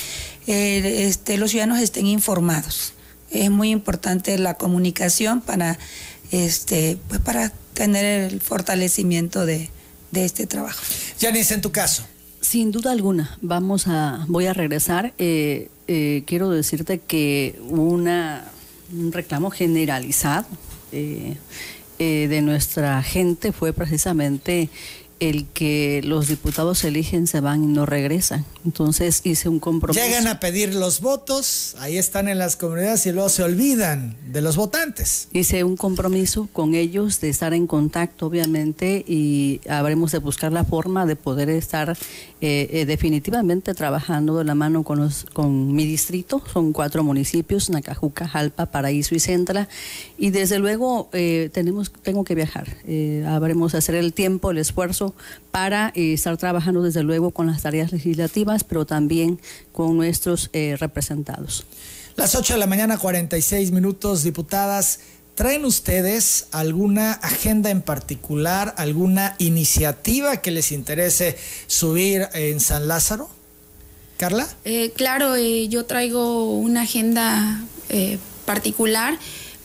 eh, 0.47 1.05
este, 1.07 1.37
los 1.37 1.51
ciudadanos 1.51 1.79
estén 1.79 2.07
informados. 2.07 2.93
Es 3.31 3.49
muy 3.49 3.71
importante 3.71 4.37
la 4.37 4.53
comunicación 4.53 5.41
para, 5.41 5.77
este, 6.31 6.97
pues 7.07 7.19
para 7.19 7.51
tener 7.73 8.31
el 8.31 8.41
fortalecimiento 8.41 9.45
de, 9.45 9.69
este 10.13 10.45
trabajo. 10.45 10.79
Janice, 11.19 11.55
en 11.55 11.61
tu 11.61 11.71
caso. 11.71 12.05
Sin 12.39 12.71
duda 12.71 12.91
alguna, 12.91 13.35
vamos 13.41 13.87
a, 13.87 14.25
voy 14.27 14.45
a 14.45 14.53
regresar. 14.53 15.13
Eh, 15.17 15.69
eh, 15.87 16.23
quiero 16.27 16.49
decirte 16.51 16.99
que 16.99 17.59
una, 17.67 18.45
un 18.91 19.11
reclamo 19.11 19.49
generalizado 19.49 20.45
eh, 20.91 21.35
de 22.03 22.41
nuestra 22.41 23.01
gente 23.03 23.51
fue 23.51 23.73
precisamente 23.73 24.69
el 25.19 25.45
que 25.53 26.01
los 26.03 26.27
diputados 26.27 26.83
eligen, 26.83 27.27
se 27.27 27.39
van 27.39 27.63
y 27.63 27.67
no 27.67 27.85
regresan. 27.85 28.45
Entonces 28.65 29.21
hice 29.23 29.47
un 29.47 29.59
compromiso. 29.59 30.05
Llegan 30.05 30.27
a 30.27 30.39
pedir 30.39 30.75
los 30.75 30.99
votos, 31.01 31.75
ahí 31.79 31.97
están 31.97 32.27
en 32.27 32.39
las 32.39 32.55
comunidades 32.55 33.05
y 33.05 33.11
luego 33.11 33.29
se 33.29 33.43
olvidan 33.43 34.17
de 34.31 34.41
los 34.41 34.57
votantes. 34.57 35.29
Hice 35.31 35.63
un 35.63 35.77
compromiso 35.77 36.49
con 36.51 36.75
ellos 36.75 37.21
de 37.21 37.29
estar 37.29 37.53
en 37.53 37.67
contacto, 37.67 38.27
obviamente, 38.27 39.03
y 39.07 39.61
habremos 39.69 40.11
de 40.11 40.17
buscar 40.19 40.51
la 40.51 40.65
forma 40.65 41.05
de 41.05 41.15
poder 41.15 41.49
estar 41.49 41.97
eh, 42.45 42.81
eh, 42.81 42.85
definitivamente 42.85 43.73
trabajando 43.73 44.37
de 44.37 44.43
la 44.43 44.53
mano 44.53 44.83
con, 44.83 45.73
mi 45.73 45.85
distrito. 45.85 46.43
Son 46.51 46.73
cuatro 46.73 47.01
municipios, 47.01 47.69
Nacajuca, 47.69 48.27
Jalpa, 48.27 48.65
Paraíso 48.65 49.15
y 49.15 49.21
Centra. 49.21 49.69
Y 50.17 50.31
desde 50.31 50.59
luego 50.59 51.09
eh, 51.13 51.49
tenemos, 51.53 51.93
tengo 52.01 52.25
que 52.25 52.35
viajar. 52.35 52.67
habremos 53.25 53.71
de 53.71 53.77
hacer 53.77 53.95
el 53.95 54.11
tiempo, 54.11 54.51
el 54.51 54.57
esfuerzo 54.57 55.15
para 55.51 55.93
estar 55.95 56.35
trabajando 56.35 56.83
desde 56.83 57.01
luego 57.01 57.31
con 57.31 57.47
las 57.47 57.61
tareas 57.61 57.93
legislativas 57.93 58.65
pero 58.65 58.85
también 58.85 59.39
con 59.71 59.95
nuestros 59.95 60.49
representados. 60.79 61.65
Las 62.17 62.35
8 62.35 62.55
de 62.55 62.59
la 62.59 62.67
mañana, 62.67 62.97
46 62.97 63.71
minutos, 63.71 64.23
diputadas. 64.23 64.99
¿Traen 65.35 65.65
ustedes 65.65 66.47
alguna 66.51 67.13
agenda 67.13 67.69
en 67.71 67.81
particular, 67.81 68.75
alguna 68.77 69.35
iniciativa 69.39 70.37
que 70.37 70.51
les 70.51 70.71
interese 70.71 71.37
subir 71.67 72.27
en 72.33 72.59
San 72.59 72.87
Lázaro? 72.87 73.29
Carla? 74.17 74.47
Eh, 74.63 74.91
claro, 74.95 75.35
eh, 75.35 75.67
yo 75.69 75.85
traigo 75.85 76.55
una 76.55 76.83
agenda 76.83 77.63
particular 78.45 79.17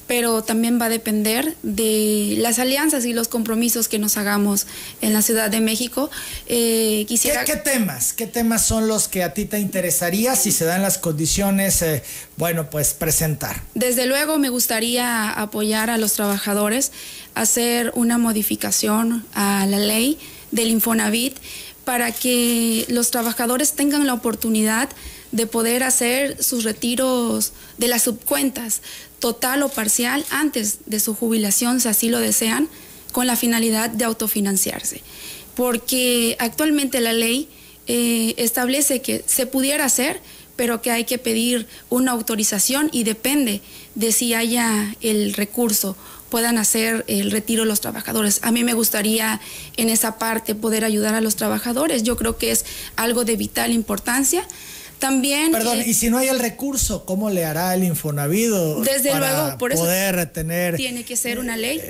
pero 0.08 0.42
también 0.42 0.80
va 0.80 0.86
a 0.86 0.88
depender 0.88 1.54
de 1.62 2.34
las 2.38 2.58
alianzas 2.58 3.04
y 3.04 3.12
los 3.12 3.28
compromisos 3.28 3.88
que 3.88 3.98
nos 3.98 4.16
hagamos 4.16 4.66
en 5.02 5.12
la 5.12 5.22
Ciudad 5.22 5.50
de 5.50 5.60
México. 5.60 6.10
Eh, 6.46 7.04
quisiera... 7.06 7.44
¿Qué, 7.44 7.56
temas? 7.56 8.14
¿Qué 8.14 8.26
temas 8.26 8.66
son 8.66 8.88
los 8.88 9.06
que 9.06 9.22
a 9.22 9.34
ti 9.34 9.44
te 9.44 9.60
interesaría, 9.60 10.34
si 10.34 10.50
se 10.50 10.64
dan 10.64 10.80
las 10.82 10.96
condiciones, 10.96 11.82
eh, 11.82 12.02
bueno, 12.38 12.70
pues 12.70 12.94
presentar? 12.94 13.62
Desde 13.74 14.06
luego 14.06 14.38
me 14.38 14.48
gustaría 14.48 15.30
apoyar 15.30 15.90
a 15.90 15.98
los 15.98 16.14
trabajadores, 16.14 16.90
hacer 17.34 17.92
una 17.94 18.16
modificación 18.16 19.26
a 19.34 19.66
la 19.66 19.78
ley 19.78 20.18
del 20.50 20.70
Infonavit 20.70 21.36
para 21.84 22.12
que 22.12 22.86
los 22.88 23.10
trabajadores 23.10 23.74
tengan 23.74 24.06
la 24.06 24.14
oportunidad 24.14 24.88
de 24.88 24.94
poder 25.46 25.82
hacer 25.82 26.42
sus 26.42 26.64
retiros 26.64 27.52
de 27.76 27.88
las 27.88 28.02
subcuentas, 28.02 28.82
total 29.18 29.62
o 29.62 29.68
parcial, 29.68 30.24
antes 30.30 30.78
de 30.86 31.00
su 31.00 31.14
jubilación, 31.14 31.80
si 31.80 31.88
así 31.88 32.08
lo 32.08 32.18
desean, 32.18 32.68
con 33.12 33.26
la 33.26 33.36
finalidad 33.36 33.90
de 33.90 34.04
autofinanciarse. 34.04 35.02
Porque 35.54 36.36
actualmente 36.38 37.00
la 37.00 37.12
ley 37.12 37.48
eh, 37.86 38.34
establece 38.36 39.02
que 39.02 39.24
se 39.26 39.46
pudiera 39.46 39.84
hacer, 39.84 40.20
pero 40.56 40.82
que 40.82 40.90
hay 40.90 41.04
que 41.04 41.18
pedir 41.18 41.66
una 41.88 42.12
autorización 42.12 42.90
y 42.92 43.04
depende 43.04 43.60
de 43.94 44.12
si 44.12 44.34
haya 44.34 44.94
el 45.00 45.34
recurso 45.34 45.96
puedan 46.28 46.58
hacer 46.58 47.04
el 47.08 47.30
retiro 47.30 47.64
los 47.64 47.80
trabajadores. 47.80 48.40
A 48.42 48.52
mí 48.52 48.64
me 48.64 48.74
gustaría 48.74 49.40
en 49.76 49.88
esa 49.88 50.18
parte 50.18 50.54
poder 50.54 50.84
ayudar 50.84 51.14
a 51.14 51.20
los 51.20 51.36
trabajadores. 51.36 52.02
Yo 52.02 52.16
creo 52.16 52.36
que 52.36 52.50
es 52.50 52.64
algo 52.96 53.24
de 53.24 53.36
vital 53.36 53.72
importancia. 53.72 54.46
También. 54.98 55.52
Perdón, 55.52 55.82
y 55.84 55.94
si 55.94 56.10
no 56.10 56.18
hay 56.18 56.28
el 56.28 56.38
recurso, 56.38 57.04
¿cómo 57.04 57.30
le 57.30 57.44
hará 57.44 57.74
el 57.74 57.84
Infonavido? 57.84 58.80
Desde 58.80 59.16
luego, 59.16 59.56
por 59.58 59.72
eso 59.72 59.82
poder 59.82 60.26
tener. 60.32 60.76
Tiene 60.76 61.04
que 61.04 61.16
ser 61.16 61.38
una 61.38 61.56
ley 61.56 61.80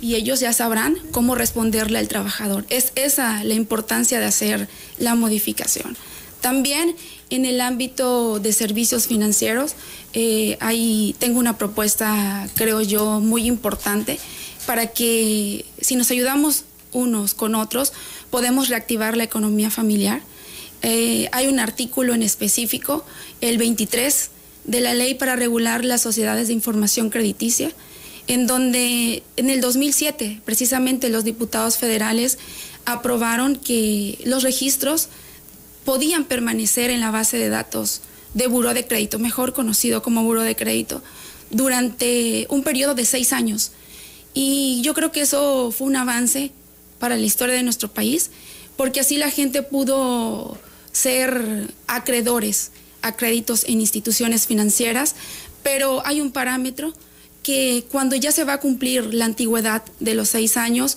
y 0.00 0.16
ellos 0.16 0.40
ya 0.40 0.52
sabrán 0.52 0.96
cómo 1.12 1.34
responderle 1.34 1.98
al 1.98 2.08
trabajador. 2.08 2.64
Es 2.68 2.92
esa 2.96 3.44
la 3.44 3.54
importancia 3.54 4.18
de 4.18 4.26
hacer 4.26 4.68
la 4.98 5.14
modificación. 5.14 5.96
También 6.40 6.94
en 7.30 7.44
el 7.44 7.60
ámbito 7.60 8.38
de 8.38 8.52
servicios 8.52 9.06
financieros, 9.06 9.74
eh, 10.12 10.56
ahí 10.60 11.14
tengo 11.18 11.38
una 11.38 11.58
propuesta, 11.58 12.48
creo 12.54 12.82
yo, 12.82 13.20
muy 13.20 13.46
importante 13.46 14.18
para 14.66 14.88
que 14.88 15.64
si 15.80 15.96
nos 15.96 16.10
ayudamos 16.10 16.64
unos 16.92 17.34
con 17.34 17.54
otros, 17.54 17.92
podemos 18.30 18.68
reactivar 18.68 19.16
la 19.16 19.24
economía 19.24 19.70
familiar 19.70 20.20
eh, 20.88 21.28
hay 21.32 21.48
un 21.48 21.58
artículo 21.58 22.14
en 22.14 22.22
específico, 22.22 23.04
el 23.40 23.58
23 23.58 24.30
de 24.66 24.80
la 24.80 24.94
ley 24.94 25.14
para 25.14 25.34
regular 25.34 25.84
las 25.84 26.00
sociedades 26.00 26.46
de 26.46 26.52
información 26.54 27.10
crediticia, 27.10 27.72
en 28.28 28.46
donde 28.46 29.24
en 29.36 29.50
el 29.50 29.60
2007 29.60 30.42
precisamente 30.44 31.08
los 31.08 31.24
diputados 31.24 31.76
federales 31.76 32.38
aprobaron 32.84 33.56
que 33.56 34.20
los 34.26 34.44
registros 34.44 35.08
podían 35.84 36.22
permanecer 36.22 36.90
en 36.90 37.00
la 37.00 37.10
base 37.10 37.36
de 37.36 37.48
datos 37.48 38.02
de 38.34 38.46
Buró 38.46 38.72
de 38.72 38.86
Crédito, 38.86 39.18
mejor 39.18 39.54
conocido 39.54 40.04
como 40.04 40.22
Buró 40.22 40.42
de 40.42 40.54
Crédito, 40.54 41.02
durante 41.50 42.46
un 42.48 42.62
periodo 42.62 42.94
de 42.94 43.06
seis 43.06 43.32
años. 43.32 43.72
Y 44.34 44.82
yo 44.82 44.94
creo 44.94 45.10
que 45.10 45.22
eso 45.22 45.72
fue 45.72 45.88
un 45.88 45.96
avance 45.96 46.52
para 47.00 47.16
la 47.16 47.26
historia 47.26 47.56
de 47.56 47.64
nuestro 47.64 47.92
país, 47.92 48.30
porque 48.76 49.00
así 49.00 49.16
la 49.16 49.32
gente 49.32 49.64
pudo 49.64 50.60
ser 50.96 51.74
acreedores 51.86 52.70
a 53.02 53.12
créditos 53.12 53.64
en 53.64 53.80
instituciones 53.80 54.46
financieras, 54.46 55.14
pero 55.62 56.04
hay 56.06 56.22
un 56.22 56.32
parámetro 56.32 56.94
que 57.42 57.84
cuando 57.92 58.16
ya 58.16 58.32
se 58.32 58.44
va 58.44 58.54
a 58.54 58.60
cumplir 58.60 59.12
la 59.12 59.26
antigüedad 59.26 59.84
de 60.00 60.14
los 60.14 60.30
seis 60.30 60.56
años, 60.56 60.96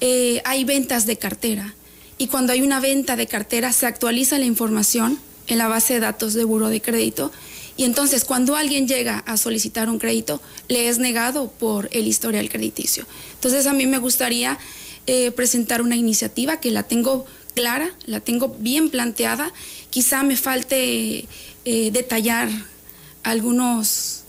eh, 0.00 0.40
hay 0.44 0.64
ventas 0.64 1.04
de 1.04 1.16
cartera. 1.16 1.74
Y 2.16 2.28
cuando 2.28 2.52
hay 2.52 2.62
una 2.62 2.78
venta 2.80 3.16
de 3.16 3.26
cartera, 3.26 3.72
se 3.72 3.86
actualiza 3.86 4.38
la 4.38 4.44
información 4.44 5.18
en 5.48 5.58
la 5.58 5.66
base 5.66 5.94
de 5.94 6.00
datos 6.00 6.32
de 6.34 6.44
buro 6.44 6.68
de 6.68 6.80
crédito. 6.80 7.32
Y 7.76 7.84
entonces, 7.84 8.24
cuando 8.24 8.54
alguien 8.54 8.86
llega 8.86 9.18
a 9.18 9.36
solicitar 9.36 9.90
un 9.90 9.98
crédito, 9.98 10.40
le 10.68 10.88
es 10.88 10.98
negado 10.98 11.50
por 11.50 11.88
el 11.92 12.06
historial 12.06 12.48
crediticio. 12.48 13.04
Entonces, 13.34 13.66
a 13.66 13.72
mí 13.72 13.86
me 13.86 13.98
gustaría 13.98 14.58
eh, 15.06 15.32
presentar 15.32 15.82
una 15.82 15.96
iniciativa 15.96 16.60
que 16.60 16.70
la 16.70 16.84
tengo 16.84 17.26
clara, 17.52 17.90
la 18.06 18.20
tengo 18.20 18.56
bien 18.58 18.90
planteada. 18.90 19.52
Quizá 19.90 20.22
me 20.22 20.36
falte 20.36 21.26
eh, 21.64 21.90
detallar 21.92 22.48
algunos, 23.22 24.22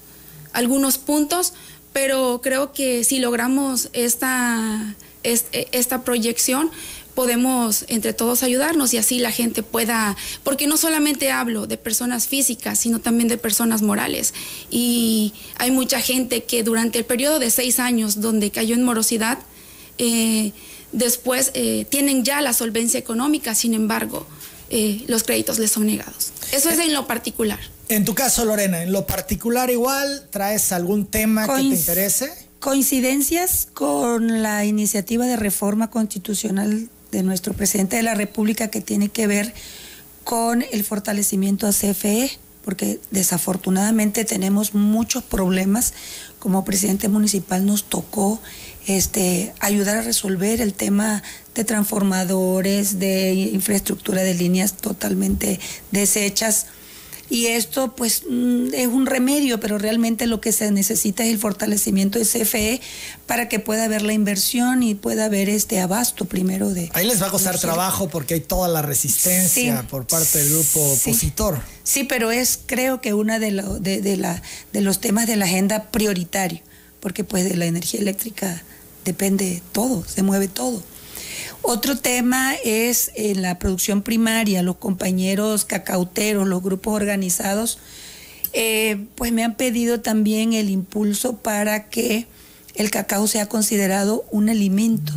algunos 0.53 0.97
puntos, 0.97 1.53
pero 1.93 2.41
creo 2.43 2.73
que 2.73 3.03
si 3.03 3.19
logramos 3.19 3.89
esta, 3.93 4.95
esta 5.23 6.03
proyección, 6.03 6.71
podemos 7.13 7.85
entre 7.87 8.13
todos 8.13 8.43
ayudarnos 8.43 8.93
y 8.93 8.97
así 8.97 9.19
la 9.19 9.31
gente 9.31 9.63
pueda, 9.63 10.15
porque 10.43 10.67
no 10.67 10.77
solamente 10.77 11.31
hablo 11.31 11.67
de 11.67 11.77
personas 11.77 12.27
físicas, 12.27 12.79
sino 12.79 12.99
también 12.99 13.27
de 13.27 13.37
personas 13.37 13.81
morales. 13.81 14.33
Y 14.69 15.33
hay 15.57 15.71
mucha 15.71 15.99
gente 16.01 16.43
que 16.43 16.63
durante 16.63 16.99
el 16.99 17.05
periodo 17.05 17.39
de 17.39 17.51
seis 17.51 17.79
años 17.79 18.21
donde 18.21 18.51
cayó 18.51 18.75
en 18.75 18.83
morosidad, 18.83 19.39
eh, 19.97 20.53
después 20.91 21.51
eh, 21.53 21.85
tienen 21.89 22.23
ya 22.23 22.41
la 22.41 22.53
solvencia 22.53 22.99
económica, 22.99 23.55
sin 23.55 23.73
embargo, 23.73 24.25
eh, 24.69 25.03
los 25.07 25.23
créditos 25.23 25.59
les 25.59 25.71
son 25.71 25.85
negados. 25.85 26.31
Eso 26.51 26.69
es 26.69 26.79
en 26.79 26.93
lo 26.93 27.07
particular. 27.07 27.59
En 27.89 28.05
tu 28.05 28.15
caso, 28.15 28.45
Lorena, 28.45 28.83
en 28.83 28.93
lo 28.93 29.05
particular 29.05 29.69
igual, 29.69 30.27
¿traes 30.29 30.71
algún 30.71 31.05
tema 31.05 31.45
que 31.45 31.55
te 31.55 31.61
interese? 31.61 32.31
Coincidencias 32.59 33.67
con 33.73 34.41
la 34.41 34.63
iniciativa 34.65 35.25
de 35.25 35.35
reforma 35.35 35.89
constitucional 35.89 36.89
de 37.11 37.23
nuestro 37.23 37.53
presidente 37.53 37.97
de 37.97 38.03
la 38.03 38.13
República 38.13 38.69
que 38.69 38.79
tiene 38.79 39.09
que 39.09 39.27
ver 39.27 39.53
con 40.23 40.63
el 40.71 40.83
fortalecimiento 40.83 41.67
a 41.67 41.71
CFE, 41.71 42.31
porque 42.63 42.99
desafortunadamente 43.09 44.23
tenemos 44.23 44.73
muchos 44.73 45.23
problemas. 45.23 45.93
Como 46.39 46.63
presidente 46.63 47.09
municipal 47.09 47.65
nos 47.65 47.83
tocó 47.83 48.39
este, 48.87 49.53
ayudar 49.59 49.97
a 49.97 50.01
resolver 50.01 50.61
el 50.61 50.73
tema 50.73 51.23
de 51.55 51.63
transformadores, 51.63 52.99
de 52.99 53.33
infraestructura 53.33 54.23
de 54.23 54.33
líneas 54.33 54.73
totalmente 54.77 55.59
deshechas. 55.91 56.67
Y 57.29 57.47
esto 57.47 57.95
pues 57.95 58.23
mm, 58.29 58.73
es 58.73 58.87
un 58.87 59.05
remedio, 59.05 59.61
pero 59.61 59.77
realmente 59.77 60.27
lo 60.27 60.41
que 60.41 60.51
se 60.51 60.69
necesita 60.69 61.23
es 61.23 61.29
el 61.29 61.39
fortalecimiento 61.39 62.19
de 62.19 62.25
CFE 62.25 62.81
para 63.25 63.47
que 63.47 63.59
pueda 63.59 63.85
haber 63.85 64.01
la 64.01 64.11
inversión 64.11 64.83
y 64.83 64.95
pueda 64.95 65.25
haber 65.25 65.49
este 65.49 65.79
abasto 65.79 66.25
primero 66.25 66.71
de... 66.71 66.89
Ahí 66.93 67.07
les 67.07 67.21
va 67.21 67.27
a 67.27 67.31
costar 67.31 67.57
trabajo 67.57 68.09
porque 68.09 68.33
hay 68.33 68.41
toda 68.41 68.67
la 68.67 68.81
resistencia 68.81 69.87
por 69.89 70.07
parte 70.07 70.39
del 70.39 70.49
grupo 70.49 70.81
opositor. 70.81 71.61
Sí, 71.83 72.03
pero 72.03 72.31
es 72.31 72.59
creo 72.65 72.99
que 72.99 73.13
uno 73.13 73.39
de, 73.39 73.63
de, 73.79 74.01
de, 74.01 74.17
la, 74.17 74.41
de 74.73 74.81
los 74.81 74.99
temas 74.99 75.25
de 75.25 75.37
la 75.37 75.45
agenda 75.45 75.89
prioritario, 75.89 76.59
porque 77.01 77.23
pues 77.25 77.43
de 77.43 77.57
la 77.57 77.65
energía 77.65 77.99
eléctrica 77.99 78.63
depende 79.03 79.61
todo, 79.73 80.05
se 80.05 80.23
mueve 80.23 80.47
todo. 80.47 80.81
Otro 81.63 81.97
tema 81.97 82.55
es 82.63 83.11
en 83.15 83.41
la 83.41 83.59
producción 83.59 84.01
primaria, 84.01 84.63
los 84.63 84.77
compañeros 84.77 85.65
cacauteros, 85.65 86.47
los 86.47 86.63
grupos 86.63 86.95
organizados, 86.95 87.79
eh, 88.53 89.05
pues 89.15 89.31
me 89.31 89.43
han 89.43 89.55
pedido 89.55 90.01
también 90.01 90.53
el 90.53 90.69
impulso 90.69 91.37
para 91.37 91.89
que 91.89 92.27
el 92.75 92.89
cacao 92.89 93.27
sea 93.27 93.47
considerado 93.47 94.25
un 94.31 94.49
alimento. 94.49 95.13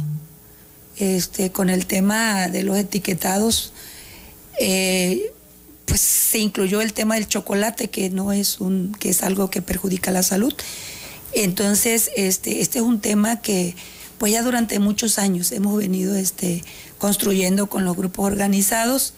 Este, 0.97 1.51
con 1.51 1.71
el 1.71 1.87
tema 1.87 2.47
de 2.49 2.63
los 2.63 2.79
etiquetados, 2.79 3.73
eh, 4.61 5.33
pues 5.87 6.01
se 6.01 6.39
incluyó 6.39 6.81
el 6.81 6.93
tema 6.93 7.17
del 7.17 7.27
chocolate, 7.27 7.91
que 7.91 8.11
no 8.11 8.33
es 8.33 8.61
un, 8.61 8.95
que 9.01 9.09
es 9.09 9.23
algo 9.23 9.51
que 9.51 9.61
perjudica 9.61 10.13
la 10.13 10.23
salud. 10.23 10.55
Entonces, 11.35 12.11
este, 12.17 12.61
este 12.61 12.79
es 12.79 12.85
un 12.85 13.01
tema 13.01 13.41
que 13.41 13.75
pues 14.19 14.33
ya 14.33 14.43
durante 14.43 14.79
muchos 14.79 15.19
años 15.19 15.53
hemos 15.53 15.77
venido 15.77 16.15
este, 16.17 16.65
construyendo 16.99 17.67
con 17.67 17.85
los 17.85 17.97
grupos 17.97 18.27
organizados. 18.27 19.15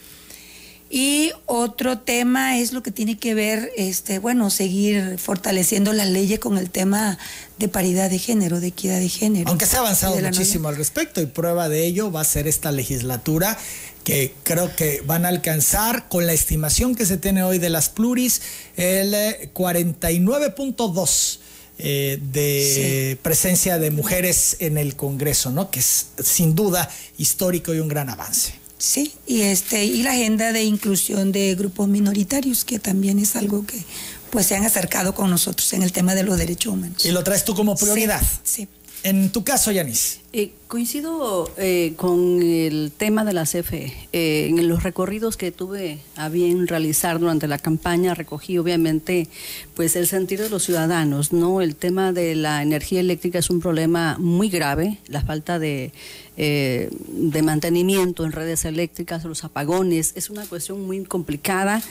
Y 0.88 1.32
otro 1.46 1.98
tema 1.98 2.58
es 2.58 2.72
lo 2.72 2.80
que 2.82 2.92
tiene 2.92 3.18
que 3.18 3.34
ver, 3.34 3.72
este, 3.76 4.20
bueno, 4.20 4.50
seguir 4.50 5.18
fortaleciendo 5.18 5.92
las 5.92 6.08
leyes 6.08 6.38
con 6.38 6.58
el 6.58 6.70
tema 6.70 7.18
de 7.58 7.66
paridad 7.66 8.08
de 8.08 8.20
género, 8.20 8.60
de 8.60 8.68
equidad 8.68 9.00
de 9.00 9.08
género. 9.08 9.48
Aunque 9.48 9.66
se 9.66 9.76
ha 9.76 9.80
avanzado 9.80 10.16
muchísimo 10.16 10.68
al 10.68 10.76
respecto 10.76 11.20
y 11.20 11.26
prueba 11.26 11.68
de 11.68 11.84
ello 11.84 12.12
va 12.12 12.20
a 12.20 12.24
ser 12.24 12.46
esta 12.46 12.70
legislatura 12.70 13.58
que 14.04 14.32
creo 14.44 14.74
que 14.76 15.02
van 15.04 15.24
a 15.24 15.28
alcanzar 15.28 16.08
con 16.08 16.26
la 16.26 16.32
estimación 16.32 16.94
que 16.94 17.04
se 17.04 17.16
tiene 17.16 17.42
hoy 17.42 17.58
de 17.58 17.70
las 17.70 17.88
pluris 17.88 18.40
el 18.76 19.12
49.2 19.52 21.40
eh, 21.78 22.18
de 22.32 23.18
presencia 23.22 23.78
de 23.78 23.90
mujeres 23.90 24.56
en 24.60 24.78
el 24.78 24.96
Congreso, 24.96 25.50
¿no? 25.50 25.70
Que 25.70 25.80
es 25.80 26.06
sin 26.22 26.54
duda 26.54 26.88
histórico 27.18 27.74
y 27.74 27.80
un 27.80 27.88
gran 27.88 28.08
avance. 28.08 28.54
Sí, 28.78 29.12
y 29.26 29.42
este 29.42 29.84
y 29.84 30.02
la 30.02 30.12
agenda 30.12 30.52
de 30.52 30.62
inclusión 30.64 31.32
de 31.32 31.54
grupos 31.54 31.88
minoritarios, 31.88 32.64
que 32.64 32.78
también 32.78 33.18
es 33.18 33.36
algo 33.36 33.66
que 33.66 33.82
pues 34.30 34.46
se 34.46 34.56
han 34.56 34.64
acercado 34.64 35.14
con 35.14 35.30
nosotros 35.30 35.72
en 35.72 35.82
el 35.82 35.92
tema 35.92 36.14
de 36.14 36.22
los 36.22 36.36
derechos 36.36 36.72
humanos. 36.72 37.04
Y 37.04 37.10
lo 37.10 37.24
traes 37.24 37.44
tú 37.44 37.54
como 37.54 37.76
prioridad. 37.76 38.22
sí. 38.42 38.68
En 39.06 39.30
tu 39.30 39.44
caso, 39.44 39.70
Yanis. 39.70 40.18
Eh, 40.32 40.50
coincido 40.66 41.48
eh, 41.58 41.92
con 41.96 42.42
el 42.42 42.90
tema 42.90 43.24
de 43.24 43.34
la 43.34 43.44
CFE. 43.44 43.92
Eh, 44.12 44.48
en 44.48 44.68
los 44.68 44.82
recorridos 44.82 45.36
que 45.36 45.52
tuve 45.52 46.00
a 46.16 46.28
bien 46.28 46.66
realizar 46.66 47.20
durante 47.20 47.46
la 47.46 47.58
campaña 47.58 48.14
recogí 48.14 48.58
obviamente 48.58 49.28
pues 49.74 49.94
el 49.94 50.08
sentir 50.08 50.40
de 50.40 50.50
los 50.50 50.64
ciudadanos, 50.64 51.32
¿no? 51.32 51.60
El 51.60 51.76
tema 51.76 52.12
de 52.12 52.34
la 52.34 52.62
energía 52.62 52.98
eléctrica 52.98 53.38
es 53.38 53.48
un 53.48 53.60
problema 53.60 54.16
muy 54.18 54.50
grave, 54.50 54.98
la 55.06 55.22
falta 55.22 55.60
de, 55.60 55.92
de 56.36 57.42
mantenimiento 57.42 58.24
en 58.24 58.32
redes 58.32 58.64
eléctricas, 58.64 59.24
los 59.24 59.44
apagones, 59.44 60.12
es 60.16 60.28
una 60.28 60.44
cuestión 60.46 60.84
muy 60.86 61.02
complicada. 61.04 61.82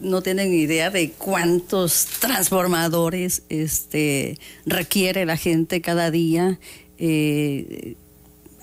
no 0.00 0.22
tienen 0.22 0.52
idea 0.52 0.90
de 0.90 1.12
cuántos 1.12 2.06
transformadores 2.20 3.42
este, 3.48 4.38
requiere 4.66 5.24
la 5.24 5.36
gente 5.36 5.80
cada 5.80 6.10
día. 6.10 6.58
Eh, 6.98 7.96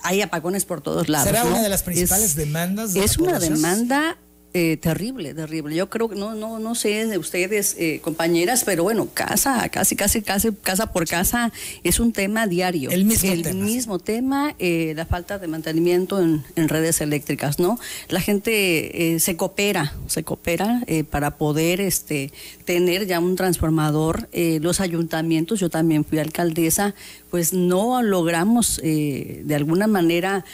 hay 0.03 0.21
apagones 0.21 0.65
por 0.65 0.82
todos 0.82 1.10
lados. 1.10 1.27
¿Será 1.27 1.45
una 1.45 1.62
de 1.62 1.69
las 1.69 1.84
principales 1.84 2.36
demandas? 2.36 2.93
De 2.93 3.03
es 3.03 3.17
una 3.17 3.39
demanda 3.39 4.17
eh, 4.55 4.77
terrible, 4.77 5.33
terrible. 5.33 5.75
Yo 5.75 5.89
creo 5.89 6.09
que 6.09 6.15
no, 6.15 6.35
no, 6.35 6.59
no 6.59 6.75
sé 6.75 7.07
de 7.07 7.17
ustedes, 7.17 7.75
eh, 7.79 7.99
compañeras, 8.03 8.63
pero 8.63 8.83
bueno, 8.83 9.07
casa, 9.11 9.67
casi, 9.69 9.95
casi, 9.95 10.21
casi, 10.21 10.51
casa 10.51 10.93
por 10.93 11.07
casa 11.07 11.51
es 11.83 11.99
un 11.99 12.13
tema 12.13 12.45
diario. 12.45 12.91
El 12.91 13.05
mismo 13.05 13.31
El 13.31 13.41
tema. 13.41 13.65
mismo 13.65 13.97
tema, 13.97 14.53
eh, 14.59 14.93
la 14.95 15.07
falta 15.07 15.39
de 15.39 15.47
mantenimiento 15.47 16.21
en, 16.21 16.43
en, 16.55 16.69
redes 16.69 17.01
eléctricas, 17.01 17.57
¿no? 17.57 17.79
La 18.09 18.21
gente 18.21 19.17
se 19.19 19.35
coopera, 19.35 19.95
se 20.05 20.23
coopera 20.23 20.83
para 21.09 21.37
poder 21.37 21.81
este, 21.81 22.31
tener 22.65 23.07
ya 23.07 23.19
un 23.19 23.35
transformador. 23.35 24.29
los 24.33 24.81
ayuntamientos, 24.81 25.59
yo 25.59 25.69
también 25.69 26.05
fui 26.05 26.19
alcaldesa, 26.19 26.93
pues 27.31 27.53
no 27.53 28.03
logramos 28.03 28.79
de 28.83 29.55
alguna 29.55 29.87
manera 29.87 30.45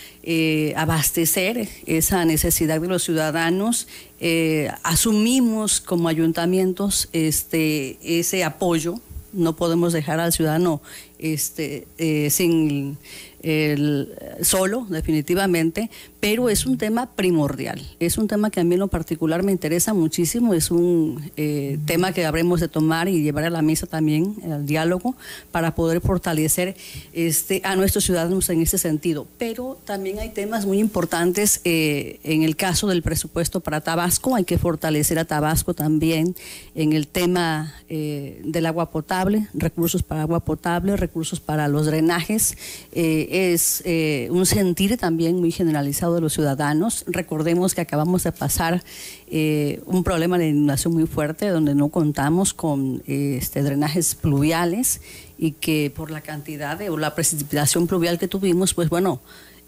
abastecer 0.76 1.68
esa 1.86 2.26
necesidad 2.26 2.80
de 2.80 2.88
los 2.88 3.04
ciudadanos 3.04 3.88
eh, 4.20 4.70
asumimos 4.84 5.80
como 5.80 6.10
ayuntamientos 6.10 7.10
este, 7.14 7.98
ese 8.04 8.44
apoyo. 8.44 9.00
No 9.32 9.56
podemos 9.56 9.94
dejar 9.94 10.20
al 10.20 10.34
ciudadano 10.34 10.82
este, 11.20 11.88
eh, 11.98 12.30
sin 12.30 12.98
el, 13.44 14.14
solo, 14.42 14.86
definitivamente, 14.90 15.90
pero 16.20 16.50
es 16.50 16.66
un 16.66 16.78
tema 16.78 17.08
primordial. 17.16 17.82
Es 18.00 18.18
un 18.18 18.28
tema 18.28 18.50
que 18.50 18.60
a 18.60 18.64
mí 18.64 18.76
en 18.76 18.80
lo 18.80 18.88
particular 18.88 19.44
me 19.44 19.52
interesa 19.52 19.94
muchísimo. 19.94 20.54
Es 20.54 20.70
un 20.70 21.32
eh, 21.38 21.80
tema 21.86 22.12
que 22.12 22.26
habremos 22.26 22.60
de 22.60 22.68
tomar 22.68 23.08
y 23.08 23.22
llevar 23.22 23.46
a 23.46 23.50
la 23.50 23.62
mesa 23.62 23.88
también, 23.88 24.36
al 24.52 24.66
diálogo, 24.66 25.16
para 25.52 25.76
poder 25.76 26.02
fortalecer 26.02 26.76
este, 27.14 27.62
a 27.64 27.76
nuestros 27.76 28.04
ciudadanos 28.04 28.50
en 28.50 28.62
ese 28.62 28.78
sentido. 28.78 29.28
Pero 29.38 29.78
también 29.86 30.20
hay 30.20 30.30
temas 30.30 30.66
muy 30.66 30.80
importantes 30.80 31.62
eh, 31.64 32.20
en 32.24 32.44
el 32.44 32.56
caso 32.56 32.88
del 32.88 33.02
presupuesto 33.02 33.62
para 33.62 33.82
Tabasco. 33.82 34.36
Hay 34.36 34.44
que 34.44 34.58
fortalecer 34.58 35.20
a 35.20 35.26
Tabasco 35.26 35.74
también 35.74 36.36
en 36.76 36.94
el 36.94 37.08
tema 37.08 37.74
eh, 37.92 38.42
del 38.44 38.66
agua 38.66 38.92
potable, 38.92 39.48
recursos 39.54 40.04
para 40.04 40.22
agua 40.22 40.42
potable, 40.42 40.96
recursos 40.96 41.40
para 41.40 41.68
los 41.68 41.86
drenajes. 41.86 42.58
Eh, 42.92 43.52
es 43.54 43.82
eh, 43.86 44.28
un 44.32 44.46
sentir 44.46 44.96
también 44.98 45.40
muy 45.40 45.52
generalizado 45.52 46.09
de 46.14 46.22
los 46.22 46.34
ciudadanos. 46.34 47.04
Recordemos 47.08 47.76
que 47.76 47.82
acabamos 47.82 48.24
de 48.24 48.32
pasar 48.32 48.84
eh, 49.28 49.82
un 49.86 50.04
problema 50.04 50.38
de 50.38 50.50
inundación 50.50 50.94
muy 50.94 51.08
fuerte 51.08 51.50
donde 51.50 51.76
no 51.76 51.90
contamos 51.90 52.54
con 52.54 53.02
eh, 53.08 53.38
este, 53.40 53.64
drenajes 53.64 54.16
pluviales 54.16 55.02
y 55.38 55.52
que 55.54 55.92
por 55.96 56.12
la 56.12 56.22
cantidad 56.22 56.78
de, 56.78 56.90
o 56.90 56.98
la 56.98 57.16
precipitación 57.16 57.88
pluvial 57.88 58.20
que 58.20 58.28
tuvimos, 58.28 58.74
pues 58.74 58.90
bueno, 58.90 59.22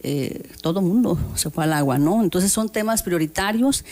eh, 0.03 0.49
todo 0.61 0.81
mundo 0.81 1.19
se 1.35 1.51
fue 1.51 1.63
al 1.65 1.73
agua, 1.73 1.99
¿no? 1.99 2.23
Entonces 2.23 2.51
son 2.51 2.69
temas 2.69 3.03
prioritarios. 3.03 3.85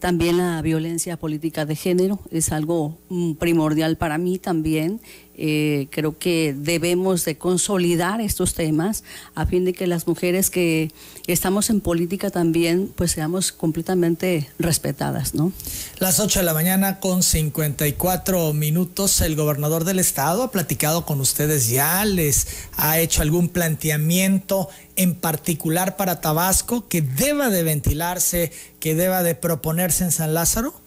También 0.00 0.38
la 0.38 0.62
violencia 0.62 1.16
política 1.18 1.66
de 1.66 1.76
género 1.76 2.20
es 2.30 2.52
algo 2.52 2.98
mm, 3.10 3.34
primordial 3.34 3.96
para 3.96 4.16
mí 4.18 4.38
también. 4.38 5.00
Eh, 5.38 5.88
creo 5.90 6.18
que 6.18 6.54
debemos 6.56 7.26
de 7.26 7.36
consolidar 7.36 8.22
estos 8.22 8.54
temas 8.54 9.04
a 9.34 9.44
fin 9.44 9.66
de 9.66 9.74
que 9.74 9.86
las 9.86 10.06
mujeres 10.06 10.48
que 10.48 10.90
estamos 11.26 11.68
en 11.68 11.82
política 11.82 12.30
también 12.30 12.90
pues 12.94 13.10
seamos 13.10 13.52
completamente 13.52 14.48
respetadas, 14.58 15.34
¿no? 15.34 15.52
Las 15.98 16.20
8 16.20 16.38
de 16.38 16.44
la 16.46 16.54
mañana 16.54 17.00
con 17.00 17.22
54 17.22 18.54
minutos, 18.54 19.20
el 19.20 19.36
gobernador 19.36 19.84
del 19.84 19.98
estado 19.98 20.42
ha 20.42 20.50
platicado 20.50 21.04
con 21.04 21.20
ustedes 21.20 21.68
ya, 21.68 22.04
les 22.06 22.46
ha 22.76 22.98
hecho 22.98 23.20
algún 23.20 23.50
planteamiento 23.50 24.70
en 24.96 25.14
particular 25.14 25.96
para 25.96 26.22
Tabasco 26.22 26.88
que 26.88 27.02
deba 27.02 27.50
de 27.50 27.62
ventilarse, 27.62 28.52
que 28.80 28.94
deba 28.94 29.22
de 29.22 29.34
proponerse 29.34 30.04
en 30.04 30.12
San 30.12 30.32
Lázaro? 30.32 30.85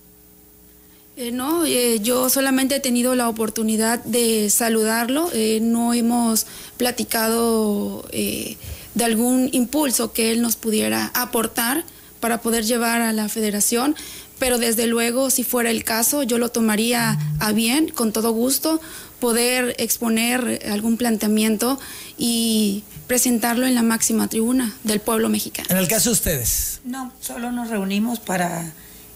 Eh, 1.20 1.34
no, 1.34 1.66
eh, 1.66 2.00
yo 2.00 2.30
solamente 2.30 2.78
he 2.78 2.80
tenido 2.80 3.14
la 3.14 3.28
oportunidad 3.28 4.02
de 4.06 4.50
saludarlo, 4.50 5.30
eh, 5.34 5.60
no 5.62 5.94
hemos 5.94 6.46
platicado 6.78 8.08
eh, 8.14 8.56
de 8.96 9.04
algún 9.04 9.50
impulso 9.52 10.14
que 10.14 10.32
él 10.32 10.42
nos 10.42 10.56
pudiera 10.56 11.12
aportar 11.14 11.84
para 12.22 12.40
poder 12.40 12.64
llevar 12.64 13.02
a 13.02 13.12
la 13.12 13.28
federación, 13.28 13.98
pero 14.40 14.60
desde 14.60 14.88
luego, 14.88 15.30
si 15.30 15.44
fuera 15.44 15.72
el 15.72 15.84
caso, 15.84 16.24
yo 16.24 16.38
lo 16.38 16.52
tomaría 16.52 17.20
a 17.42 17.52
bien, 17.52 17.90
con 17.90 18.14
todo 18.14 18.32
gusto, 18.32 18.80
poder 19.20 19.76
exponer 19.78 20.70
algún 20.72 20.96
planteamiento 20.96 21.82
y 22.18 22.86
presentarlo 23.08 23.68
en 23.68 23.76
la 23.76 23.84
máxima 23.84 24.30
tribuna 24.30 24.74
del 24.86 25.02
pueblo 25.02 25.28
mexicano. 25.28 25.68
En 25.70 25.76
el 25.76 25.90
caso 25.90 26.12
de 26.12 26.14
ustedes. 26.14 26.80
No, 26.86 27.12
solo 27.20 27.52
nos 27.52 27.70
reunimos 27.70 28.22
para 28.22 28.72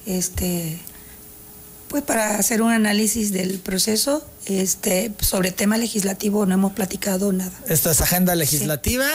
este 0.05 0.81
Pues 1.93 2.05
para 2.05 2.39
hacer 2.39 2.63
un 2.63 2.71
análisis 2.71 3.31
del 3.31 3.59
proceso, 3.59 4.25
este, 4.47 5.11
sobre 5.19 5.51
tema 5.51 5.77
legislativo 5.77 6.43
no 6.47 6.55
hemos 6.55 6.73
platicado 6.73 7.31
nada. 7.31 7.51
Esto 7.67 7.91
es 7.91 8.01
agenda 8.01 8.33
legislativa. 8.33 9.05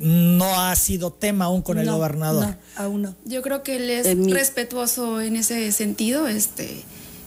No 0.00 0.60
ha 0.60 0.74
sido 0.74 1.12
tema 1.12 1.44
aún 1.44 1.62
con 1.62 1.78
el 1.78 1.88
gobernador. 1.88 2.44
No, 2.44 2.56
aún 2.74 3.02
no. 3.02 3.14
Yo 3.24 3.40
creo 3.40 3.62
que 3.62 3.76
él 3.76 3.88
es 3.88 4.32
respetuoso 4.32 5.20
en 5.20 5.36
ese 5.36 5.70
sentido. 5.70 6.26
Este, 6.26 6.82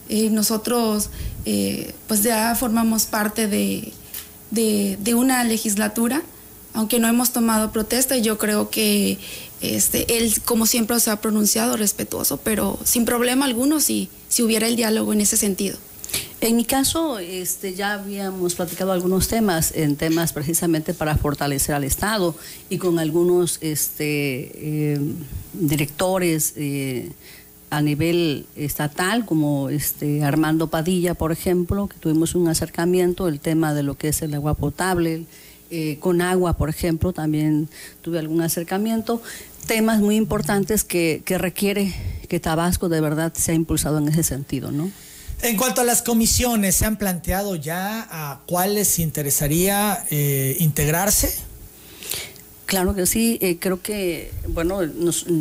eh, 0.10 0.30
nosotros 0.30 1.10
eh, 1.46 1.94
pues 2.10 2.22
ya 2.24 2.54
formamos 2.54 3.06
parte 3.06 3.48
de, 3.48 3.94
de, 4.52 5.16
una 5.16 5.46
legislatura, 5.46 6.22
aunque 6.74 7.00
no 7.00 7.08
hemos 7.08 7.32
tomado 7.32 7.72
protesta, 7.72 8.18
yo 8.18 8.38
creo 8.38 8.70
que 8.70 9.18
este, 9.62 10.18
él, 10.18 10.34
como 10.46 10.66
siempre, 10.66 11.00
se 11.00 11.12
ha 11.12 11.22
pronunciado 11.22 11.78
respetuoso, 11.78 12.38
pero 12.38 12.80
sin 12.84 13.06
problema 13.06 13.46
alguno 13.46 13.80
si, 13.80 14.10
si 14.30 14.44
hubiera 14.44 14.68
el 14.68 14.76
diálogo 14.76 15.14
en 15.14 15.22
ese 15.22 15.38
sentido. 15.38 15.78
En 16.42 16.56
mi 16.56 16.64
caso, 16.64 17.20
este, 17.20 17.76
ya 17.76 17.94
habíamos 17.94 18.56
platicado 18.56 18.94
algunos 18.94 19.28
temas, 19.28 19.74
en 19.76 19.98
temas 19.98 20.32
precisamente 20.32 20.94
para 20.94 21.18
fortalecer 21.18 21.76
al 21.76 21.84
Estado 21.84 22.34
y 22.70 22.78
con 22.78 22.98
algunos 22.98 23.58
este, 23.60 24.52
eh, 24.56 25.00
directores 25.54 26.54
eh, 26.56 27.12
a 27.70 27.82
nivel 27.82 28.46
estatal, 28.56 29.26
como 29.26 29.70
este, 29.70 30.24
Armando 30.24 30.68
Padilla, 30.68 31.14
por 31.14 31.34
ejemplo, 31.34 31.88
que 31.88 31.98
tuvimos 31.98 32.34
un 32.36 32.48
acercamiento, 32.48 33.28
el 33.28 33.42
tema 33.42 33.74
de 33.74 33.84
lo 33.84 33.96
que 33.96 34.08
es 34.08 34.22
el 34.22 34.34
agua 34.34 34.54
potable, 34.54 35.26
eh, 35.72 35.98
con 36.00 36.22
agua, 36.22 36.54
por 36.54 36.70
ejemplo, 36.70 37.14
también 37.14 37.70
tuve 38.02 38.20
algún 38.20 38.42
acercamiento, 38.42 39.22
temas 39.68 40.00
muy 40.00 40.16
importantes 40.16 40.84
que, 40.84 41.22
que 41.26 41.38
requiere 41.38 41.94
que 42.28 42.40
Tabasco 42.40 42.90
de 42.90 43.02
verdad 43.02 43.34
sea 43.34 43.56
impulsado 43.56 43.98
en 43.98 44.08
ese 44.08 44.24
sentido, 44.24 44.72
¿no? 44.72 44.90
En 45.42 45.56
cuanto 45.56 45.82
a 45.82 45.84
las 45.86 46.02
comisiones, 46.02 46.76
¿se 46.76 46.86
han 46.86 46.98
planteado 46.98 47.56
ya 47.56 48.08
a 48.12 48.42
cuáles 48.46 49.00
interesaría 49.00 50.04
eh, 50.10 50.58
integrarse? 50.60 51.34
Claro 52.66 52.94
que 52.94 53.06
sí, 53.06 53.40
eh, 53.42 53.58
creo 53.58 53.82
que, 53.82 54.32
bueno, 54.50 54.82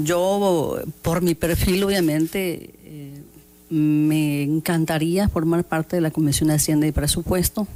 yo 0.05 0.81
por 1.03 1.21
mi 1.21 1.35
perfil 1.35 1.83
obviamente 1.83 2.71
eh, 2.85 3.23
me 3.71 4.45
encantaría 4.45 5.29
formar 5.29 5.65
parte 5.65 5.97
de 5.97 6.03
la 6.03 6.13
Comisión 6.13 6.49
de 6.49 6.55
Hacienda 6.55 6.87
y 6.87 6.93
Presupuesto. 6.93 7.67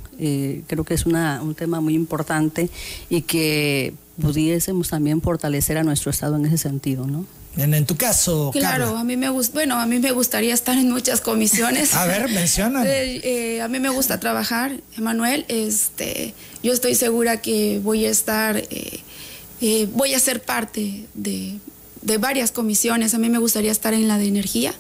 Creo 0.67 0.85
que 0.85 0.95
es 0.95 1.07
una, 1.07 1.43
un 1.43 1.55
tema 1.55 1.81
muy 1.81 1.95
importante 1.95 2.71
y 3.09 3.23
que 3.23 3.95
pudiésemos 4.21 4.89
también 4.89 5.21
fortalecer 5.21 5.79
a 5.79 5.83
nuestro 5.83 6.11
Estado 6.11 6.37
en 6.37 6.47
ese 6.47 6.59
sentido, 6.59 7.07
¿no? 7.07 7.25
En, 7.57 7.85
tu 7.85 7.97
caso, 7.97 8.51
claro, 8.51 8.97
a 8.97 9.05
mí 9.05 9.19
me 9.19 9.29
gusta, 9.29 9.53
bueno, 9.53 9.79
a 9.79 9.85
mí 9.85 9.99
me 9.99 10.11
gustaría 10.13 10.55
estar 10.55 10.79
en 10.79 10.91
muchas 10.91 11.21
comisiones. 11.21 11.93
a 11.95 12.07
ver, 12.07 12.31
menciona. 12.31 12.83
Eh, 12.93 13.21
eh, 13.25 13.63
a 13.63 13.69
mí 13.69 13.79
me 13.79 13.91
gusta 13.91 14.19
trabajar, 14.19 14.73
Emanuel. 14.97 15.45
Este, 15.49 16.35
yo 16.63 16.73
estoy 16.73 16.95
segura 16.95 17.43
que 17.43 17.79
voy 17.83 18.07
a 18.07 18.11
estar, 18.11 18.57
eh, 18.57 19.89
voy 19.93 20.15
a 20.15 20.19
ser 20.19 20.43
parte 20.43 21.05
de, 21.15 21.59
de, 22.01 22.19
varias 22.19 22.53
comisiones. 22.53 23.13
A 23.15 23.19
mí 23.19 23.29
me 23.29 23.39
gustaría 23.39 23.71
estar 23.71 23.93
en 23.93 24.09
la 24.09 24.17
de 24.17 24.29
energía, 24.29 24.75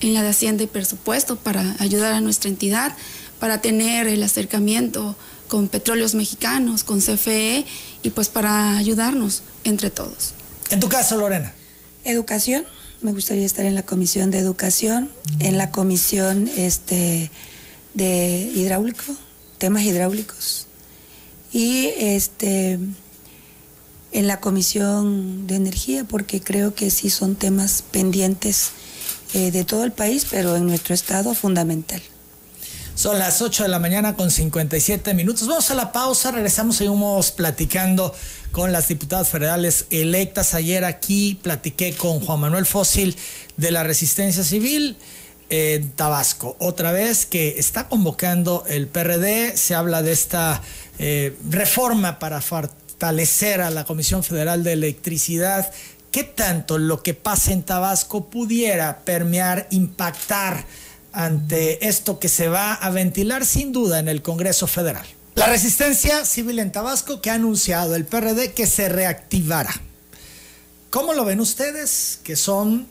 en 0.00 0.14
la 0.14 0.22
de 0.22 0.30
Hacienda 0.30 0.62
y 0.62 0.66
presupuesto 0.66 1.36
para 1.36 1.76
ayudar 1.78 2.12
a 2.12 2.20
nuestra 2.22 2.48
entidad, 2.48 2.96
para 3.44 3.60
tener 3.60 4.06
el 4.06 4.22
acercamiento 4.22 5.16
con 5.48 5.68
petróleos 5.68 6.14
mexicanos, 6.14 6.82
con 6.82 7.02
CFE 7.02 7.66
y 8.02 8.08
pues 8.08 8.30
para 8.30 8.78
ayudarnos 8.78 9.42
entre 9.64 9.90
todos. 9.90 10.32
En 10.70 10.80
tu 10.80 10.88
caso, 10.88 11.18
Lorena. 11.18 11.52
Educación, 12.04 12.64
me 13.02 13.12
gustaría 13.12 13.44
estar 13.44 13.66
en 13.66 13.74
la 13.74 13.82
comisión 13.82 14.30
de 14.30 14.38
educación, 14.38 15.10
en 15.40 15.58
la 15.58 15.70
comisión 15.70 16.48
este, 16.56 17.30
de 17.92 18.50
hidráulico, 18.54 19.14
temas 19.58 19.82
hidráulicos, 19.82 20.66
y 21.52 21.90
este, 21.98 22.78
en 24.12 24.26
la 24.26 24.40
comisión 24.40 25.46
de 25.46 25.56
energía, 25.56 26.04
porque 26.04 26.40
creo 26.40 26.74
que 26.74 26.90
sí 26.90 27.10
son 27.10 27.36
temas 27.36 27.84
pendientes 27.90 28.70
eh, 29.34 29.50
de 29.50 29.64
todo 29.64 29.84
el 29.84 29.92
país, 29.92 30.26
pero 30.30 30.56
en 30.56 30.64
nuestro 30.64 30.94
estado 30.94 31.34
fundamental. 31.34 32.00
Son 32.94 33.18
las 33.18 33.42
8 33.42 33.64
de 33.64 33.68
la 33.68 33.80
mañana 33.80 34.14
con 34.14 34.30
57 34.30 35.14
minutos. 35.14 35.48
Vamos 35.48 35.68
a 35.70 35.74
la 35.74 35.90
pausa, 35.90 36.30
regresamos, 36.30 36.76
seguimos 36.76 37.32
platicando 37.32 38.14
con 38.52 38.70
las 38.70 38.86
diputadas 38.86 39.28
federales 39.28 39.86
electas. 39.90 40.54
Ayer 40.54 40.84
aquí 40.84 41.38
platiqué 41.42 41.94
con 41.96 42.20
Juan 42.20 42.38
Manuel 42.38 42.66
Fósil 42.66 43.16
de 43.56 43.72
la 43.72 43.82
Resistencia 43.82 44.44
Civil 44.44 44.96
en 45.50 45.90
Tabasco. 45.90 46.56
Otra 46.60 46.92
vez 46.92 47.26
que 47.26 47.58
está 47.58 47.88
convocando 47.88 48.64
el 48.68 48.86
PRD, 48.86 49.56
se 49.56 49.74
habla 49.74 50.00
de 50.00 50.12
esta 50.12 50.62
eh, 51.00 51.36
reforma 51.50 52.20
para 52.20 52.40
fortalecer 52.40 53.60
a 53.60 53.70
la 53.70 53.84
Comisión 53.84 54.22
Federal 54.22 54.62
de 54.62 54.72
Electricidad. 54.72 55.68
¿Qué 56.12 56.22
tanto 56.22 56.78
lo 56.78 57.02
que 57.02 57.12
pasa 57.14 57.52
en 57.52 57.64
Tabasco 57.64 58.30
pudiera 58.30 59.00
permear, 59.00 59.66
impactar? 59.70 60.64
Ante 61.14 61.86
esto 61.88 62.18
que 62.18 62.28
se 62.28 62.48
va 62.48 62.74
a 62.74 62.90
ventilar 62.90 63.46
sin 63.46 63.72
duda 63.72 63.98
en 63.98 64.08
el 64.08 64.20
Congreso 64.20 64.66
Federal. 64.66 65.06
La 65.34 65.46
resistencia 65.46 66.24
civil 66.24 66.58
en 66.58 66.70
Tabasco 66.70 67.20
que 67.20 67.30
ha 67.30 67.34
anunciado 67.34 67.96
el 67.96 68.04
PRD 68.04 68.52
que 68.52 68.66
se 68.66 68.88
reactivará. 68.88 69.74
¿Cómo 70.90 71.14
lo 71.14 71.24
ven 71.24 71.40
ustedes 71.40 72.20
que 72.22 72.36
son 72.36 72.86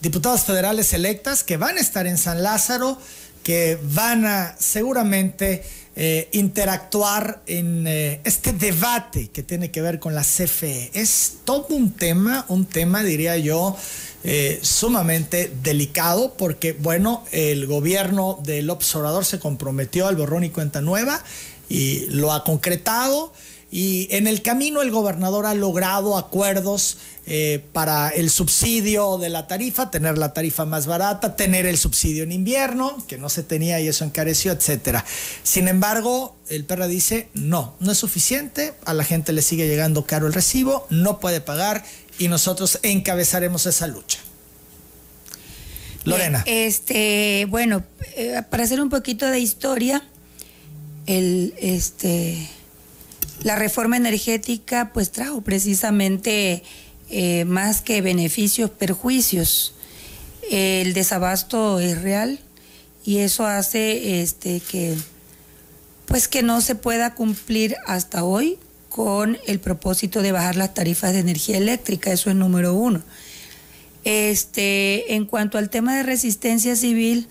diputadas 0.00 0.44
federales 0.44 0.92
electas 0.94 1.44
que 1.44 1.58
van 1.58 1.76
a 1.76 1.80
estar 1.80 2.06
en 2.06 2.16
San 2.16 2.42
Lázaro, 2.42 2.98
que 3.42 3.78
van 3.82 4.24
a 4.24 4.56
seguramente 4.58 5.62
eh, 5.96 6.28
interactuar 6.32 7.42
en 7.46 7.86
eh, 7.86 8.20
este 8.24 8.54
debate 8.54 9.28
que 9.28 9.42
tiene 9.42 9.70
que 9.70 9.82
ver 9.82 9.98
con 9.98 10.14
la 10.14 10.22
CFE? 10.22 10.92
Es 10.94 11.40
todo 11.44 11.66
un 11.70 11.92
tema, 11.92 12.46
un 12.48 12.64
tema 12.64 13.02
diría 13.02 13.36
yo, 13.36 13.76
eh, 14.22 14.58
sumamente 14.62 15.50
delicado 15.62 16.34
porque, 16.36 16.72
bueno, 16.72 17.24
el 17.32 17.66
gobierno 17.66 18.38
del 18.42 18.68
observador 18.68 19.24
se 19.24 19.38
comprometió 19.38 20.06
al 20.08 20.16
borrón 20.16 20.44
y 20.44 20.50
cuenta 20.50 20.80
nueva 20.80 21.22
y 21.68 22.06
lo 22.06 22.32
ha 22.32 22.44
concretado. 22.44 23.32
Y 23.72 24.08
en 24.10 24.26
el 24.26 24.42
camino 24.42 24.82
el 24.82 24.90
gobernador 24.90 25.46
ha 25.46 25.54
logrado 25.54 26.18
acuerdos 26.18 26.98
eh, 27.26 27.64
para 27.72 28.08
el 28.08 28.28
subsidio 28.28 29.16
de 29.16 29.28
la 29.28 29.46
tarifa, 29.46 29.92
tener 29.92 30.18
la 30.18 30.32
tarifa 30.32 30.64
más 30.64 30.86
barata, 30.86 31.36
tener 31.36 31.66
el 31.66 31.78
subsidio 31.78 32.24
en 32.24 32.32
invierno, 32.32 32.96
que 33.06 33.18
no 33.18 33.28
se 33.28 33.44
tenía 33.44 33.78
y 33.80 33.86
eso 33.86 34.04
encareció, 34.04 34.50
etcétera. 34.50 35.04
Sin 35.44 35.68
embargo, 35.68 36.34
el 36.48 36.64
perra 36.64 36.88
dice, 36.88 37.28
no, 37.32 37.76
no 37.78 37.92
es 37.92 37.98
suficiente, 37.98 38.72
a 38.84 38.94
la 38.94 39.04
gente 39.04 39.32
le 39.32 39.42
sigue 39.42 39.68
llegando 39.68 40.04
caro 40.04 40.26
el 40.26 40.32
recibo, 40.32 40.88
no 40.90 41.20
puede 41.20 41.40
pagar 41.40 41.84
y 42.20 42.28
nosotros 42.28 42.78
encabezaremos 42.82 43.64
esa 43.64 43.86
lucha. 43.86 44.18
Lorena. 46.04 46.42
Este, 46.46 47.46
bueno, 47.48 47.82
eh, 48.14 48.42
para 48.50 48.62
hacer 48.62 48.80
un 48.80 48.90
poquito 48.90 49.26
de 49.26 49.40
historia, 49.40 50.06
el, 51.06 51.54
este, 51.58 52.46
la 53.42 53.56
reforma 53.56 53.96
energética 53.96 54.90
pues 54.92 55.10
trajo 55.12 55.40
precisamente 55.40 56.62
eh, 57.08 57.46
más 57.46 57.80
que 57.80 58.02
beneficios, 58.02 58.68
perjuicios. 58.68 59.74
El 60.50 60.92
desabasto 60.92 61.80
es 61.80 62.02
real 62.02 62.38
y 63.02 63.18
eso 63.18 63.46
hace 63.46 64.20
este, 64.20 64.60
que 64.60 64.94
pues 66.04 66.28
que 66.28 66.42
no 66.42 66.60
se 66.60 66.74
pueda 66.74 67.14
cumplir 67.14 67.76
hasta 67.86 68.24
hoy 68.24 68.58
con 68.90 69.38
el 69.46 69.60
propósito 69.60 70.20
de 70.20 70.32
bajar 70.32 70.56
las 70.56 70.74
tarifas 70.74 71.12
de 71.12 71.20
energía 71.20 71.56
eléctrica, 71.56 72.12
eso 72.12 72.28
es 72.28 72.36
número 72.36 72.74
uno. 72.74 73.00
Este, 74.04 75.14
en 75.14 75.26
cuanto 75.26 75.58
al 75.58 75.70
tema 75.70 75.96
de 75.96 76.02
resistencia 76.02 76.74
civil, 76.74 77.28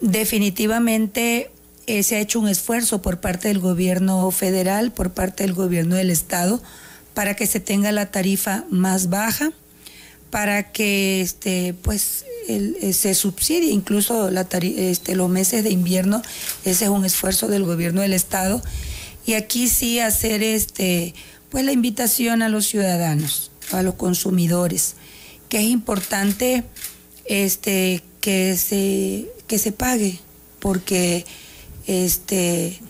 definitivamente 0.00 1.50
eh, 1.86 2.02
se 2.02 2.16
ha 2.16 2.20
hecho 2.20 2.40
un 2.40 2.48
esfuerzo 2.48 3.00
por 3.00 3.20
parte 3.20 3.48
del 3.48 3.60
gobierno 3.60 4.28
federal, 4.32 4.90
por 4.90 5.12
parte 5.12 5.44
del 5.44 5.52
gobierno 5.52 5.94
del 5.94 6.10
estado, 6.10 6.60
para 7.14 7.36
que 7.36 7.46
se 7.46 7.60
tenga 7.60 7.92
la 7.92 8.10
tarifa 8.10 8.64
más 8.68 9.10
baja, 9.10 9.52
para 10.30 10.72
que 10.72 11.20
este, 11.20 11.74
pues, 11.82 12.24
eh, 12.48 12.92
se 12.92 13.14
subsidie 13.14 13.70
incluso 13.70 14.30
la 14.32 14.48
este, 14.50 15.14
los 15.14 15.30
meses 15.30 15.62
de 15.62 15.70
invierno. 15.70 16.20
Ese 16.64 16.86
es 16.86 16.90
un 16.90 17.04
esfuerzo 17.04 17.46
del 17.46 17.62
gobierno 17.62 18.00
del 18.00 18.14
estado 18.14 18.60
y 19.26 19.34
aquí 19.34 19.68
sí 19.68 20.00
hacer 20.00 20.42
este, 20.42 21.14
pues 21.50 21.64
la 21.64 21.72
invitación 21.72 22.42
a 22.42 22.48
los 22.48 22.66
ciudadanos, 22.66 23.50
a 23.70 23.82
los 23.82 23.94
consumidores, 23.94 24.94
que 25.48 25.58
es 25.58 25.64
importante 25.64 26.64
este, 27.26 28.02
que, 28.20 28.56
se, 28.56 29.28
que 29.46 29.58
se 29.58 29.72
pague, 29.72 30.18
porque 30.60 31.24
este, 31.86 32.80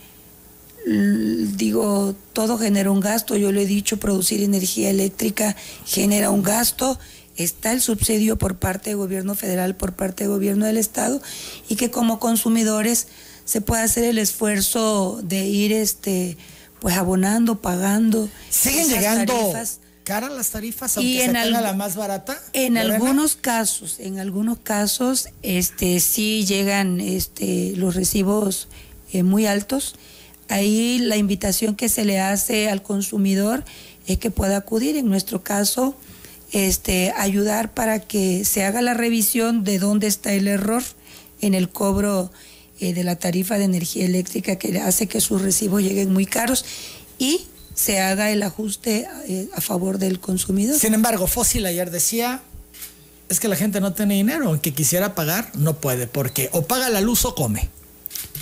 digo, 0.87 2.15
todo 2.33 2.59
genera 2.59 2.91
un 2.91 3.01
gasto, 3.01 3.37
yo 3.37 3.53
lo 3.53 3.61
he 3.61 3.67
dicho, 3.67 3.99
producir 3.99 4.43
energía 4.43 4.91
eléctrica 4.91 5.57
genera 5.87 6.31
un 6.31 6.43
gasto. 6.43 6.99
Está 7.37 7.73
el 7.73 7.81
subsidio 7.81 8.37
por 8.37 8.57
parte 8.57 8.91
del 8.91 8.99
gobierno 8.99 9.35
federal, 9.35 9.75
por 9.75 9.95
parte 9.95 10.25
del 10.25 10.33
gobierno 10.33 10.67
del 10.67 10.77
estado, 10.77 11.23
y 11.69 11.77
que 11.77 11.91
como 11.91 12.19
consumidores 12.19 13.09
se 13.45 13.61
pueda 13.61 13.83
hacer 13.83 14.05
el 14.05 14.19
esfuerzo 14.19 15.21
de 15.23 15.47
ir 15.47 15.73
este 15.73 16.37
pues 16.81 16.97
abonando, 16.97 17.61
pagando. 17.61 18.29
¿Siguen 18.51 18.89
llegando 18.89 19.55
caras 20.05 20.33
las 20.33 20.51
tarifas 20.51 20.97
aunque 20.97 21.11
y 21.11 21.21
en 21.21 21.33
se 21.33 21.51
la 21.51 21.73
más 21.75 21.95
barata? 21.95 22.41
En 22.53 22.77
algunos 22.77 23.37
casos, 23.37 24.01
en 24.01 24.19
algunos 24.19 24.59
casos, 24.59 25.29
este 25.43 26.01
sí 26.01 26.45
llegan 26.45 27.01
este 27.01 27.75
los 27.77 27.95
recibos 27.95 28.69
eh, 29.13 29.23
muy 29.23 29.47
altos. 29.47 29.95
Ahí 30.49 30.99
la 30.99 31.17
invitación 31.17 31.77
que 31.77 31.89
se 31.89 32.05
le 32.05 32.21
hace 32.21 32.69
al 32.69 32.83
consumidor 32.83 33.65
es 34.07 34.19
que 34.19 34.31
pueda 34.31 34.57
acudir. 34.57 34.97
En 34.97 35.09
nuestro 35.09 35.43
caso, 35.43 35.95
este, 36.51 37.13
ayudar 37.17 37.73
para 37.73 38.01
que 38.01 38.45
se 38.45 38.65
haga 38.65 38.83
la 38.83 38.95
revisión 38.95 39.65
de 39.65 39.79
dónde 39.79 40.09
está 40.09 40.33
el 40.33 40.49
error 40.49 40.83
en 41.41 41.55
el 41.55 41.71
cobro 41.71 42.31
eh, 42.83 42.93
de 42.93 43.05
la 43.05 43.15
tarifa 43.15 43.59
de 43.59 43.65
energía 43.65 44.05
eléctrica 44.05 44.57
que 44.57 44.77
hace 44.81 45.07
que 45.07 45.21
sus 45.21 45.41
recibos 45.41 45.83
lleguen 45.83 46.13
muy 46.13 46.27
caros 46.27 46.65
y 47.17 47.43
se 47.75 48.01
haga 48.01 48.33
el 48.33 48.43
ajuste 48.43 49.07
eh, 49.29 49.49
a 49.55 49.61
favor 49.61 49.99
del 49.99 50.19
consumidor. 50.19 50.77
Sin 50.77 50.93
embargo, 50.93 51.29
Fósil 51.29 51.65
ayer 51.65 51.93
decía, 51.93 52.43
es 53.29 53.39
que 53.39 53.47
la 53.47 53.55
gente 53.55 53.81
no 53.81 53.93
tiene 53.93 54.15
dinero, 54.15 54.49
aunque 54.49 54.75
quisiera 54.75 55.15
pagar, 55.15 55.53
no 55.57 55.77
puede, 55.77 56.09
porque 56.09 56.51
o 56.51 56.63
paga 56.63 56.89
la 56.89 57.01
luz 57.01 57.25
o 57.25 57.37
come. 57.37 57.71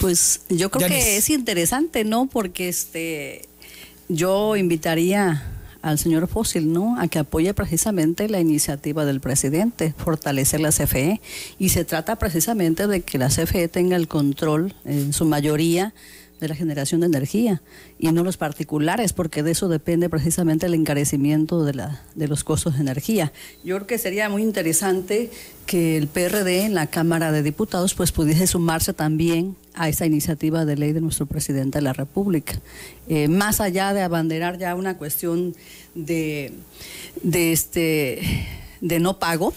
Pues 0.00 0.40
yo 0.48 0.70
creo 0.70 0.88
que 0.88 1.18
es 1.18 1.28
interesante, 1.28 2.04
¿no? 2.04 2.26
Porque 2.26 2.70
este 2.70 3.46
yo 4.08 4.56
invitaría 4.56 5.59
al 5.82 5.98
señor 5.98 6.28
Fósil, 6.28 6.72
¿no? 6.72 7.00
A 7.00 7.08
que 7.08 7.18
apoye 7.18 7.54
precisamente 7.54 8.28
la 8.28 8.40
iniciativa 8.40 9.04
del 9.04 9.20
presidente, 9.20 9.94
fortalecer 9.96 10.60
la 10.60 10.70
CFE. 10.70 11.20
Y 11.58 11.70
se 11.70 11.84
trata 11.84 12.16
precisamente 12.16 12.86
de 12.86 13.02
que 13.02 13.18
la 13.18 13.28
CFE 13.28 13.68
tenga 13.68 13.96
el 13.96 14.08
control 14.08 14.74
en 14.84 15.12
su 15.12 15.24
mayoría 15.24 15.94
de 16.40 16.48
la 16.48 16.54
generación 16.54 17.00
de 17.00 17.06
energía 17.06 17.62
y 17.98 18.10
no 18.12 18.24
los 18.24 18.36
particulares, 18.36 19.12
porque 19.12 19.42
de 19.42 19.52
eso 19.52 19.68
depende 19.68 20.08
precisamente 20.08 20.66
el 20.66 20.74
encarecimiento 20.74 21.64
de, 21.64 21.74
la, 21.74 22.02
de 22.14 22.28
los 22.28 22.44
costos 22.44 22.74
de 22.74 22.80
energía. 22.80 23.32
Yo 23.62 23.76
creo 23.76 23.86
que 23.86 23.98
sería 23.98 24.28
muy 24.28 24.42
interesante 24.42 25.30
que 25.66 25.96
el 25.96 26.08
PRD 26.08 26.64
en 26.64 26.74
la 26.74 26.88
Cámara 26.88 27.30
de 27.30 27.42
Diputados 27.42 27.94
pues 27.94 28.10
pudiese 28.10 28.46
sumarse 28.46 28.92
también 28.92 29.56
a 29.74 29.88
esa 29.88 30.06
iniciativa 30.06 30.64
de 30.64 30.76
ley 30.76 30.92
de 30.92 31.00
nuestro 31.00 31.26
presidente 31.26 31.78
de 31.78 31.82
la 31.82 31.92
República. 31.92 32.60
Eh, 33.08 33.28
más 33.28 33.60
allá 33.60 33.92
de 33.92 34.02
abanderar 34.02 34.58
ya 34.58 34.74
una 34.74 34.96
cuestión 34.96 35.54
de, 35.94 36.52
de, 37.22 37.52
este, 37.52 38.20
de 38.80 38.98
no 38.98 39.18
pago, 39.18 39.52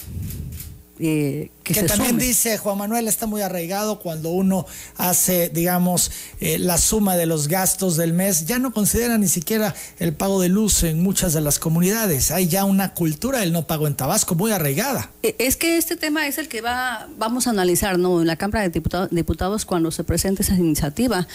eh, 1.00 1.50
que, 1.64 1.82
también 1.82 2.18
dice 2.18 2.56
Juan 2.56 2.78
Manuel 2.78 3.08
está 3.08 3.26
muy 3.26 3.42
arraigado 3.42 3.98
cuando 3.98 4.30
uno 4.30 4.64
hace 4.96 5.48
digamos 5.48 6.12
eh, 6.38 6.58
la 6.58 6.78
suma 6.78 7.16
de 7.16 7.26
los 7.26 7.48
gastos 7.48 7.96
del 7.96 8.12
mes 8.12 8.46
ya 8.46 8.60
no 8.60 8.72
considera 8.72 9.18
ni 9.18 9.26
siquiera 9.26 9.74
el 9.98 10.12
pago 10.12 10.40
de 10.40 10.50
luz 10.50 10.84
en 10.84 11.02
muchas 11.02 11.32
de 11.32 11.40
las 11.40 11.58
comunidades. 11.58 12.30
Hay 12.30 12.46
ya 12.46 12.64
una 12.64 12.94
cultura 12.94 13.40
del 13.40 13.52
no 13.52 13.66
pago 13.66 13.88
en 13.88 13.96
Tabasco 13.96 14.36
muy 14.36 14.52
arraigada. 14.52 15.10
Eh, 15.24 15.34
es 15.40 15.56
que 15.56 15.78
este 15.78 15.96
tema 15.96 16.28
es 16.28 16.38
el 16.38 16.46
que 16.46 16.60
va 16.60 17.08
vamos 17.18 17.48
a 17.48 17.50
analizar 17.50 17.98
no 17.98 18.20
en 18.20 18.28
la 18.28 18.36
Cámara 18.36 18.62
de 18.62 18.68
Diputados, 18.68 19.08
diputados 19.10 19.64
cuando 19.64 19.90
se 19.90 20.04
presente 20.04 20.42
esa 20.42 20.54
iniciativa 20.54 21.26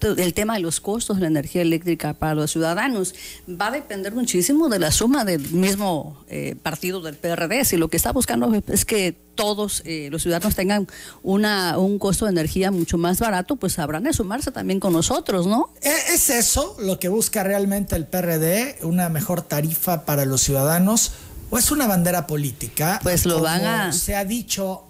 el 0.00 0.34
tema 0.34 0.54
de 0.54 0.60
los 0.60 0.80
costos 0.80 1.16
de 1.16 1.22
la 1.22 1.28
energía 1.28 1.62
eléctrica 1.62 2.14
para 2.14 2.34
los 2.34 2.50
ciudadanos 2.50 3.14
va 3.48 3.68
a 3.68 3.70
depender 3.70 4.14
muchísimo 4.14 4.68
de 4.68 4.78
la 4.78 4.90
suma 4.90 5.24
del 5.24 5.50
mismo 5.50 6.22
eh, 6.28 6.56
partido 6.62 7.00
del 7.00 7.16
PRD. 7.16 7.64
Si 7.64 7.76
lo 7.76 7.88
que 7.88 7.96
está 7.96 8.12
buscando 8.12 8.52
es 8.68 8.84
que 8.84 9.16
todos 9.34 9.82
eh, 9.84 10.08
los 10.10 10.22
ciudadanos 10.22 10.54
tengan 10.54 10.86
una, 11.22 11.78
un 11.78 11.98
costo 11.98 12.24
de 12.24 12.32
energía 12.32 12.70
mucho 12.70 12.98
más 12.98 13.20
barato, 13.20 13.56
pues 13.56 13.78
habrán 13.78 14.04
de 14.04 14.12
sumarse 14.12 14.50
también 14.50 14.80
con 14.80 14.92
nosotros, 14.92 15.46
¿no? 15.46 15.70
¿E-, 15.82 16.14
¿Es 16.14 16.30
eso 16.30 16.76
lo 16.80 16.98
que 16.98 17.08
busca 17.08 17.42
realmente 17.42 17.96
el 17.96 18.06
PRD? 18.06 18.78
¿Una 18.82 19.08
mejor 19.08 19.42
tarifa 19.42 20.04
para 20.04 20.24
los 20.24 20.42
ciudadanos? 20.42 21.12
¿O 21.50 21.58
es 21.58 21.70
una 21.70 21.86
bandera 21.86 22.26
política? 22.26 22.98
Pues 23.02 23.26
lo 23.26 23.40
van 23.40 23.64
a... 23.64 23.92
Se 23.92 24.16
ha 24.16 24.24
dicho, 24.24 24.84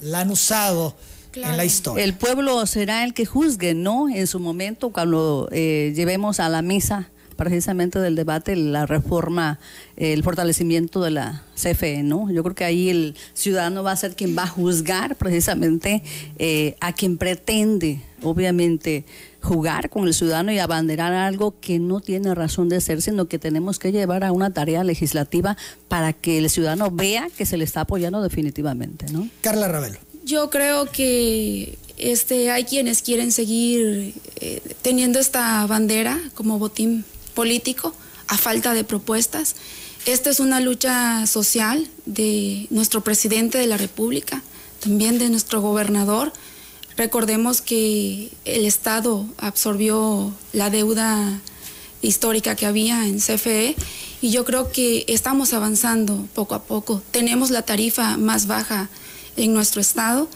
la 0.00 0.20
han 0.20 0.30
usado 0.30 0.94
en 1.34 1.56
la 1.56 1.64
historia. 1.64 2.04
El 2.04 2.14
pueblo 2.14 2.64
será 2.66 3.04
el 3.04 3.14
que 3.14 3.26
juzgue, 3.26 3.74
¿no? 3.74 4.08
En 4.08 4.26
su 4.26 4.40
momento, 4.40 4.90
cuando 4.90 5.48
eh, 5.52 5.92
llevemos 5.94 6.40
a 6.40 6.48
la 6.48 6.62
mesa 6.62 7.08
precisamente 7.36 7.98
del 7.98 8.14
debate 8.14 8.54
la 8.56 8.86
reforma, 8.86 9.58
el 9.96 10.22
fortalecimiento 10.22 11.02
de 11.02 11.10
la 11.10 11.42
CFE, 11.56 12.02
¿no? 12.02 12.30
Yo 12.30 12.42
creo 12.42 12.54
que 12.54 12.64
ahí 12.64 12.88
el 12.88 13.16
ciudadano 13.34 13.82
va 13.82 13.92
a 13.92 13.96
ser 13.96 14.14
quien 14.14 14.36
va 14.36 14.44
a 14.44 14.48
juzgar 14.48 15.16
precisamente 15.16 16.02
eh, 16.38 16.76
a 16.80 16.92
quien 16.92 17.18
pretende, 17.18 18.00
obviamente, 18.22 19.04
jugar 19.40 19.90
con 19.90 20.06
el 20.06 20.14
ciudadano 20.14 20.52
y 20.52 20.60
abanderar 20.60 21.12
algo 21.12 21.58
que 21.60 21.78
no 21.78 22.00
tiene 22.00 22.34
razón 22.34 22.68
de 22.68 22.80
ser, 22.80 23.02
sino 23.02 23.26
que 23.26 23.38
tenemos 23.38 23.78
que 23.78 23.90
llevar 23.90 24.24
a 24.24 24.32
una 24.32 24.52
tarea 24.52 24.84
legislativa 24.84 25.56
para 25.88 26.12
que 26.12 26.38
el 26.38 26.48
ciudadano 26.48 26.90
vea 26.90 27.28
que 27.36 27.44
se 27.44 27.56
le 27.56 27.64
está 27.64 27.80
apoyando 27.82 28.22
definitivamente, 28.22 29.06
¿no? 29.12 29.28
Carla 29.40 29.66
Ravelo. 29.68 30.11
Yo 30.24 30.50
creo 30.50 30.86
que 30.86 31.78
este, 31.96 32.50
hay 32.50 32.64
quienes 32.64 33.02
quieren 33.02 33.32
seguir 33.32 34.14
eh, 34.36 34.60
teniendo 34.82 35.18
esta 35.18 35.66
bandera 35.66 36.20
como 36.34 36.58
botín 36.58 37.04
político 37.34 37.94
a 38.28 38.38
falta 38.38 38.72
de 38.72 38.84
propuestas. 38.84 39.56
Esta 40.06 40.30
es 40.30 40.40
una 40.40 40.60
lucha 40.60 41.26
social 41.26 41.88
de 42.06 42.66
nuestro 42.70 43.02
presidente 43.02 43.58
de 43.58 43.66
la 43.66 43.76
República, 43.76 44.42
también 44.80 45.18
de 45.18 45.28
nuestro 45.28 45.60
gobernador. 45.60 46.32
Recordemos 46.96 47.60
que 47.60 48.30
el 48.44 48.64
Estado 48.64 49.26
absorbió 49.38 50.32
la 50.52 50.70
deuda 50.70 51.40
histórica 52.00 52.56
que 52.56 52.66
había 52.66 53.06
en 53.06 53.18
CFE 53.18 53.76
y 54.20 54.30
yo 54.30 54.44
creo 54.44 54.70
que 54.72 55.04
estamos 55.08 55.52
avanzando 55.52 56.26
poco 56.34 56.54
a 56.54 56.62
poco. 56.62 57.02
Tenemos 57.10 57.50
la 57.50 57.62
tarifa 57.62 58.16
más 58.16 58.46
baja 58.46 58.88
en 59.36 59.54
nuestro 59.54 59.80
estado 59.80 60.28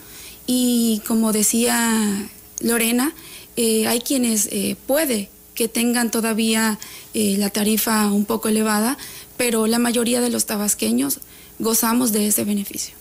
y 0.46 1.02
como 1.06 1.32
decía 1.32 2.28
Lorena, 2.60 3.12
eh, 3.56 3.86
hay 3.86 4.00
quienes 4.00 4.48
eh, 4.52 4.76
puede 4.86 5.30
que 5.54 5.68
tengan 5.68 6.10
todavía 6.10 6.78
eh, 7.14 7.36
la 7.38 7.50
tarifa 7.50 8.12
un 8.12 8.24
poco 8.24 8.48
elevada, 8.48 8.98
pero 9.36 9.66
la 9.66 9.78
mayoría 9.78 10.20
de 10.20 10.30
los 10.30 10.46
tabasqueños 10.46 11.20
gozamos 11.58 12.12
de 12.12 12.26
ese 12.26 12.44
beneficio. 12.44 12.94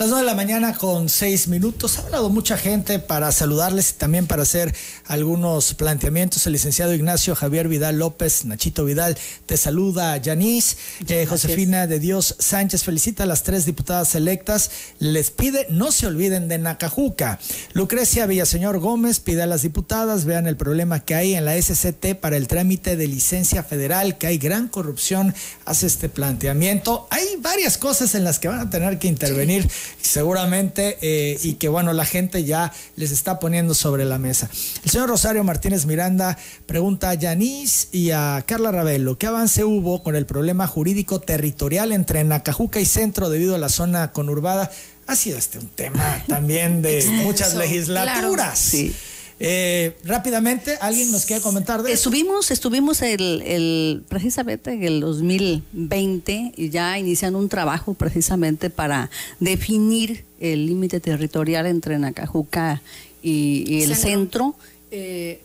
Las 0.00 0.08
9 0.08 0.22
de 0.22 0.30
la 0.30 0.34
mañana 0.34 0.78
con 0.78 1.10
6 1.10 1.48
minutos. 1.48 1.98
Ha 1.98 2.00
hablado 2.00 2.30
mucha 2.30 2.56
gente 2.56 3.00
para 3.00 3.30
saludarles 3.32 3.90
y 3.90 3.92
también 3.98 4.26
para 4.26 4.44
hacer 4.44 4.74
algunos 5.04 5.74
planteamientos. 5.74 6.46
El 6.46 6.54
licenciado 6.54 6.94
Ignacio 6.94 7.34
Javier 7.34 7.68
Vidal 7.68 7.98
López, 7.98 8.46
Nachito 8.46 8.86
Vidal, 8.86 9.18
te 9.44 9.58
saluda 9.58 10.16
Yanis. 10.16 10.78
Eh, 11.06 11.26
Josefina 11.26 11.86
de 11.86 11.98
Dios 11.98 12.34
Sánchez 12.38 12.82
felicita 12.82 13.24
a 13.24 13.26
las 13.26 13.42
tres 13.42 13.66
diputadas 13.66 14.14
electas. 14.14 14.70
Les 15.00 15.30
pide 15.30 15.66
no 15.68 15.92
se 15.92 16.06
olviden 16.06 16.48
de 16.48 16.56
Nacajuca. 16.56 17.38
Lucrecia 17.74 18.24
Villaseñor 18.24 18.78
Gómez 18.78 19.20
pide 19.20 19.42
a 19.42 19.46
las 19.46 19.60
diputadas 19.60 20.24
vean 20.24 20.46
el 20.46 20.56
problema 20.56 21.04
que 21.04 21.14
hay 21.14 21.34
en 21.34 21.44
la 21.44 21.60
SCT 21.60 22.14
para 22.18 22.38
el 22.38 22.48
trámite 22.48 22.96
de 22.96 23.06
licencia 23.06 23.62
federal, 23.62 24.16
que 24.16 24.28
hay 24.28 24.38
gran 24.38 24.68
corrupción. 24.68 25.34
Hace 25.66 25.88
este 25.88 26.08
planteamiento. 26.08 27.06
Hay 27.10 27.36
varias 27.40 27.76
cosas 27.76 28.14
en 28.14 28.24
las 28.24 28.38
que 28.38 28.48
van 28.48 28.60
a 28.60 28.70
tener 28.70 28.98
que 28.98 29.06
intervenir 29.06 29.68
seguramente, 30.00 30.98
eh, 31.02 31.38
y 31.42 31.54
que 31.54 31.68
bueno, 31.68 31.92
la 31.92 32.04
gente 32.04 32.44
ya 32.44 32.72
les 32.96 33.10
está 33.10 33.38
poniendo 33.38 33.74
sobre 33.74 34.04
la 34.04 34.18
mesa. 34.18 34.48
El 34.84 34.90
señor 34.90 35.08
Rosario 35.08 35.44
Martínez 35.44 35.86
Miranda 35.86 36.38
pregunta 36.66 37.10
a 37.10 37.14
Yanis 37.14 37.88
y 37.92 38.10
a 38.10 38.42
Carla 38.46 38.70
Ravelo, 38.72 39.18
¿qué 39.18 39.26
avance 39.26 39.64
hubo 39.64 40.02
con 40.02 40.16
el 40.16 40.26
problema 40.26 40.66
jurídico 40.66 41.20
territorial 41.20 41.92
entre 41.92 42.24
Nacajuca 42.24 42.80
y 42.80 42.86
Centro 42.86 43.30
debido 43.30 43.54
a 43.54 43.58
la 43.58 43.68
zona 43.68 44.12
conurbada? 44.12 44.70
Ha 45.06 45.16
sido 45.16 45.38
este 45.38 45.58
un 45.58 45.68
tema 45.68 46.22
también 46.28 46.82
de 46.82 47.04
muchas 47.24 47.54
legislaturas. 47.54 48.58
Sí. 48.58 48.94
Eh, 49.42 49.96
rápidamente, 50.04 50.76
¿alguien 50.82 51.10
nos 51.10 51.24
quiere 51.24 51.40
comentar 51.40 51.82
de 51.82 51.92
eso? 51.92 52.10
Estuvimos, 52.10 52.50
estuvimos 52.50 53.00
el, 53.00 54.04
precisamente 54.06 54.70
en 54.72 54.82
el 54.82 55.00
2020 55.00 56.52
y 56.54 56.68
ya 56.68 56.98
iniciando 56.98 57.38
un 57.38 57.48
trabajo 57.48 57.94
precisamente 57.94 58.68
para 58.68 59.08
definir 59.38 60.24
el 60.40 60.66
límite 60.66 61.00
territorial 61.00 61.66
entre 61.66 61.98
Nacajuca 61.98 62.82
y, 63.22 63.82
el 63.82 63.96
centro. 63.96 64.54
Eh, 64.90 65.40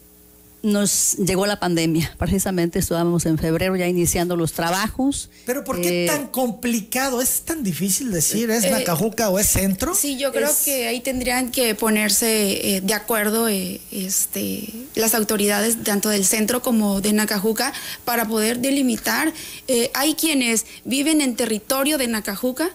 nos 0.66 1.16
llegó 1.18 1.46
la 1.46 1.60
pandemia. 1.60 2.14
Precisamente 2.18 2.80
estábamos 2.80 3.26
en 3.28 3.38
febrero 3.38 3.76
ya 3.76 3.88
iniciando 3.88 4.36
los 4.36 4.54
trabajos. 4.54 5.30
Pero 5.46 5.64
¿por 5.64 5.80
qué 5.80 6.06
Eh, 6.06 6.08
tan 6.08 6.28
complicado? 6.28 7.22
¿Es 7.22 7.42
tan 7.42 7.64
difícil 7.64 8.12
decir 8.12 8.50
es 8.50 8.64
Eh, 8.66 8.72
Nacajuca 8.72 9.30
o 9.30 9.38
es 9.38 9.48
centro? 9.48 9.94
Sí, 9.94 10.18
yo 10.18 10.32
creo 10.34 10.50
Es- 10.50 10.66
que 10.66 10.88
ahí 10.88 11.02
tendrían 11.02 11.52
que 11.52 11.76
ponerse 11.76 12.76
eh, 12.78 12.82
de 12.82 12.94
acuerdo 12.96 13.48
eh, 13.48 13.80
este, 13.92 14.68
las 14.96 15.14
autoridades 15.14 15.84
tanto 15.84 16.10
del 16.10 16.26
centro 16.26 16.62
como 16.64 17.00
de 17.00 17.14
Nacajuca 17.14 17.72
para 18.04 18.28
poder 18.28 18.60
delimitar. 18.60 19.32
Eh, 19.68 19.92
hay 19.94 20.16
quienes 20.16 20.66
viven 20.84 21.22
en 21.22 21.36
territorio 21.36 21.98
de 22.00 22.08
Nacajuca 22.08 22.70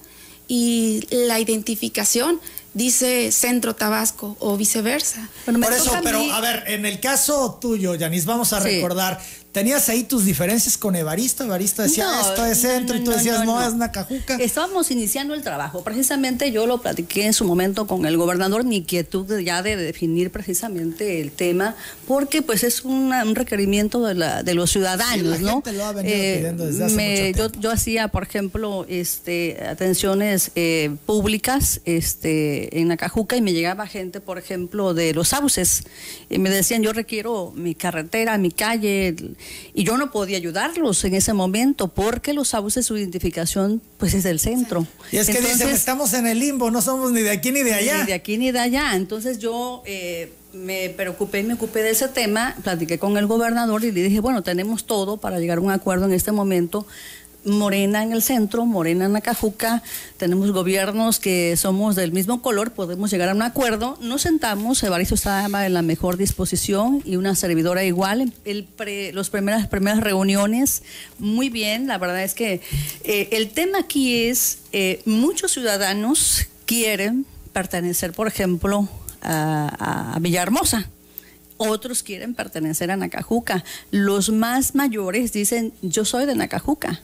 y 0.46 1.06
la 1.10 1.38
identificación 1.40 2.40
dice 2.74 3.32
centro 3.32 3.74
Tabasco 3.74 4.36
o 4.40 4.56
viceversa. 4.56 5.28
Bueno, 5.46 5.60
Por 5.60 5.72
eso, 5.72 5.92
pero 6.02 6.20
mí- 6.20 6.30
a 6.30 6.40
ver, 6.40 6.64
en 6.68 6.86
el 6.86 7.00
caso 7.00 7.58
tuyo, 7.60 7.94
Yanis, 7.94 8.24
vamos 8.26 8.52
a 8.52 8.60
Sí. 8.60 8.68
recordar, 8.68 9.20
tenías 9.52 9.88
ahí 9.88 10.04
tus 10.04 10.24
diferencias 10.24 10.78
con 10.78 10.94
Evaristo, 10.94 11.44
Evaristo 11.44 11.82
decía 11.82 12.04
No, 12.04 12.20
esto 12.20 12.44
es 12.46 12.58
centro 12.60 12.96
y 12.96 13.00
tú 13.00 13.10
decías 13.10 13.44
no, 13.44 13.60
es 13.66 13.74
Nacajuca. 13.74 14.36
Estábamos 14.36 14.90
iniciando 14.90 15.34
el 15.34 15.42
trabajo. 15.42 15.82
Precisamente 15.82 16.52
yo 16.52 16.66
lo 16.66 16.80
platiqué 16.80 17.26
en 17.26 17.32
su 17.32 17.44
momento 17.44 17.86
con 17.86 18.06
el 18.06 18.16
gobernador, 18.16 18.64
mi 18.64 18.76
inquietud 18.78 19.26
de 19.26 19.42
ya 19.44 19.62
de 19.62 19.76
definir 19.76 20.30
precisamente 20.30 21.20
el 21.20 21.32
tema, 21.32 21.74
porque 22.06 22.42
pues 22.42 22.62
es 22.64 22.84
una- 22.84 23.24
un 23.24 23.34
requerimiento 23.34 24.04
de, 24.04 24.14
la- 24.14 24.42
de 24.42 24.54
los 24.54 24.70
ciudadanos, 24.70 25.38
Sí, 25.38 25.42
la 25.44 25.52
lo 25.72 25.84
ha 25.84 25.92
venido 25.92 26.14
pidiendo 26.16 26.66
desde 26.66 26.84
hace 26.84 27.30
mucho 27.32 27.52
yo, 27.54 27.60
yo 27.60 27.70
hacía, 27.72 28.08
por 28.08 28.22
ejemplo, 28.22 28.86
este, 28.88 29.64
atenciones 29.68 30.52
eh, 30.54 30.90
públicas 31.06 31.80
este, 31.84 32.80
en 32.80 32.92
Acajuca 32.92 33.36
y 33.36 33.42
me 33.42 33.52
llegaba 33.52 33.86
gente, 33.86 34.20
por 34.20 34.38
ejemplo, 34.38 34.94
de 34.94 35.12
los 35.14 35.28
sauces 35.28 35.84
y 36.28 36.38
me 36.38 36.50
decían, 36.50 36.82
yo 36.82 36.92
requiero 36.92 37.52
mi 37.56 37.74
carretera, 37.74 38.38
mi 38.38 38.50
calle, 38.50 39.14
y 39.74 39.84
yo 39.84 39.96
no 39.96 40.10
podía 40.10 40.36
ayudarlos 40.36 41.04
en 41.04 41.14
ese 41.14 41.32
momento 41.32 41.88
porque 41.88 42.32
los 42.34 42.48
sauces, 42.48 42.86
su 42.86 42.96
identificación, 42.96 43.80
pues 43.98 44.14
es 44.14 44.24
del 44.24 44.40
centro. 44.40 44.86
Y 45.12 45.18
es 45.18 45.26
que 45.26 45.34
dicen, 45.34 45.52
Entonces, 45.52 45.78
estamos 45.78 46.12
en 46.14 46.26
el 46.26 46.38
limbo, 46.38 46.70
no 46.70 46.82
somos 46.82 47.12
ni 47.12 47.22
de 47.22 47.30
aquí 47.30 47.52
ni 47.52 47.62
de 47.62 47.74
allá. 47.74 48.00
ni 48.00 48.06
de 48.06 48.14
aquí 48.14 48.38
ni 48.38 48.50
de 48.52 48.58
allá. 48.58 48.94
Entonces 48.94 49.38
yo 49.38 49.82
eh, 49.86 50.32
me 50.52 50.90
preocupé 50.90 51.40
y 51.40 51.42
me 51.44 51.54
ocupé 51.54 51.82
de 51.82 51.90
ese 51.90 52.08
tema, 52.08 52.56
platiqué 52.62 52.98
con 52.98 53.16
el 53.16 53.26
gobernador 53.26 53.84
y 53.84 53.92
le 53.92 54.02
dije, 54.02 54.20
bueno, 54.20 54.42
tenemos 54.42 54.84
todo 54.84 55.18
para 55.18 55.38
llegar 55.38 55.58
a 55.58 55.60
un 55.60 55.70
acuerdo 55.70 56.06
en 56.06 56.12
este 56.12 56.32
momento. 56.32 56.86
Morena 57.44 58.02
en 58.02 58.12
el 58.12 58.22
centro, 58.22 58.66
Morena 58.66 59.06
en 59.06 59.16
Acajuca, 59.16 59.82
tenemos 60.18 60.52
gobiernos 60.52 61.18
que 61.18 61.56
somos 61.56 61.96
del 61.96 62.12
mismo 62.12 62.42
color, 62.42 62.72
podemos 62.72 63.10
llegar 63.10 63.30
a 63.30 63.34
un 63.34 63.42
acuerdo. 63.42 63.98
Nos 64.02 64.22
sentamos, 64.22 64.82
Evaristo 64.82 65.14
estaba 65.14 65.66
en 65.66 65.72
la 65.74 65.82
mejor 65.82 66.16
disposición 66.16 67.02
y 67.04 67.16
una 67.16 67.34
servidora 67.34 67.82
igual. 67.84 68.32
El 68.44 68.64
pre- 68.64 69.12
los 69.12 69.30
primeras, 69.30 69.66
primeras 69.68 70.00
reuniones, 70.00 70.82
muy 71.18 71.48
bien, 71.48 71.86
la 71.86 71.98
verdad 71.98 72.22
es 72.22 72.34
que 72.34 72.60
eh, 73.04 73.28
el 73.32 73.50
tema 73.50 73.78
aquí 73.78 74.24
es, 74.24 74.58
eh, 74.72 75.00
muchos 75.06 75.52
ciudadanos 75.52 76.46
quieren 76.66 77.26
pertenecer, 77.52 78.12
por 78.12 78.28
ejemplo, 78.28 78.88
a, 79.22 80.14
a 80.14 80.18
Villahermosa. 80.18 80.88
Otros 81.62 82.02
quieren 82.02 82.34
pertenecer 82.34 82.90
a 82.90 82.96
Nacajuca. 82.96 83.64
Los 83.90 84.30
más 84.30 84.74
mayores 84.74 85.32
dicen, 85.32 85.74
yo 85.82 86.06
soy 86.06 86.24
de 86.24 86.34
Nacajuca. 86.34 87.02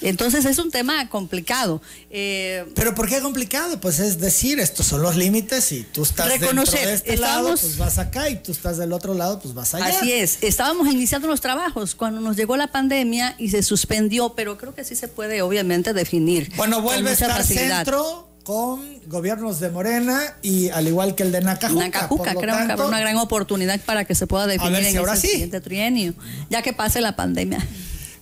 Entonces 0.00 0.44
es 0.44 0.58
un 0.58 0.70
tema 0.70 1.08
complicado. 1.08 1.80
Eh, 2.10 2.64
Pero 2.74 2.94
¿por 2.94 3.08
qué 3.08 3.20
complicado? 3.20 3.80
Pues 3.80 4.00
es 4.00 4.18
decir, 4.18 4.60
estos 4.60 4.86
son 4.86 5.02
los 5.02 5.16
límites 5.16 5.72
y 5.72 5.82
tú 5.82 6.02
estás 6.02 6.28
Reconocer, 6.28 6.86
de 6.86 6.94
este 6.94 7.16
lado, 7.16 7.48
pues 7.48 7.76
vas 7.76 7.98
acá 7.98 8.28
y 8.30 8.36
tú 8.36 8.52
estás 8.52 8.78
del 8.78 8.92
otro 8.92 9.14
lado, 9.14 9.40
pues 9.40 9.54
vas 9.54 9.74
allá. 9.74 9.86
Así 9.86 10.12
es, 10.12 10.38
estábamos 10.40 10.88
iniciando 10.88 11.28
los 11.28 11.40
trabajos 11.40 11.94
cuando 11.94 12.20
nos 12.20 12.36
llegó 12.36 12.56
la 12.56 12.68
pandemia 12.68 13.34
y 13.38 13.50
se 13.50 13.62
suspendió, 13.62 14.34
pero 14.34 14.56
creo 14.56 14.74
que 14.74 14.84
sí 14.84 14.96
se 14.96 15.08
puede 15.08 15.42
obviamente 15.42 15.92
definir. 15.92 16.52
Bueno, 16.56 16.80
vuelve 16.80 17.10
a 17.10 17.12
estar 17.12 17.30
facilidad. 17.30 17.84
centro 17.84 18.28
con 18.42 18.80
gobiernos 19.06 19.60
de 19.60 19.70
Morena 19.70 20.36
y 20.42 20.70
al 20.70 20.88
igual 20.88 21.14
que 21.14 21.22
el 21.22 21.32
de 21.32 21.40
Nacajuca. 21.42 21.84
Nacajuca, 21.84 22.34
creo 22.34 22.40
que 22.40 22.46
tanto, 22.46 22.72
habrá 22.72 22.86
una 22.86 23.00
gran 23.00 23.16
oportunidad 23.18 23.78
para 23.80 24.04
que 24.04 24.14
se 24.14 24.26
pueda 24.26 24.46
definir 24.46 24.82
si 24.82 24.96
en 24.96 25.04
ese 25.04 25.16
sí. 25.16 25.28
siguiente 25.28 25.60
trienio, 25.60 26.14
ya 26.48 26.62
que 26.62 26.72
pase 26.72 27.00
la 27.00 27.16
pandemia. 27.16 27.64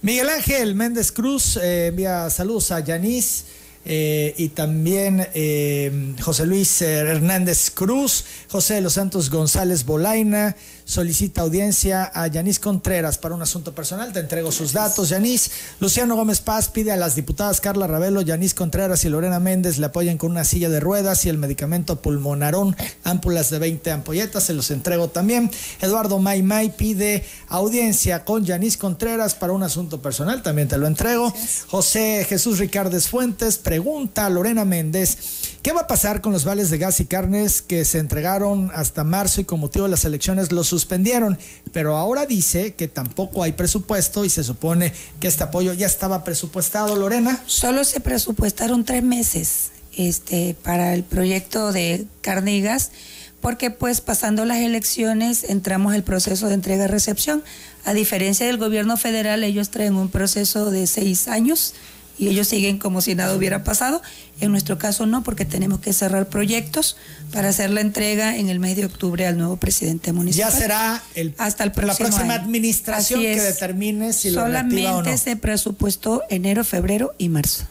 Miguel 0.01 0.29
Ángel 0.29 0.77
Méndez 0.77 1.11
Cruz 1.11 1.57
eh, 1.57 1.89
envía 1.89 2.31
saludos 2.31 2.71
a 2.71 2.79
Yanis 2.79 3.45
eh, 3.85 4.35
y 4.37 4.51
también 4.51 5.27
eh, 5.35 6.15
José 6.21 6.45
Luis 6.45 6.83
eh, 6.83 6.99
Hernández 6.99 7.71
Cruz, 7.71 8.25
José 8.51 8.75
de 8.75 8.81
los 8.83 8.93
Santos 8.93 9.31
González 9.31 9.87
Bolaina, 9.87 10.55
solicita 10.89 11.43
audiencia 11.43 12.11
a 12.15 12.27
Yanis 12.29 12.59
Contreras 12.59 13.19
para 13.19 13.35
un 13.35 13.43
asunto 13.43 13.75
personal. 13.75 14.11
Te 14.11 14.21
entrego 14.21 14.51
sus 14.51 14.73
datos, 14.73 15.11
Yanis. 15.11 15.51
Luciano 15.81 16.17
Gómez 16.17 16.41
Paz 16.41 16.71
pide 16.71 16.93
a 16.93 16.97
las 16.97 17.15
diputadas 17.15 17.61
Carla 17.61 17.87
Ravelo, 17.87 18.23
Yanis 18.23 18.55
Contreras 18.55 19.05
y 19.05 19.11
Lorena 19.11 19.39
Méndez 19.39 19.77
le 19.77 19.85
apoyen 19.85 20.17
con 20.17 20.31
una 20.31 20.45
silla 20.45 20.71
de 20.71 20.81
ruedas 20.81 21.27
y 21.27 21.29
el 21.29 21.37
medicamento 21.37 22.01
pulmonarón, 22.01 22.75
ámpulas 23.05 23.51
de 23.51 23.59
20 23.59 23.91
ampolletas, 23.91 24.45
se 24.45 24.55
los 24.55 24.71
entrego 24.71 25.09
también. 25.09 25.51
Eduardo 25.83 26.19
May 26.21 26.43
May 26.43 26.71
pide 26.71 27.23
audiencia 27.49 28.25
con 28.25 28.47
Yanis 28.47 28.79
Contreras 28.79 29.35
para 29.35 29.53
un 29.53 29.63
asunto 29.63 30.01
personal, 30.01 30.43
también 30.43 30.69
te 30.69 30.79
lo 30.79 30.87
entrego. 30.87 31.35
José 31.67 32.25
Jesús 32.27 32.59
Ricardes 32.59 33.09
Fuentes 33.09 33.59
pregunta 33.59 34.25
a 34.25 34.31
Lorena 34.31 34.65
Méndez, 34.65 35.19
¿qué 35.63 35.73
va 35.73 35.83
a 35.83 35.87
pasar 35.87 36.21
con 36.21 36.33
los 36.33 36.45
vales 36.45 36.71
de 36.71 36.79
gas 36.79 37.01
y 37.01 37.07
carnes 37.07 37.63
que 37.63 37.85
se 37.85 37.99
entregaron 37.99 38.71
hasta 38.75 39.05
marzo 39.05 39.41
y 39.41 39.45
con 39.45 39.61
motivo 39.61 39.85
de 39.85 39.91
las 39.91 40.05
elecciones 40.05 40.53
los 40.53 40.69
suspendieron? 40.69 41.39
Pero 41.73 41.97
ahora 41.97 42.27
dice 42.27 42.75
que 42.75 42.89
tampoco 42.89 43.43
hay 43.43 43.53
presupuesto 43.53 44.25
y 44.25 44.31
se 44.31 44.45
supone 44.45 44.93
que 45.21 45.29
este 45.29 45.45
apoyo 45.45 45.73
ya 45.73 45.87
estaba 45.87 46.25
presupuestado, 46.25 46.97
Lorena. 46.97 47.43
Solo 47.47 47.85
se 47.85 48.01
presupuestaron 48.01 48.85
tres 48.85 49.03
meses 49.03 49.71
este, 49.97 50.57
para 50.63 50.95
el 50.95 51.05
proyecto 51.05 51.73
de 51.73 52.07
carne 52.21 52.57
y 52.57 52.63
gas, 52.63 52.93
porque 53.41 53.71
pues 53.71 54.01
pasando 54.01 54.45
las 54.45 54.59
elecciones 54.59 55.45
entramos 55.45 55.95
el 55.95 56.03
proceso 56.03 56.49
de 56.49 56.55
entrega-recepción. 56.55 57.43
A 57.85 57.95
diferencia 57.95 58.47
del 58.47 58.59
gobierno 58.59 58.97
federal, 58.97 59.45
ellos 59.45 59.71
traen 59.71 59.95
un 59.95 60.09
proceso 60.09 60.71
de 60.71 60.87
seis 60.87 61.29
años 61.29 61.75
y 62.19 62.29
ellos 62.29 62.49
siguen 62.49 62.79
como 62.79 63.01
si 63.01 63.15
nada 63.15 63.35
hubiera 63.35 63.65
pasado. 63.65 64.03
En 64.41 64.51
nuestro 64.53 64.79
caso 64.79 65.07
no, 65.07 65.23
porque 65.25 65.45
tenemos 65.45 65.81
que 65.81 65.93
cerrar 65.93 66.29
proyectos 66.29 66.97
para 67.33 67.49
hacer 67.49 67.71
la 67.71 67.81
entrega 67.81 68.37
en 68.37 68.49
el 68.49 68.61
mes 68.61 68.77
de 68.77 68.85
octubre 68.87 69.27
al 69.27 69.37
nuevo 69.39 69.57
presidente 69.57 70.13
municipal. 70.13 70.53
Ya 70.53 70.57
será 70.57 71.03
el, 71.15 71.35
hasta 71.39 71.65
el 71.65 71.71
la 71.75 71.95
próxima 71.95 72.35
año. 72.35 72.43
administración 72.43 73.21
que 73.21 73.41
determine 73.41 74.13
si 74.13 74.31
lo 74.31 74.43
Solamente 74.43 74.87
o 74.89 75.03
no. 75.03 75.19
se 75.19 75.37
presupuestó 75.37 76.23
enero, 76.31 76.65
febrero 76.65 77.15
y 77.19 77.29
marzo. 77.29 77.65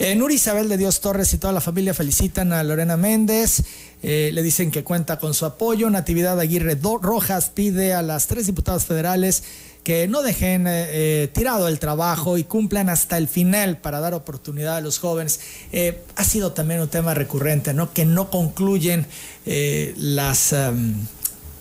Eh, 0.00 0.14
Nuri 0.14 0.34
Isabel 0.36 0.68
de 0.68 0.76
Dios 0.76 1.00
Torres 1.00 1.32
y 1.34 1.38
toda 1.38 1.52
la 1.52 1.60
familia 1.60 1.92
felicitan 1.92 2.52
a 2.52 2.62
Lorena 2.62 2.96
Méndez. 2.96 3.62
eh, 4.02 4.30
le 4.32 4.42
dicen 4.44 4.70
que 4.70 4.84
cuenta 4.84 5.18
con 5.18 5.34
su 5.34 5.44
apoyo. 5.44 5.90
Natividad 5.90 6.38
Aguirre 6.38 6.76
Do- 6.76 6.98
Rojas 6.98 7.50
pide 7.52 7.94
a 7.94 8.02
las 8.02 8.28
tres 8.28 8.46
diputadas 8.46 8.84
federales 8.86 9.42
que 9.88 10.06
no 10.06 10.20
dejen 10.20 10.66
eh, 10.66 10.84
eh, 10.90 11.28
tirado 11.32 11.66
el 11.66 11.78
trabajo 11.78 12.36
y 12.36 12.44
cumplan 12.44 12.90
hasta 12.90 13.16
el 13.16 13.26
final 13.26 13.78
para 13.78 14.00
dar 14.00 14.12
oportunidad 14.12 14.76
a 14.76 14.80
los 14.82 14.98
jóvenes. 14.98 15.40
Eh, 15.72 16.02
ha 16.14 16.24
sido 16.24 16.52
también 16.52 16.82
un 16.82 16.88
tema 16.88 17.14
recurrente, 17.14 17.72
¿no? 17.72 17.90
Que 17.94 18.04
no 18.04 18.30
concluyen 18.30 19.06
eh, 19.46 19.94
las. 19.96 20.52
am, 20.52 21.06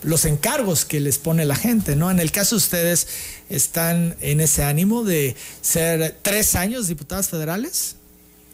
los 0.04 0.26
encargos 0.26 0.84
que 0.84 1.00
les 1.00 1.20
pone 1.20 1.46
la 1.46 1.56
gente, 1.56 1.96
¿no? 1.96 2.12
En 2.12 2.20
el 2.20 2.34
caso 2.34 2.56
de 2.56 2.58
ustedes, 2.58 3.08
¿están 3.50 4.18
en 4.20 4.42
ese 4.42 4.66
ánimo 4.66 5.06
de 5.06 5.38
ser 5.62 6.18
tres 6.22 6.56
años 6.56 6.88
diputadas 6.90 7.30
federales? 7.30 7.96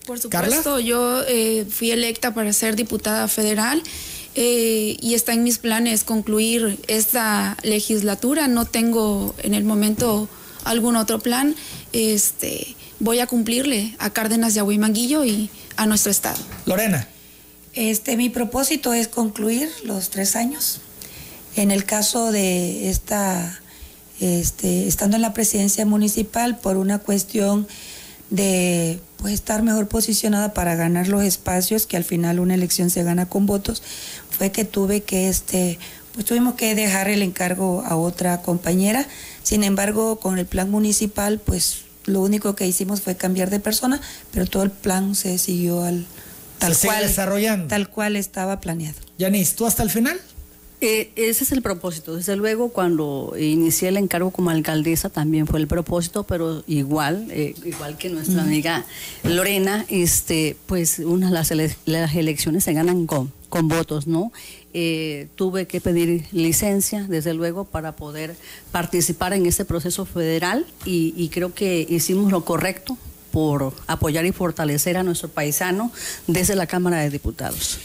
Por 0.06 0.20
¿Carla? 0.30 0.58
supuesto, 0.58 0.80
yo 0.80 1.24
eh, 1.28 1.66
fui 1.68 1.90
electa 1.90 2.36
para 2.36 2.54
ser 2.54 2.76
diputada 2.76 3.28
federal 3.28 3.82
eh, 4.36 4.98
y 5.00 5.14
está 5.14 5.34
en 5.34 5.44
mis 5.44 5.60
planes 5.60 6.04
concluir 6.04 6.80
esta 6.88 7.58
legislatura. 7.64 8.48
No 8.48 8.66
tengo 8.66 9.36
en 9.44 9.54
el 9.54 9.64
momento 9.64 10.28
algún 10.64 10.96
otro 10.96 11.20
plan. 11.20 11.56
Este, 11.92 12.76
voy 13.00 13.20
a 13.20 13.28
cumplirle 13.28 13.96
a 14.00 14.10
Cárdenas 14.12 14.54
de 14.56 14.64
Manguillo 14.64 15.24
y 15.26 15.50
a 15.76 15.86
nuestro 15.86 16.12
estado. 16.12 16.40
Lorena. 16.66 17.08
Este, 17.74 18.18
mi 18.18 18.30
propósito 18.30 18.94
es 18.94 19.08
concluir 19.08 19.70
los 19.84 20.10
tres 20.10 20.36
años. 20.36 20.82
En 21.56 21.72
el 21.72 21.86
caso 21.86 22.32
de 22.32 22.90
esta, 22.90 23.60
este, 24.20 24.88
estando 24.88 25.16
en 25.16 25.22
la 25.22 25.34
presidencia 25.34 25.86
municipal 25.86 26.58
por 26.58 26.78
una 26.78 27.00
cuestión 27.00 27.68
de 28.30 29.00
pues, 29.24 29.36
estar 29.36 29.64
mejor 29.64 29.88
posicionada 29.88 30.54
para 30.54 30.76
ganar 30.76 31.08
los 31.08 31.24
espacios, 31.24 31.86
que 31.86 31.96
al 31.96 32.04
final 32.04 32.42
una 32.42 32.56
elección 32.56 32.90
se 32.90 33.04
gana 33.04 33.30
con 33.30 33.46
votos, 33.46 33.82
fue 34.30 34.52
que 34.52 34.66
tuve 34.66 35.02
que, 35.02 35.30
este, 35.30 35.80
pues 36.14 36.26
tuvimos 36.26 36.56
que 36.56 36.76
dejar 36.76 37.08
el 37.08 37.22
encargo 37.22 37.84
a 37.86 37.96
otra 37.96 38.42
compañera. 38.42 39.08
Sin 39.42 39.64
embargo, 39.64 40.20
con 40.20 40.40
el 40.40 40.46
plan 40.46 40.70
municipal, 40.70 41.40
pues 41.40 41.84
lo 42.04 42.20
único 42.22 42.54
que 42.58 42.68
hicimos 42.68 43.00
fue 43.00 43.16
cambiar 43.16 43.50
de 43.50 43.62
persona, 43.62 44.02
pero 44.34 44.46
todo 44.46 44.64
el 44.64 44.72
plan 44.72 45.16
se 45.16 45.38
siguió 45.38 45.84
al 45.86 46.06
tal 46.60 46.76
Se 46.76 46.88
cual 46.88 47.08
desarrollando. 47.08 47.68
tal 47.68 47.90
cual 47.90 48.18
estaba 48.18 48.60
planeado. 48.60 49.00
Yanis, 49.18 49.56
¿tú 49.56 49.66
hasta 49.66 49.84
el 49.84 49.90
final? 49.90 50.20
Eh, 50.86 51.14
ese 51.16 51.46
es 51.46 51.54
el 51.54 51.62
propósito. 51.62 52.18
Desde 52.18 52.36
luego, 52.36 52.74
cuando 52.74 53.34
inicié 53.40 53.88
el 53.88 53.96
encargo 53.96 54.32
como 54.32 54.50
alcaldesa 54.50 55.10
también 55.10 55.48
fue 55.48 55.62
el 55.62 55.68
propósito, 55.68 56.26
pero 56.26 56.62
igual, 56.68 57.28
eh, 57.32 57.56
igual 57.64 57.98
que 57.98 58.10
nuestra 58.10 58.42
amiga 58.42 58.84
Lorena, 59.24 59.86
este, 59.88 60.58
pues 60.66 61.00
una 61.00 61.32
las, 61.32 61.54
las 61.86 62.16
elecciones 62.16 62.66
se 62.66 62.74
ganan 62.74 63.08
con, 63.08 63.32
con 63.48 63.70
votos, 63.70 64.08
¿no? 64.08 64.34
Eh, 64.74 65.30
tuve 65.36 65.68
que 65.68 65.80
pedir 65.80 66.26
licencia, 66.34 67.06
desde 67.08 67.34
luego, 67.34 67.64
para 67.64 67.96
poder 67.96 68.36
participar 68.74 69.32
en 69.32 69.46
este 69.46 69.64
proceso 69.64 70.04
federal 70.04 70.66
y, 70.84 71.14
y 71.16 71.30
creo 71.30 71.54
que 71.54 71.88
hicimos 71.90 72.30
lo 72.30 72.44
correcto 72.44 72.98
por 73.32 73.74
apoyar 73.88 74.26
y 74.26 74.34
fortalecer 74.34 74.98
a 74.98 75.04
nuestro 75.04 75.30
paisano 75.30 75.94
desde 76.28 76.58
la 76.58 76.68
Cámara 76.68 77.00
de 77.00 77.10
Diputados. 77.10 77.80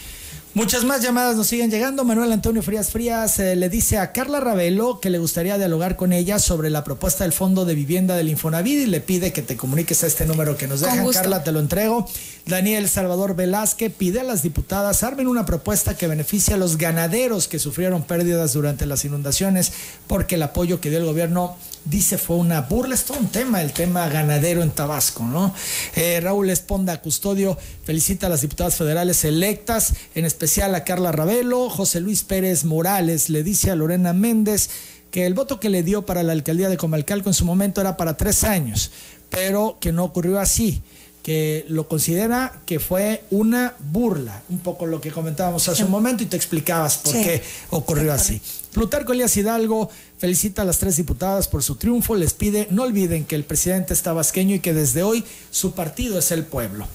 Muchas 0.55 0.83
más 0.83 1.03
llamadas 1.03 1.35
nos 1.35 1.45
siguen 1.45 1.69
llegando. 1.69 2.03
Manuel 2.03 2.31
Antonio 2.31 2.63
Frías 2.63 2.89
Frías 2.89 3.37
eh, 3.37 3.55
le 3.55 3.69
dice 3.69 3.99
a 3.99 4.11
Carla 4.11 4.39
Ravelo 4.39 4.99
que 4.99 5.11
le 5.11 5.19
gustaría 5.19 5.59
dialogar 5.59 5.95
con 5.95 6.11
ella 6.11 6.39
sobre 6.39 6.71
la 6.71 6.83
propuesta 6.83 7.23
del 7.23 7.33
Fondo 7.33 7.65
de 7.65 7.75
Vivienda 7.75 8.15
del 8.15 8.29
Infonavit 8.29 8.79
y 8.79 8.85
le 8.87 8.99
pide 8.99 9.31
que 9.31 9.43
te 9.43 9.55
comuniques 9.55 10.03
a 10.03 10.07
este 10.07 10.25
número 10.25 10.57
que 10.57 10.67
nos 10.67 10.81
dejan. 10.81 11.07
Carla, 11.11 11.43
te 11.43 11.51
lo 11.51 11.59
entrego. 11.59 12.07
Daniel 12.47 12.89
Salvador 12.89 13.35
Velázquez 13.35 13.93
pide 13.93 14.21
a 14.21 14.23
las 14.23 14.41
diputadas 14.41 15.03
armen 15.03 15.27
una 15.27 15.45
propuesta 15.45 15.95
que 15.95 16.07
beneficie 16.07 16.55
a 16.55 16.57
los 16.57 16.77
ganaderos 16.77 17.47
que 17.47 17.59
sufrieron 17.59 18.01
pérdidas 18.01 18.53
durante 18.53 18.87
las 18.87 19.05
inundaciones 19.05 19.71
porque 20.07 20.33
el 20.33 20.41
apoyo 20.41 20.81
que 20.81 20.89
dio 20.89 20.97
el 20.97 21.05
gobierno 21.05 21.57
dice 21.85 22.17
fue 22.17 22.37
una 22.37 22.61
burla. 22.61 22.95
Es 22.95 23.05
todo 23.05 23.19
un 23.19 23.29
tema, 23.29 23.61
el 23.61 23.71
tema 23.71 24.09
ganadero 24.09 24.63
en 24.63 24.71
Tabasco, 24.71 25.23
¿no? 25.23 25.53
Eh, 25.95 26.19
Raúl 26.21 26.49
Esponda 26.49 26.99
Custodio 27.01 27.57
felicita 27.83 28.27
a 28.27 28.29
las 28.29 28.41
diputadas 28.41 28.75
federales 28.75 29.23
electas, 29.23 29.93
en 30.15 30.25
especial 30.25 30.48
a 30.57 30.83
Carla 30.83 31.11
Ravelo, 31.11 31.69
José 31.69 31.99
Luis 32.01 32.23
Pérez 32.23 32.63
Morales 32.63 33.29
le 33.29 33.43
dice 33.43 33.69
a 33.69 33.75
Lorena 33.75 34.13
Méndez 34.13 34.69
que 35.11 35.27
el 35.27 35.35
voto 35.35 35.59
que 35.59 35.69
le 35.69 35.83
dio 35.83 36.07
para 36.07 36.23
la 36.23 36.33
alcaldía 36.33 36.69
de 36.69 36.77
Comalcalco 36.77 37.29
en 37.29 37.35
su 37.35 37.45
momento 37.45 37.81
era 37.81 37.97
para 37.97 38.17
tres 38.17 38.43
años, 38.43 38.89
pero 39.29 39.77
que 39.79 39.91
no 39.91 40.03
ocurrió 40.03 40.39
así 40.39 40.81
que 41.21 41.65
lo 41.69 41.87
considera 41.87 42.61
que 42.65 42.79
fue 42.79 43.23
una 43.29 43.75
burla, 43.91 44.41
un 44.49 44.57
poco 44.59 44.87
lo 44.87 44.99
que 44.99 45.11
comentábamos 45.11 45.69
hace 45.69 45.83
un 45.83 45.91
momento 45.91 46.23
y 46.23 46.25
te 46.25 46.35
explicabas 46.35 46.97
por 46.97 47.13
qué 47.13 47.43
ocurrió 47.69 48.11
así. 48.11 48.41
Plutarco 48.73 49.13
Elías 49.13 49.35
Hidalgo 49.35 49.89
felicita 50.19 50.61
a 50.61 50.65
las 50.65 50.77
tres 50.77 50.95
diputadas 50.95 51.47
por 51.47 51.63
su 51.63 51.75
triunfo, 51.75 52.15
les 52.15 52.33
pide 52.33 52.67
no 52.69 52.83
olviden 52.83 53.25
que 53.25 53.35
el 53.35 53.43
presidente 53.43 53.93
está 53.93 54.13
vasqueño 54.13 54.55
y 54.55 54.59
que 54.59 54.75
desde 54.75 55.01
hoy 55.01 55.23
su 55.49 55.71
partido 55.71 56.19
es 56.19 56.31
el 56.31 56.43
pueblo. 56.43 56.85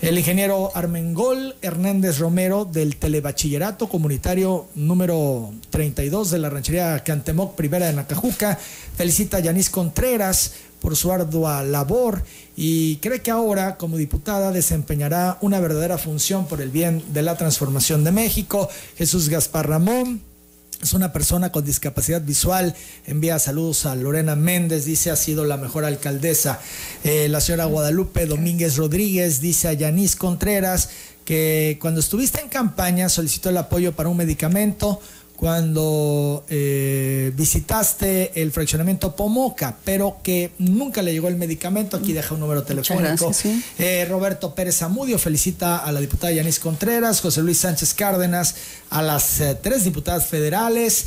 El 0.00 0.16
ingeniero 0.16 0.70
Armengol 0.74 1.56
Hernández 1.60 2.18
Romero 2.18 2.64
del 2.64 2.96
Telebachillerato 2.96 3.88
Comunitario 3.88 4.66
número 4.76 5.52
32 5.70 6.30
de 6.30 6.38
la 6.38 6.50
ranchería 6.50 7.02
Cantemoc 7.02 7.56
Primera 7.56 7.86
de 7.86 7.94
Nacajuca 7.94 8.56
felicita 8.96 9.38
a 9.38 9.40
Yanis 9.40 9.70
Contreras 9.70 10.52
por 10.80 10.94
su 10.94 11.10
ardua 11.10 11.64
labor 11.64 12.22
y 12.56 12.96
cree 12.96 13.22
que 13.22 13.30
ahora 13.32 13.76
como 13.76 13.96
diputada 13.96 14.52
desempeñará 14.52 15.38
una 15.40 15.58
verdadera 15.58 15.98
función 15.98 16.46
por 16.46 16.60
el 16.60 16.70
bien 16.70 17.02
de 17.12 17.22
la 17.22 17.36
transformación 17.36 18.04
de 18.04 18.12
México. 18.12 18.68
Jesús 18.96 19.28
Gaspar 19.28 19.68
Ramón 19.68 20.33
es 20.82 20.92
una 20.92 21.12
persona 21.12 21.52
con 21.52 21.64
discapacidad 21.64 22.22
visual. 22.22 22.74
Envía 23.06 23.38
saludos 23.38 23.86
a 23.86 23.94
Lorena 23.94 24.36
Méndez, 24.36 24.84
dice 24.84 25.10
ha 25.10 25.16
sido 25.16 25.44
la 25.44 25.56
mejor 25.56 25.84
alcaldesa. 25.84 26.60
Eh, 27.02 27.28
la 27.28 27.40
señora 27.40 27.66
Guadalupe 27.66 28.26
Domínguez 28.26 28.76
Rodríguez 28.76 29.40
dice 29.40 29.68
a 29.68 29.72
Yanis 29.72 30.16
Contreras 30.16 30.90
que 31.24 31.78
cuando 31.80 32.00
estuviste 32.00 32.40
en 32.40 32.48
campaña 32.48 33.08
solicitó 33.08 33.48
el 33.48 33.56
apoyo 33.56 33.92
para 33.92 34.08
un 34.08 34.16
medicamento 34.16 35.00
cuando 35.36 36.44
eh, 36.48 37.32
visitaste 37.36 38.40
el 38.40 38.52
fraccionamiento 38.52 39.16
Pomoca, 39.16 39.76
pero 39.84 40.18
que 40.22 40.52
nunca 40.58 41.02
le 41.02 41.12
llegó 41.12 41.28
el 41.28 41.36
medicamento. 41.36 41.96
Aquí 41.96 42.12
deja 42.12 42.34
un 42.34 42.40
número 42.40 42.62
telefónico. 42.62 43.32
Eh, 43.78 44.06
Roberto 44.08 44.54
Pérez 44.54 44.82
Amudio 44.82 45.18
felicita 45.18 45.78
a 45.78 45.92
la 45.92 46.00
diputada 46.00 46.32
Yanis 46.32 46.60
Contreras, 46.60 47.20
José 47.20 47.42
Luis 47.42 47.58
Sánchez 47.58 47.94
Cárdenas, 47.94 48.54
a 48.90 49.02
las 49.02 49.40
eh, 49.40 49.58
tres 49.60 49.84
diputadas 49.84 50.26
federales 50.26 51.06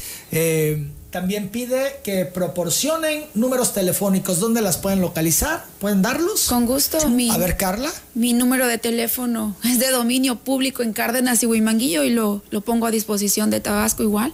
también 1.11 1.49
pide 1.49 1.99
que 2.03 2.25
proporcionen 2.25 3.25
números 3.33 3.73
telefónicos. 3.73 4.39
¿Dónde 4.39 4.61
las 4.61 4.77
pueden 4.77 5.01
localizar? 5.01 5.65
¿Pueden 5.79 6.01
darlos? 6.01 6.47
Con 6.47 6.65
gusto. 6.65 6.97
a 6.99 7.37
ver, 7.37 7.57
Carla. 7.57 7.91
Mi 8.13 8.33
número 8.33 8.67
de 8.67 8.77
teléfono 8.77 9.55
es 9.63 9.79
de 9.79 9.89
dominio 9.89 10.35
público 10.35 10.83
en 10.83 10.93
Cárdenas 10.93 11.41
y 11.43 11.45
Huimanguillo 11.45 12.03
y 12.03 12.09
lo, 12.09 12.41
lo 12.49 12.61
pongo 12.61 12.87
a 12.87 12.91
disposición 12.91 13.49
de 13.49 13.61
Tabasco 13.61 14.03
igual. 14.03 14.33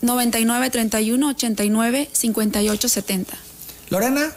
99 0.00 0.70
31 0.70 1.28
89 1.28 2.08
58 2.12 2.88
70. 2.88 3.38
Lorena. 3.90 4.32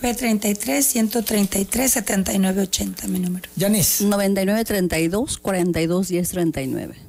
33 0.00 0.84
133 0.84 1.90
79 1.90 2.62
80 2.62 3.08
mi 3.08 3.20
número. 3.20 3.48
Yanis. 3.56 4.02
99 4.02 4.64
32 4.64 5.38
42 5.38 6.08
10 6.08 6.28
39. 6.28 7.03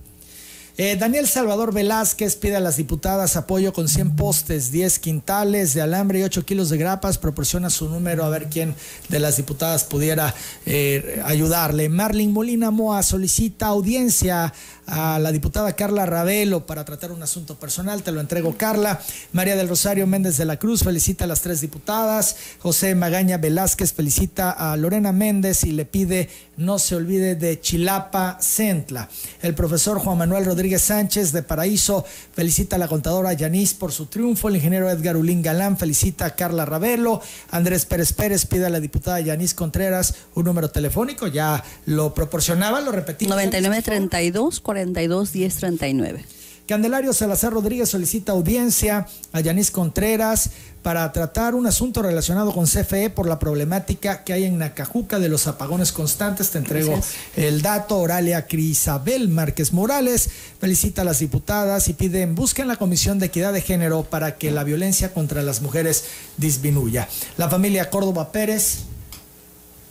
Eh, 0.78 0.98
Daniel 0.98 1.26
Salvador 1.26 1.74
Velázquez 1.74 2.36
pide 2.36 2.58
a 2.58 2.60
las 2.60 2.76
diputadas 2.76 3.38
apoyo 3.38 3.72
con 3.72 3.88
100 3.88 4.18
postes, 4.18 4.74
10 4.74 5.00
quintales 5.00 5.74
de 5.74 5.82
alambre 5.82 6.20
y 6.20 6.24
8 6.24 6.44
kilos 6.44 6.70
de 6.70 6.78
grapas. 6.78 7.18
Proporciona 7.18 7.70
su 7.70 7.88
número 7.88 8.26
a 8.26 8.30
ver 8.30 8.50
quién 8.50 8.76
de 9.08 9.20
las 9.20 9.38
diputadas 9.38 9.86
pudiera 9.86 10.36
eh, 10.66 11.22
ayudarle. 11.24 11.88
Marlin 11.88 12.34
Molina 12.34 12.72
Moa 12.72 13.04
solicita 13.04 13.68
audiencia 13.68 14.54
a 14.88 15.20
la 15.20 15.32
diputada 15.32 15.74
Carla 15.74 16.06
Ravelo 16.06 16.66
para 16.66 16.86
tratar 16.86 17.12
un 17.12 17.24
asunto 17.24 17.60
personal. 17.60 18.04
Te 18.04 18.12
lo 18.12 18.22
entrego, 18.22 18.56
Carla. 18.58 19.02
María 19.34 19.56
del 19.56 19.70
Rosario 19.70 20.08
Méndez 20.08 20.38
de 20.38 20.46
la 20.46 20.58
Cruz 20.58 20.84
felicita 20.84 21.26
a 21.26 21.28
las 21.28 21.42
tres 21.42 21.62
diputadas. 21.62 22.36
José 22.60 22.96
Magaña 22.96 23.38
Velázquez 23.38 23.94
felicita 23.94 24.52
a 24.52 24.78
Lorena 24.78 25.12
Méndez 25.12 25.64
y 25.64 25.72
le 25.72 25.86
pide 25.86 26.30
no 26.58 26.80
se 26.80 26.96
olvide 26.96 27.36
de 27.36 27.60
Chilapa 27.60 28.38
Centla. 28.40 29.10
El 29.42 29.56
profesor 29.56 30.00
Juan 30.00 30.18
Manuel 30.18 30.46
Rodríguez 30.46 30.82
Sánchez 30.82 31.32
de 31.32 31.44
Paraíso 31.44 32.06
felicita 32.34 32.78
a 32.78 32.80
la 32.80 32.88
contadora 32.88 33.34
Yanis 33.34 33.74
por 33.74 33.92
su 33.92 34.06
triunfo. 34.06 34.50
El 34.50 34.56
ingeniero 34.56 34.90
Edgar 34.90 35.18
Ulín 35.18 35.42
Galán 35.42 35.78
felicita 35.78 36.26
a 36.26 36.36
Carla 36.36 36.66
Ravelo. 36.66 37.22
Andrés 37.52 37.86
Pérez 37.86 38.14
Pérez 38.14 38.46
pide 38.46 38.66
a 38.66 38.70
la 38.70 38.80
diputada 38.80 39.20
Yanis 39.20 39.54
Contreras 39.54 40.16
un 40.36 40.46
número 40.46 40.70
telefónico. 40.70 41.28
Ya 41.28 41.64
lo 41.86 42.14
proporcionaba, 42.14 42.80
lo 42.82 42.92
repetimos. 42.92 43.36
9932 43.36 44.60
42 44.76 45.32
10 45.32 45.56
39. 45.56 46.26
Candelario 46.68 47.14
Salazar 47.14 47.54
Rodríguez 47.54 47.88
solicita 47.88 48.34
audiencia 48.34 49.08
a 49.32 49.40
Yanis 49.40 49.72
Contreras 49.72 50.50
para 50.82 51.10
tratar 51.14 51.56
un 51.56 51.66
asunto 51.66 52.02
relacionado 52.02 52.52
con 52.52 52.66
CFE 52.66 53.10
por 53.10 53.28
la 53.28 53.40
problemática 53.40 54.24
que 54.26 54.34
hay 54.34 54.44
en 54.44 54.58
Nacajuca 54.58 55.20
de 55.20 55.30
los 55.30 55.48
apagones 55.48 55.94
constantes. 55.94 56.50
Te 56.50 56.58
entrego 56.58 57.00
el 57.38 57.62
dato. 57.62 58.00
Oralia 58.00 58.48
Crisabel 58.48 59.30
Márquez 59.30 59.72
Morales 59.72 60.30
felicita 60.60 61.04
a 61.04 61.06
las 61.06 61.20
diputadas 61.20 61.88
y 61.88 61.94
piden 61.94 62.36
busquen 62.36 62.68
la 62.68 62.76
Comisión 62.76 63.18
de 63.18 63.28
Equidad 63.28 63.54
de 63.54 63.62
Género 63.62 64.04
para 64.04 64.36
que 64.36 64.52
la 64.52 64.66
violencia 64.66 65.14
contra 65.14 65.42
las 65.42 65.62
mujeres 65.62 66.04
disminuya. 66.36 67.08
La 67.38 67.48
familia 67.48 67.90
Córdoba 67.90 68.34
Pérez 68.34 68.80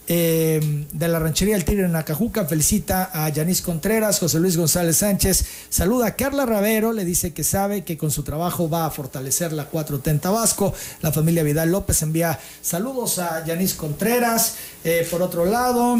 eh, 0.07 0.87
de 0.93 1.09
la 1.09 1.19
ranchería 1.19 1.57
El 1.57 1.65
Tigre 1.65 1.87
en 1.87 1.97
Acajuca 1.97 2.45
felicita 2.45 3.11
a 3.13 3.29
Yanis 3.31 3.63
Contreras, 3.63 4.19
José 4.19 4.39
Luis 4.39 4.57
González 4.57 4.99
Sánchez, 4.99 5.47
saluda 5.71 6.09
a 6.09 6.17
Carla 6.17 6.45
Ravero, 6.45 6.93
le 6.93 7.05
dice 7.05 7.33
que 7.33 7.45
sabe 7.45 7.85
que 7.85 7.97
con 7.97 8.11
su 8.11 8.23
trabajo 8.23 8.69
va 8.69 8.85
a 8.87 8.91
fortalecer 8.91 9.53
la 9.53 9.71
4T 9.71 10.11
en 10.11 10.21
Tabasco. 10.21 10.75
La 11.01 11.13
familia 11.13 11.43
Vidal 11.43 11.71
López 11.71 12.03
envía 12.03 12.39
saludos 12.61 13.19
a 13.19 13.45
Yanis 13.47 13.75
Contreras. 13.75 14.57
Eh, 14.85 15.07
por 15.11 15.23
otro 15.23 15.47
lado, 15.47 15.99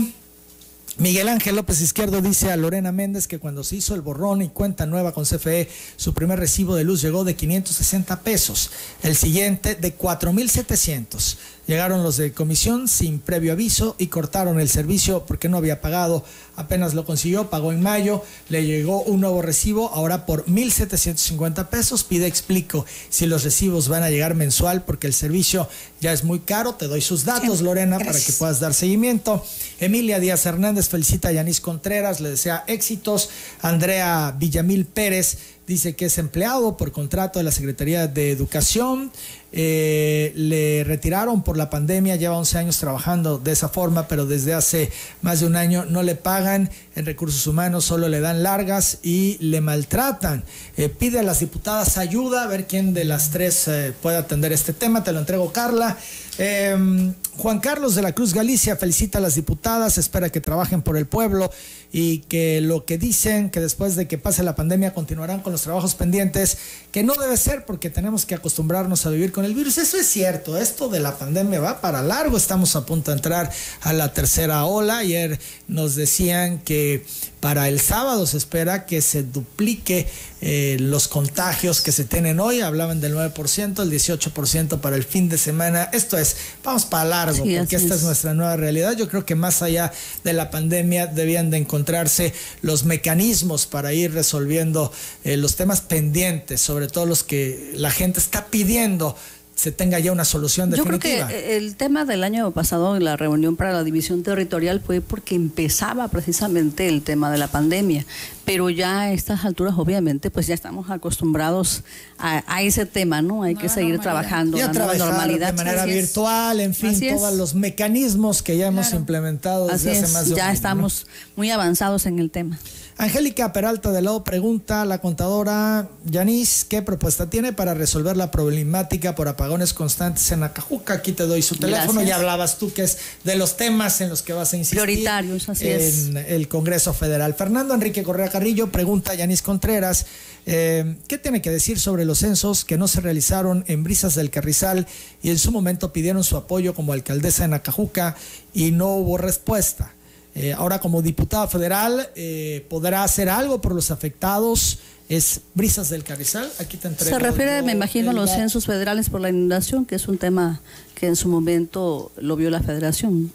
Miguel 0.97 1.29
Ángel 1.29 1.57
López 1.57 1.81
Izquierdo 1.81 2.21
dice 2.21 2.53
a 2.53 2.57
Lorena 2.57 2.93
Méndez 2.93 3.27
que 3.27 3.41
cuando 3.41 3.65
se 3.65 3.75
hizo 3.77 3.97
el 3.97 4.01
borrón 4.01 4.43
y 4.43 4.49
cuenta 4.49 4.87
nueva 4.87 5.13
con 5.13 5.25
CFE, 5.25 5.69
su 5.97 6.15
primer 6.15 6.39
recibo 6.39 6.77
de 6.77 6.85
luz 6.85 7.03
llegó 7.03 7.25
de 7.25 7.35
560 7.35 8.21
pesos, 8.21 8.71
el 9.03 9.17
siguiente 9.17 9.75
de 9.75 9.99
4.700. 9.99 11.37
Llegaron 11.67 12.03
los 12.03 12.19
de 12.19 12.33
comisión 12.33 12.89
sin 12.89 13.19
previo 13.19 13.53
aviso 13.53 13.97
y 13.99 14.09
cortaron 14.09 14.61
el 14.61 14.69
servicio 14.69 15.25
porque 15.27 15.49
no 15.49 15.57
había 15.57 15.81
pagado. 15.81 16.25
Apenas 16.57 16.95
lo 16.95 17.05
consiguió, 17.07 17.49
pagó 17.49 17.73
en 17.73 17.81
mayo, 17.81 18.23
le 18.49 18.67
llegó 18.67 19.03
un 19.03 19.21
nuevo 19.21 19.41
recibo, 19.41 19.91
ahora 19.91 20.27
por 20.27 20.45
1.750 20.47 21.69
pesos. 21.69 22.05
Pide 22.05 22.27
explico 22.27 22.85
si 23.09 23.27
los 23.27 23.45
recibos 23.45 23.89
van 23.89 24.03
a 24.03 24.11
llegar 24.11 24.35
mensual 24.35 24.85
porque 24.85 25.07
el 25.07 25.15
servicio 25.15 25.69
ya 26.01 26.13
es 26.13 26.23
muy 26.23 26.41
caro. 26.41 26.75
Te 26.75 26.87
doy 26.87 27.01
sus 27.01 27.25
datos, 27.25 27.63
Lorena, 27.63 27.99
para 27.99 28.21
que 28.21 28.33
puedas 28.33 28.61
dar 28.61 28.75
seguimiento. 28.75 29.45
Emilia 29.81 30.21
Díaz 30.21 30.45
Hernández 30.47 30.89
felicita 30.89 31.29
a 31.29 31.33
Yanis 31.33 31.61
Contreras, 31.61 32.21
le 32.21 32.31
desea 32.31 32.65
éxitos. 32.67 33.31
Andrea 33.63 34.35
Villamil 34.39 34.85
Pérez 34.85 35.39
dice 35.67 35.97
que 35.97 36.07
es 36.07 36.19
empleado 36.19 36.77
por 36.77 36.93
contrato 36.93 37.39
de 37.39 37.45
la 37.45 37.53
Secretaría 37.53 38.07
de 38.07 38.31
Educación. 38.31 39.11
Eh, 39.57 40.33
le 40.35 40.83
retiraron 40.83 41.45
por 41.45 41.57
la 41.57 41.71
pandemia, 41.71 42.17
lleva 42.17 42.37
11 42.37 42.59
años 42.59 42.79
trabajando 42.79 43.39
de 43.39 43.53
esa 43.53 43.69
forma, 43.69 44.09
pero 44.09 44.27
desde 44.27 44.53
hace 44.53 44.91
más 45.23 45.39
de 45.39 45.47
un 45.47 45.55
año 45.55 45.85
no 45.85 46.03
le 46.03 46.17
pagan 46.17 46.71
en 46.97 47.07
recursos 47.07 47.47
humanos, 47.47 47.85
solo 47.85 48.09
le 48.09 48.19
dan 48.19 48.43
largas 48.43 48.99
y 49.05 49.37
le 49.39 49.61
maltratan. 49.61 50.43
Eh, 50.77 50.89
pide 50.89 51.21
a 51.21 51.23
las 51.23 51.39
diputadas 51.39 51.99
ayuda, 51.99 52.43
a 52.43 52.47
ver 52.49 52.67
quién 52.67 52.95
de 52.95 53.05
las 53.05 53.31
tres 53.31 53.69
eh, 53.69 53.93
puede 54.03 54.17
atender 54.17 54.53
este 54.53 54.73
tema. 54.73 55.05
Te 55.05 55.13
lo 55.13 55.21
entrego, 55.21 55.53
Carla. 55.53 55.97
Em, 56.37 57.15
Juan 57.37 57.61
Carlos 57.61 57.95
de 57.95 58.03
la 58.03 58.13
Cruz 58.13 58.35
Galicia 58.35 58.77
felicita 58.77 59.19
a 59.19 59.21
las 59.21 59.37
diputadas, 59.37 59.99
espera 59.99 60.31
que 60.31 60.41
trabajen 60.41 60.83
por 60.83 60.97
el 60.97 61.07
pueblo 61.07 61.51
y 61.93 62.19
que 62.21 62.61
lo 62.61 62.85
que 62.85 62.99
dicen, 62.99 63.51
que 63.51 63.61
después 63.61 63.95
de 63.95 64.09
que 64.09 64.19
pase 64.19 64.43
la 64.43 64.57
pandemia 64.57 64.95
continuarán 64.95 65.41
con 65.41 65.53
los 65.53 65.63
trabajos 65.63 65.95
pendientes, 65.95 66.59
que 66.91 67.05
no 67.05 67.15
debe 67.15 67.37
ser 67.37 67.65
porque 67.65 67.89
tenemos 67.91 68.27
que 68.27 68.35
acostumbrarnos 68.35 69.07
a 69.07 69.11
vivir 69.11 69.31
con 69.31 69.44
el 69.45 69.55
virus. 69.55 69.79
Eso 69.79 69.97
es 69.97 70.07
cierto, 70.07 70.59
esto 70.59 70.89
de 70.89 71.01
la 71.01 71.17
pandemia 71.17 71.61
va 71.61 71.81
para 71.81 72.03
largo, 72.03 72.37
estamos 72.37 72.77
a 72.77 72.85
punto 72.87 73.11
de 73.11 73.19
entrar 73.19 73.51
a 73.83 73.93
la 73.93 74.13
tercera 74.13 74.65
ola. 74.65 74.99
Ayer 74.99 75.39
nos 75.69 75.95
decían 75.95 76.59
que 76.59 77.07
para 77.45 77.69
el 77.69 77.79
sábado 77.79 78.27
se 78.27 78.39
espera 78.39 78.87
que 78.87 79.03
se 79.03 79.23
duplique 79.23 80.09
eh, 80.41 80.79
los 80.81 81.09
contagios 81.09 81.83
que 81.83 81.93
se 81.93 82.07
tienen 82.07 82.41
hoy, 82.41 82.63
hablaban 82.63 83.03
del 83.03 83.15
9%, 83.15 83.83
el 83.83 83.93
18% 83.93 84.81
para 84.81 84.97
el 84.97 85.05
fin 85.05 85.29
de 85.29 85.37
semana. 85.37 85.91
Esto 85.93 86.17
es, 86.17 86.37
vamos 86.65 86.87
para 86.87 87.05
largo, 87.05 87.45
porque 87.45 87.77
esta 87.77 87.97
es. 87.97 88.03
nuestra 88.03 88.33
nueva 88.33 88.57
realidad. 88.57 88.97
Yo 88.97 89.11
creo 89.11 89.27
que 89.27 89.35
más 89.35 89.61
allá 89.61 89.93
de 90.25 90.33
la 90.33 90.51
pandemia 90.51 91.07
debían 91.07 91.51
de 91.51 91.59
encontrarse 91.59 92.33
los 92.63 92.85
mecanismos 92.85 93.67
para 93.67 93.93
ir 93.93 94.15
resolviendo 94.15 94.91
eh, 95.23 95.37
los 95.37 95.55
temas 95.55 95.83
pendientes, 95.83 96.63
sobre 96.63 96.89
todo 96.89 97.05
los 97.05 97.25
que 97.25 97.73
la 97.75 97.91
gente 97.91 98.21
está 98.21 98.47
pidiendo 98.47 99.19
se 99.55 99.71
tenga 99.71 99.99
ya 100.01 100.13
una 100.13 100.25
solución 100.25 100.71
definitiva. 100.71 100.95
Yo 100.95 101.27
creo 101.27 101.29
que 101.29 101.57
el 101.57 101.77
tema 101.77 102.05
del 102.05 102.25
año 102.25 102.51
pasado 102.51 102.97
en 102.97 103.05
la 103.05 103.17
reunión 103.17 103.57
para 103.57 103.73
la 103.73 103.85
división 103.85 104.23
territorial 104.23 104.81
fue 104.81 105.01
porque 105.01 105.35
empezaba 105.35 106.09
precisamente 106.09 106.89
el 106.89 107.03
tema 107.03 107.31
de 107.31 107.39
la 107.39 107.49
pandemia, 107.49 108.05
pero 108.45 108.69
ya 108.69 109.03
a 109.03 109.13
estas 109.13 109.45
alturas 109.45 109.75
obviamente 109.77 110.31
pues 110.31 110.47
ya 110.47 110.55
estamos 110.55 110.91
acostumbrados 110.91 111.85
a, 112.19 112.63
ese 112.63 112.87
tema, 112.87 113.23
¿no? 113.23 113.43
Hay 113.43 113.55
que 113.55 113.69
seguir 113.69 113.99
trabajando 114.01 114.57
la 114.57 114.73
normalidad. 114.73 115.49
de 115.49 115.53
manera 115.53 115.85
virtual, 115.85 116.61
en 116.61 116.75
fin, 116.75 116.99
todos 117.17 117.35
los 117.35 117.55
mecanismos 117.55 118.43
que 118.43 118.57
ya 118.57 118.69
hemos 118.69 118.93
implementado 118.93 119.69
desde 119.69 119.93
hace 119.93 120.13
más 120.13 120.29
de 120.29 120.35
Ya 120.35 120.53
estamos 120.53 121.07
muy 121.37 121.51
avanzados 121.51 122.07
en 122.07 122.19
el 122.19 122.31
tema. 122.31 122.59
Angélica 122.97 123.53
Peralta 123.53 123.91
de 123.91 124.03
Lado 124.03 124.23
pregunta 124.23 124.83
a 124.83 124.85
la 124.85 125.01
contadora 125.01 125.89
Yanis, 126.05 126.65
¿qué 126.65 126.81
propuesta 126.81 127.29
tiene 127.29 127.53
para 127.53 127.75
resolver 127.75 128.17
la 128.17 128.31
problemática 128.31 129.17
por 129.17 129.27
apagones 129.27 129.75
constantes 129.75 130.31
en 130.31 130.45
Acajuca? 130.45 130.95
Aquí 130.95 131.11
te 131.11 131.25
doy 131.25 131.43
su 131.43 131.57
teléfono, 131.57 132.03
ya 132.03 132.17
hablabas 132.17 132.57
tú 132.57 132.73
que 132.73 132.85
es 132.85 132.99
de 133.25 133.35
los 133.35 133.57
temas 133.57 134.01
en 134.01 134.11
los 134.11 134.23
que 134.23 134.33
vas 134.33 134.53
a 134.53 134.57
insistir. 134.57 134.81
Prioritarios, 134.81 135.49
así 135.49 135.69
en 135.69 136.17
el 136.17 136.47
Congreso 136.47 136.95
Federal. 136.95 137.35
Fernando 137.35 137.75
Enrique 137.75 138.05
Correa 138.05 138.29
Carrillo 138.29 138.71
pregunta 138.71 139.11
a 139.11 139.15
Yanis 139.17 139.43
Contreras, 139.43 140.07
eh, 140.47 140.97
¿qué 141.09 141.19
tiene 141.19 141.43
que 141.43 141.51
decir 141.51 141.81
sobre 141.81 142.05
los 142.05 142.19
censos 142.19 142.65
que 142.65 142.79
no 142.79 142.87
se 142.87 143.01
realizaron 143.01 143.65
en 143.67 143.83
Brisas 143.83 144.15
del 144.15 144.31
Carrizal 144.31 144.87
y 145.21 145.31
en 145.31 145.39
su 145.39 145.51
momento 145.51 145.93
pidieron 145.93 146.23
su 146.23 146.37
apoyo 146.37 146.75
como 146.75 146.93
alcaldesa 146.93 147.45
en 147.45 147.55
Acajuca 147.55 148.15
y 148.53 148.71
no 148.71 148.95
hubo 148.95 149.19
respuesta? 149.19 149.95
Eh, 150.35 150.53
ahora 150.53 150.81
como 150.81 151.01
diputada 151.01 151.47
federal 151.47 152.09
eh, 152.17 152.67
podrá 152.69 153.05
hacer 153.05 153.29
algo 153.29 153.61
por 153.61 153.75
los 153.75 153.91
afectados. 153.91 154.79
Es 155.09 155.43
Brisas 155.55 155.91
del 155.91 156.03
Carrizal. 156.03 156.51
Aquí 156.59 156.77
te 156.77 156.89
entrego. 156.89 157.17
Se 157.17 157.23
refiere, 157.23 157.63
me 157.63 157.73
imagino, 157.73 158.11
a 158.11 158.15
los 158.15 158.31
censos 158.31 158.65
federales 158.65 159.11
por 159.11 159.21
la 159.21 159.29
inundación, 159.29 159.85
que 159.85 159.97
es 159.97 160.09
un 160.09 160.17
tema 160.19 160.61
que 160.95 161.07
en 161.07 161.17
su 161.17 161.29
momento 161.29 162.11
lo 162.17 162.37
vio 162.37 162.51
la 162.51 162.63
federación. 162.63 163.31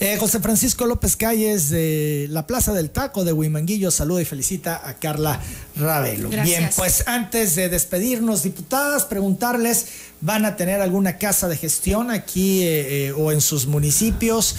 Eh, 0.00 0.16
José 0.18 0.40
Francisco 0.40 0.86
López 0.86 1.14
Calles 1.14 1.68
de 1.68 2.26
la 2.30 2.46
Plaza 2.46 2.72
del 2.72 2.88
Taco 2.88 3.22
de 3.22 3.34
Huimanguillo 3.34 3.90
saluda 3.90 4.22
y 4.22 4.24
felicita 4.24 4.80
a 4.88 4.94
Carla 4.94 5.38
Ravelo. 5.76 6.30
Bien, 6.30 6.70
pues 6.74 7.06
antes 7.06 7.54
de 7.54 7.68
despedirnos, 7.68 8.42
diputadas, 8.42 9.04
preguntarles, 9.04 9.86
¿van 10.22 10.46
a 10.46 10.56
tener 10.56 10.80
alguna 10.80 11.18
casa 11.18 11.48
de 11.48 11.58
gestión 11.58 12.10
aquí 12.10 12.62
eh, 12.62 13.08
eh, 13.08 13.12
o 13.12 13.30
en 13.30 13.42
sus 13.42 13.66
municipios 13.66 14.56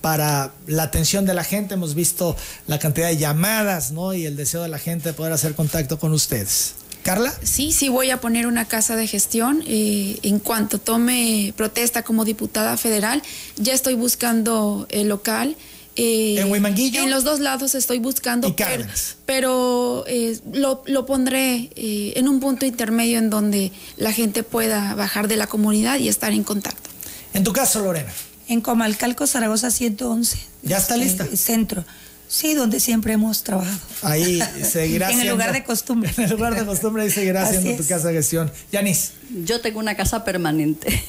para 0.00 0.50
la 0.66 0.82
atención 0.82 1.26
de 1.26 1.34
la 1.34 1.44
gente? 1.44 1.74
Hemos 1.74 1.94
visto 1.94 2.34
la 2.66 2.80
cantidad 2.80 3.06
de 3.06 3.18
llamadas 3.18 3.92
¿no? 3.92 4.14
y 4.14 4.26
el 4.26 4.34
deseo 4.34 4.62
de 4.62 4.68
la 4.68 4.80
gente 4.80 5.10
de 5.10 5.12
poder 5.12 5.32
hacer 5.32 5.54
contacto 5.54 6.00
con 6.00 6.12
ustedes. 6.12 6.74
Carla. 7.06 7.32
Sí, 7.44 7.70
sí 7.70 7.88
voy 7.88 8.10
a 8.10 8.20
poner 8.20 8.48
una 8.48 8.64
casa 8.64 8.96
de 8.96 9.06
gestión. 9.06 9.62
Eh, 9.64 10.18
en 10.22 10.40
cuanto 10.40 10.80
tome 10.80 11.54
protesta 11.56 12.02
como 12.02 12.24
diputada 12.24 12.76
federal, 12.76 13.22
ya 13.56 13.74
estoy 13.74 13.94
buscando 13.94 14.88
el 14.90 15.08
local. 15.08 15.56
Eh, 15.94 16.40
¿En 16.40 16.50
Huimanguillo? 16.50 17.00
En 17.00 17.10
los 17.10 17.22
dos 17.22 17.38
lados 17.38 17.76
estoy 17.76 18.00
buscando. 18.00 18.48
¿Y 18.48 18.52
pero, 18.54 18.84
pero 19.24 20.04
eh, 20.08 20.36
lo, 20.52 20.82
lo, 20.86 21.06
pondré 21.06 21.70
en 21.76 22.26
un 22.26 22.40
punto 22.40 22.66
intermedio 22.66 23.18
en 23.18 23.30
donde 23.30 23.70
la 23.96 24.12
gente 24.12 24.42
pueda 24.42 24.96
bajar 24.96 25.28
de 25.28 25.36
la 25.36 25.46
comunidad 25.46 26.00
y 26.00 26.08
estar 26.08 26.32
en 26.32 26.42
contacto. 26.42 26.90
En 27.34 27.44
tu 27.44 27.52
caso, 27.52 27.82
Lorena. 27.82 28.12
En 28.48 28.60
Comalcalco, 28.60 29.28
Zaragoza 29.28 29.70
111. 29.70 30.38
¿Ya 30.62 30.78
está 30.78 30.96
lista? 30.96 31.24
Centro. 31.36 31.84
Sí, 32.28 32.54
donde 32.54 32.80
siempre 32.80 33.12
hemos 33.12 33.42
trabajado. 33.42 33.78
Ahí 34.02 34.40
seguirá 34.62 35.10
En 35.10 35.20
el 35.20 35.28
lugar 35.28 35.52
de 35.52 35.64
costumbre. 35.64 36.12
En 36.16 36.24
el 36.24 36.30
lugar 36.30 36.54
de 36.58 36.64
costumbre 36.64 37.02
ahí 37.02 37.10
seguirá 37.10 37.46
siendo 37.46 37.76
tu 37.76 37.88
casa 37.88 38.08
de 38.08 38.14
gestión. 38.14 38.50
Yanis. 38.72 39.12
Yo 39.44 39.60
tengo 39.60 39.78
una 39.78 39.94
casa 39.94 40.24
permanente. 40.24 41.02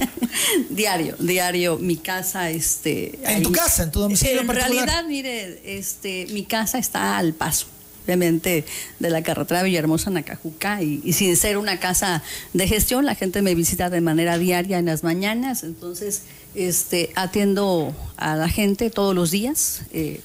diario, 0.70 1.16
diario. 1.18 1.78
Mi 1.78 1.96
casa, 1.96 2.50
este. 2.50 3.18
¿En 3.24 3.42
tu 3.42 3.52
casa? 3.52 3.84
¿En 3.84 3.90
tu 3.90 4.00
domicilio 4.00 4.40
En 4.40 4.48
realidad, 4.48 5.04
mire, 5.06 5.60
este, 5.64 6.26
mi 6.30 6.44
casa 6.44 6.78
está 6.78 7.18
al 7.18 7.34
paso 7.34 7.66
obviamente 8.04 8.64
de 9.00 9.10
la 9.10 9.22
carretera 9.22 9.62
Villahermosa 9.62 10.08
Nacajuca 10.08 10.82
y, 10.82 11.02
y, 11.04 11.12
sin 11.12 11.36
ser 11.36 11.58
una 11.58 11.78
casa 11.78 12.22
de 12.54 12.66
gestión, 12.66 13.04
la 13.04 13.14
gente 13.14 13.42
me 13.42 13.54
visita 13.54 13.90
de 13.90 14.00
manera 14.00 14.38
diaria 14.38 14.78
en 14.78 14.86
las 14.86 15.04
mañanas, 15.04 15.62
entonces 15.62 16.22
este, 16.54 17.10
atiendo 17.14 17.94
a 18.16 18.36
la 18.36 18.48
gente 18.48 18.90
todos 18.90 19.14
los 19.14 19.30
días 19.30 19.82
eh, 19.92 20.20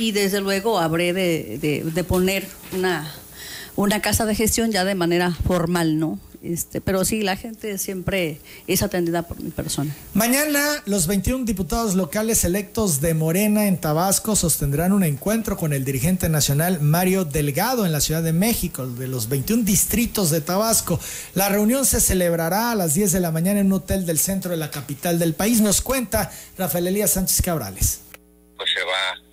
y 0.00 0.12
desde 0.12 0.40
luego 0.40 0.78
habré 0.78 1.12
de, 1.12 1.82
de, 1.84 2.04
poner 2.04 2.48
una, 2.72 3.12
una 3.76 4.00
casa 4.00 4.24
de 4.24 4.34
gestión 4.34 4.72
ya 4.72 4.84
de 4.84 4.94
manera 4.94 5.36
formal, 5.46 5.98
¿no? 5.98 6.18
Este, 6.42 6.80
pero 6.80 7.04
sí, 7.04 7.20
la 7.20 7.36
gente 7.36 7.76
siempre 7.76 8.40
es 8.66 8.82
atendida 8.82 9.28
por 9.28 9.42
mi 9.42 9.50
persona. 9.50 9.94
Mañana 10.14 10.82
los 10.86 11.06
21 11.06 11.44
diputados 11.44 11.96
locales 11.96 12.44
electos 12.44 13.02
de 13.02 13.12
Morena 13.12 13.66
en 13.66 13.78
Tabasco 13.78 14.34
sostendrán 14.36 14.94
un 14.94 15.04
encuentro 15.04 15.58
con 15.58 15.74
el 15.74 15.84
dirigente 15.84 16.30
nacional 16.30 16.80
Mario 16.80 17.26
Delgado 17.26 17.84
en 17.84 17.92
la 17.92 18.00
Ciudad 18.00 18.22
de 18.22 18.32
México, 18.32 18.86
de 18.86 19.06
los 19.06 19.28
21 19.28 19.64
distritos 19.64 20.30
de 20.30 20.40
Tabasco. 20.40 20.98
La 21.34 21.50
reunión 21.50 21.84
se 21.84 22.00
celebrará 22.00 22.70
a 22.70 22.74
las 22.74 22.94
10 22.94 23.12
de 23.12 23.20
la 23.20 23.32
mañana 23.32 23.60
en 23.60 23.66
un 23.66 23.74
hotel 23.74 24.06
del 24.06 24.18
centro 24.18 24.52
de 24.52 24.56
la 24.56 24.70
capital 24.70 25.18
del 25.18 25.34
país. 25.34 25.60
Nos 25.60 25.82
cuenta 25.82 26.32
Rafael 26.56 26.86
Elías 26.86 27.10
Sánchez 27.10 27.42
Cabrales. 27.42 28.00
Pues 28.56 28.70
se 28.74 28.80
va 28.80 29.29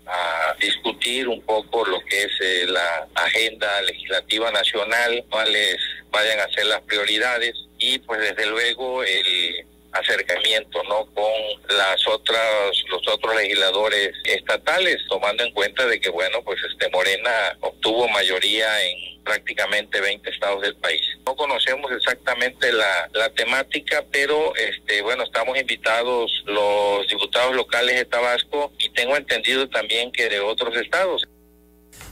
discutir 0.60 1.28
un 1.28 1.41
poco 1.41 1.86
lo 1.86 1.99
que 2.01 2.24
es 2.24 2.32
eh, 2.41 2.66
la 2.68 3.08
agenda 3.16 3.82
legislativa 3.82 4.51
nacional, 4.51 5.24
cuáles 5.30 5.78
vayan 6.12 6.39
a 6.39 6.51
ser 6.53 6.66
las 6.66 6.82
prioridades 6.82 7.53
y 7.78 7.99
pues 7.99 8.20
desde 8.20 8.45
luego 8.47 9.03
el 9.03 9.66
acercamiento 9.92 10.84
no 10.84 11.06
con 11.14 11.32
las 11.78 12.06
otras 12.08 12.84
los 12.90 13.08
otros 13.08 13.36
legisladores 13.36 14.12
estatales 14.26 14.98
tomando 15.10 15.44
en 15.44 15.54
cuenta 15.54 15.86
de 15.86 16.00
que 16.00 16.10
bueno 16.10 16.42
pues 16.44 16.60
este 16.70 16.90
Morena 16.90 17.58
obtuvo 17.62 18.08
mayoría 18.10 18.84
en 18.84 19.18
prácticamente 19.28 20.00
20 20.00 20.30
estados 20.30 20.62
del 20.62 20.76
país. 20.78 21.02
No 21.26 21.36
conocemos 21.36 21.92
exactamente 21.92 22.72
la, 22.72 23.10
la 23.14 23.30
temática, 23.32 24.06
pero 24.10 24.56
este 24.56 25.02
bueno, 25.02 25.24
estamos 25.24 25.58
invitados 25.60 26.32
los 26.46 27.06
diputados 27.10 27.54
locales 27.54 27.96
de 27.96 28.06
Tabasco 28.06 28.72
y 28.80 28.90
tengo 28.94 29.18
entendido 29.18 29.68
también 29.68 30.12
que 30.14 30.30
de 30.30 30.40
otros 30.40 30.76
estados. 30.78 31.24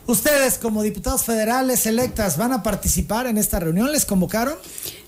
Ustedes 0.07 0.59
como 0.59 0.83
diputados 0.83 1.23
federales 1.23 1.85
electas 1.85 2.37
van 2.37 2.51
a 2.51 2.61
participar 2.61 3.27
en 3.27 3.37
esta 3.37 3.59
reunión, 3.59 3.91
¿les 3.91 4.05
convocaron? 4.05 4.59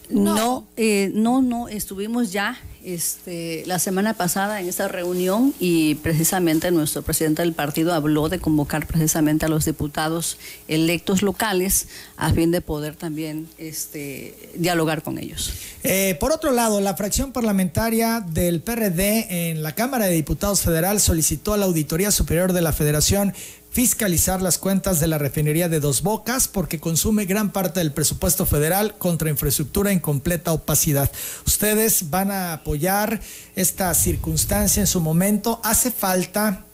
No, 0.09 0.67
eh, 0.77 1.11
no, 1.13 1.41
no, 1.41 1.67
estuvimos 1.67 2.31
ya 2.31 2.57
este, 2.83 3.63
la 3.65 3.79
semana 3.79 4.13
pasada 4.13 4.61
en 4.61 4.69
esta 4.69 4.87
reunión 4.87 5.53
y 5.59 5.95
precisamente 5.95 6.71
nuestro 6.71 7.01
presidente 7.01 7.41
del 7.41 7.51
partido 7.51 7.93
habló 7.93 8.29
de 8.29 8.39
convocar 8.39 8.87
precisamente 8.87 9.45
a 9.45 9.49
los 9.49 9.65
diputados 9.65 10.37
electos 10.69 11.21
locales 11.21 11.89
a 12.15 12.31
fin 12.31 12.51
de 12.51 12.61
poder 12.61 12.95
también 12.95 13.49
este, 13.57 14.51
dialogar 14.55 15.03
con 15.03 15.17
ellos. 15.17 15.51
Eh, 15.83 16.15
por 16.21 16.31
otro 16.31 16.51
lado, 16.53 16.79
la 16.79 16.95
fracción 16.95 17.33
parlamentaria 17.33 18.21
del 18.21 18.61
PRD 18.61 19.49
en 19.49 19.63
la 19.63 19.75
Cámara 19.75 20.05
de 20.05 20.13
Diputados 20.13 20.61
Federal 20.61 21.01
solicitó 21.01 21.53
a 21.53 21.57
la 21.57 21.65
Auditoría 21.65 22.11
Superior 22.11 22.53
de 22.53 22.61
la 22.61 22.71
Federación 22.71 23.33
fiscalizar 23.77 24.41
las 24.41 24.57
cuentas 24.57 24.99
de 24.99 25.05
la 25.05 25.19
refinería 25.19 25.69
de 25.69 25.79
Dos 25.79 26.01
Bocas 26.01 26.47
porque 26.47 26.79
consume 26.79 27.25
gran 27.25 27.51
parte 27.51 27.79
del 27.79 27.91
presupuesto 27.91 28.47
federal 28.47 28.97
contra 28.97 29.29
infraestructura 29.29 29.91
en 29.91 29.99
completa 29.99 30.51
opacidad. 30.51 31.11
Ustedes 31.45 32.09
van 32.09 32.31
a 32.31 32.53
apoyar 32.53 33.21
esta 33.55 33.93
circunstancia 33.93 34.79
en 34.81 34.87
su 34.87 34.99
momento. 34.99 35.61
Hace 35.63 35.91
falta 35.91 36.65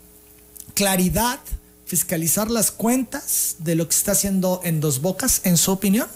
claridad, 0.76 1.42
fiscalizar 1.86 2.50
las 2.50 2.72
cuentas 2.72 3.58
de 3.60 3.76
lo 3.76 3.86
que 3.86 3.96
está 3.96 4.14
haciendo 4.14 4.62
en 4.64 4.80
Dos 4.80 5.02
Bocas, 5.02 5.42
en 5.44 5.58
su 5.58 5.74
opinión. 5.74 6.08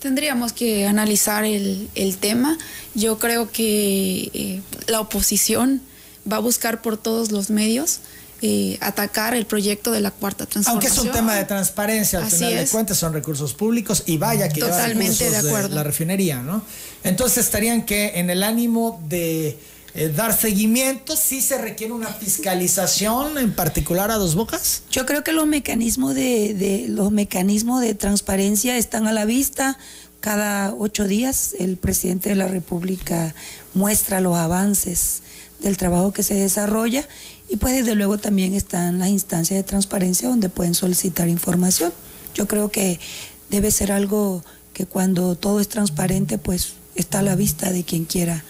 Tendríamos 0.00 0.54
que 0.54 0.86
analizar 0.86 1.44
el, 1.44 1.90
tema. 2.22 2.56
Yo 2.94 3.18
creo 3.18 3.50
que 3.52 4.30
eh, 4.32 4.62
la 4.86 5.00
oposición 5.00 5.82
va 6.26 6.36
a 6.36 6.40
buscar 6.40 6.80
por 6.80 6.96
todos 6.96 7.30
los 7.32 7.50
medios 7.50 8.00
eh, 8.40 8.78
atacar 8.80 9.34
el 9.34 9.46
proyecto 9.46 9.90
de 9.90 10.00
la 10.00 10.12
cuarta 10.12 10.46
transformación. 10.46 10.92
Aunque 10.92 11.00
es 11.00 11.06
un 11.06 11.12
tema 11.12 11.34
de 11.34 11.44
transparencia, 11.44 12.20
al 12.20 12.30
final 12.30 12.54
de 12.54 12.66
cuentas 12.68 12.96
son 12.96 13.12
recursos 13.12 13.52
públicos 13.52 14.04
y 14.06 14.16
vaya 14.16 14.48
que 14.48 14.60
Totalmente 14.60 15.28
de, 15.28 15.36
acuerdo. 15.36 15.74
la 15.74 15.82
refinería, 15.82 16.40
¿no? 16.40 16.62
Entonces 17.02 17.44
estarían 17.44 17.84
que 17.84 18.12
en 18.20 18.30
el 18.30 18.44
ánimo 18.44 19.02
de 19.08 19.58
eh, 19.94 20.12
dar 20.14 20.32
seguimiento, 20.36 21.16
sí 21.16 21.40
se 21.40 21.58
requiere 21.58 21.92
una 21.92 22.08
fiscalización 22.08 23.38
en 23.38 23.52
particular 23.52 24.12
a 24.12 24.14
dos 24.14 24.36
bocas. 24.36 24.82
Yo 24.90 25.04
creo 25.04 25.24
que 25.24 25.32
los 25.32 25.48
mecanismos 25.48 26.14
de, 26.14 26.54
de 26.54 26.86
los 26.88 27.10
mecanismos 27.10 27.80
de 27.80 27.94
transparencia 27.94 28.76
están 28.76 29.08
a 29.08 29.12
la 29.12 29.24
vista. 29.24 29.78
Cada 30.20 30.72
ocho 30.74 31.08
días 31.08 31.56
el 31.58 31.76
presidente 31.76 32.28
de 32.28 32.36
la 32.36 32.46
República 32.46 33.34
muestra 33.74 34.20
los 34.20 34.36
avances 34.36 35.22
del 35.60 35.76
trabajo 35.76 36.12
que 36.12 36.22
se 36.22 36.34
desarrolla 36.34 37.08
y 37.48 37.56
pues 37.56 37.74
desde 37.74 37.94
luego 37.94 38.18
también 38.18 38.54
están 38.54 38.98
las 38.98 39.08
instancias 39.08 39.56
de 39.56 39.62
transparencia 39.62 40.28
donde 40.28 40.48
pueden 40.48 40.74
solicitar 40.74 41.28
información. 41.28 41.92
Yo 42.34 42.46
creo 42.46 42.70
que 42.70 43.00
debe 43.50 43.70
ser 43.70 43.90
algo 43.92 44.44
que 44.72 44.86
cuando 44.86 45.34
todo 45.34 45.60
es 45.60 45.68
transparente 45.68 46.38
pues 46.38 46.74
está 46.94 47.20
a 47.20 47.22
la 47.22 47.36
vista 47.36 47.72
de 47.72 47.84
quien 47.84 48.04
quiera 48.04 48.44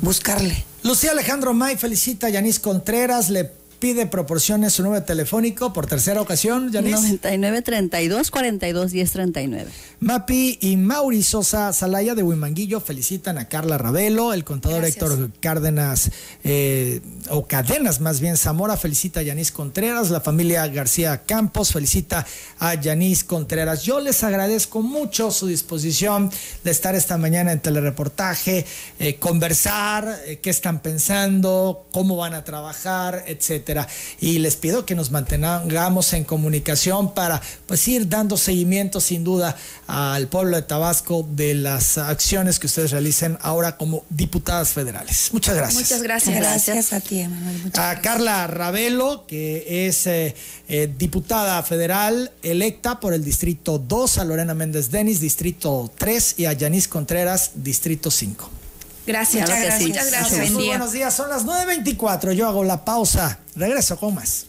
buscarle. 0.00 0.64
Lucía 0.82 1.12
Alejandro 1.12 1.52
May 1.54 1.76
felicita 1.76 2.28
a 2.28 2.30
Yanis 2.30 2.58
Contreras, 2.58 3.28
le 3.30 3.50
pide 3.82 4.06
proporciones 4.06 4.74
su 4.74 4.84
número 4.84 5.02
telefónico 5.02 5.72
por 5.72 5.88
tercera 5.88 6.20
ocasión, 6.20 6.70
Yanis. 6.70 6.92
99 6.92 7.62
32 7.62 8.30
42 8.30 8.92
10 8.92 9.10
39. 9.10 9.70
Mapi 9.98 10.56
y 10.60 10.76
Mauri 10.76 11.24
Sosa 11.24 11.72
Salaya 11.72 12.14
de 12.14 12.22
Huimanguillo 12.22 12.78
felicitan 12.78 13.38
a 13.38 13.48
Carla 13.48 13.78
Ravelo, 13.78 14.34
el 14.34 14.44
contador 14.44 14.84
Héctor 14.84 15.32
Cárdenas, 15.40 16.12
eh, 16.44 17.00
o 17.28 17.48
Cadenas 17.48 18.00
más 18.00 18.20
bien, 18.20 18.36
Zamora 18.36 18.76
felicita 18.76 19.18
a 19.18 19.24
Yanis 19.24 19.50
Contreras, 19.50 20.10
la 20.10 20.20
familia 20.20 20.64
García 20.68 21.24
Campos 21.26 21.72
felicita 21.72 22.24
a 22.60 22.74
Yanis 22.74 23.24
Contreras. 23.24 23.82
Yo 23.82 23.98
les 23.98 24.22
agradezco 24.22 24.80
mucho 24.82 25.32
su 25.32 25.48
disposición 25.48 26.30
de 26.62 26.70
estar 26.70 26.94
esta 26.94 27.18
mañana 27.18 27.50
en 27.50 27.58
telereportaje, 27.58 28.64
eh, 29.00 29.16
conversar, 29.16 30.20
eh, 30.24 30.38
qué 30.40 30.50
están 30.50 30.82
pensando, 30.82 31.88
cómo 31.90 32.14
van 32.14 32.34
a 32.34 32.44
trabajar, 32.44 33.24
etcétera. 33.26 33.71
Y 34.20 34.38
les 34.38 34.56
pido 34.56 34.86
que 34.86 34.94
nos 34.94 35.10
mantengamos 35.10 36.12
en 36.12 36.24
comunicación 36.24 37.14
para 37.14 37.40
pues 37.66 37.86
ir 37.88 38.08
dando 38.08 38.36
seguimiento 38.36 39.00
sin 39.00 39.24
duda 39.24 39.56
al 39.86 40.28
pueblo 40.28 40.56
de 40.56 40.62
Tabasco 40.62 41.26
de 41.30 41.54
las 41.54 41.98
acciones 41.98 42.58
que 42.58 42.66
ustedes 42.66 42.90
realicen 42.90 43.38
ahora 43.40 43.76
como 43.76 44.04
diputadas 44.10 44.70
federales. 44.70 45.30
Muchas 45.32 45.56
gracias. 45.56 45.82
Muchas 45.82 46.02
gracias. 46.02 46.36
Gracias 46.36 46.92
a 46.92 47.00
ti, 47.00 47.20
Emanuel. 47.20 47.72
a 47.74 48.00
Carla 48.00 48.46
Ravelo, 48.46 49.26
que 49.26 49.86
es 49.86 50.06
eh, 50.06 50.34
eh, 50.68 50.92
diputada 50.98 51.62
federal 51.62 52.32
electa 52.42 53.00
por 53.00 53.14
el 53.14 53.24
Distrito 53.24 53.78
2, 53.78 54.18
a 54.18 54.24
Lorena 54.24 54.54
Méndez 54.54 54.90
Denis, 54.90 55.20
Distrito 55.20 55.90
3, 55.98 56.34
y 56.38 56.46
a 56.46 56.52
Yanis 56.52 56.88
Contreras, 56.88 57.52
Distrito 57.54 58.10
5. 58.10 58.61
Gracias, 59.06 59.42
muchas 59.42 59.60
gracias. 59.60 59.88
Muchas 59.88 60.10
gracias. 60.10 60.50
Muy 60.50 60.66
buenos 60.68 60.92
días, 60.92 61.14
son 61.14 61.28
las 61.28 61.44
9.24. 61.44 62.32
Yo 62.32 62.48
hago 62.48 62.64
la 62.64 62.84
pausa. 62.84 63.38
Regreso 63.56 63.96
con 63.96 64.14
más. 64.14 64.46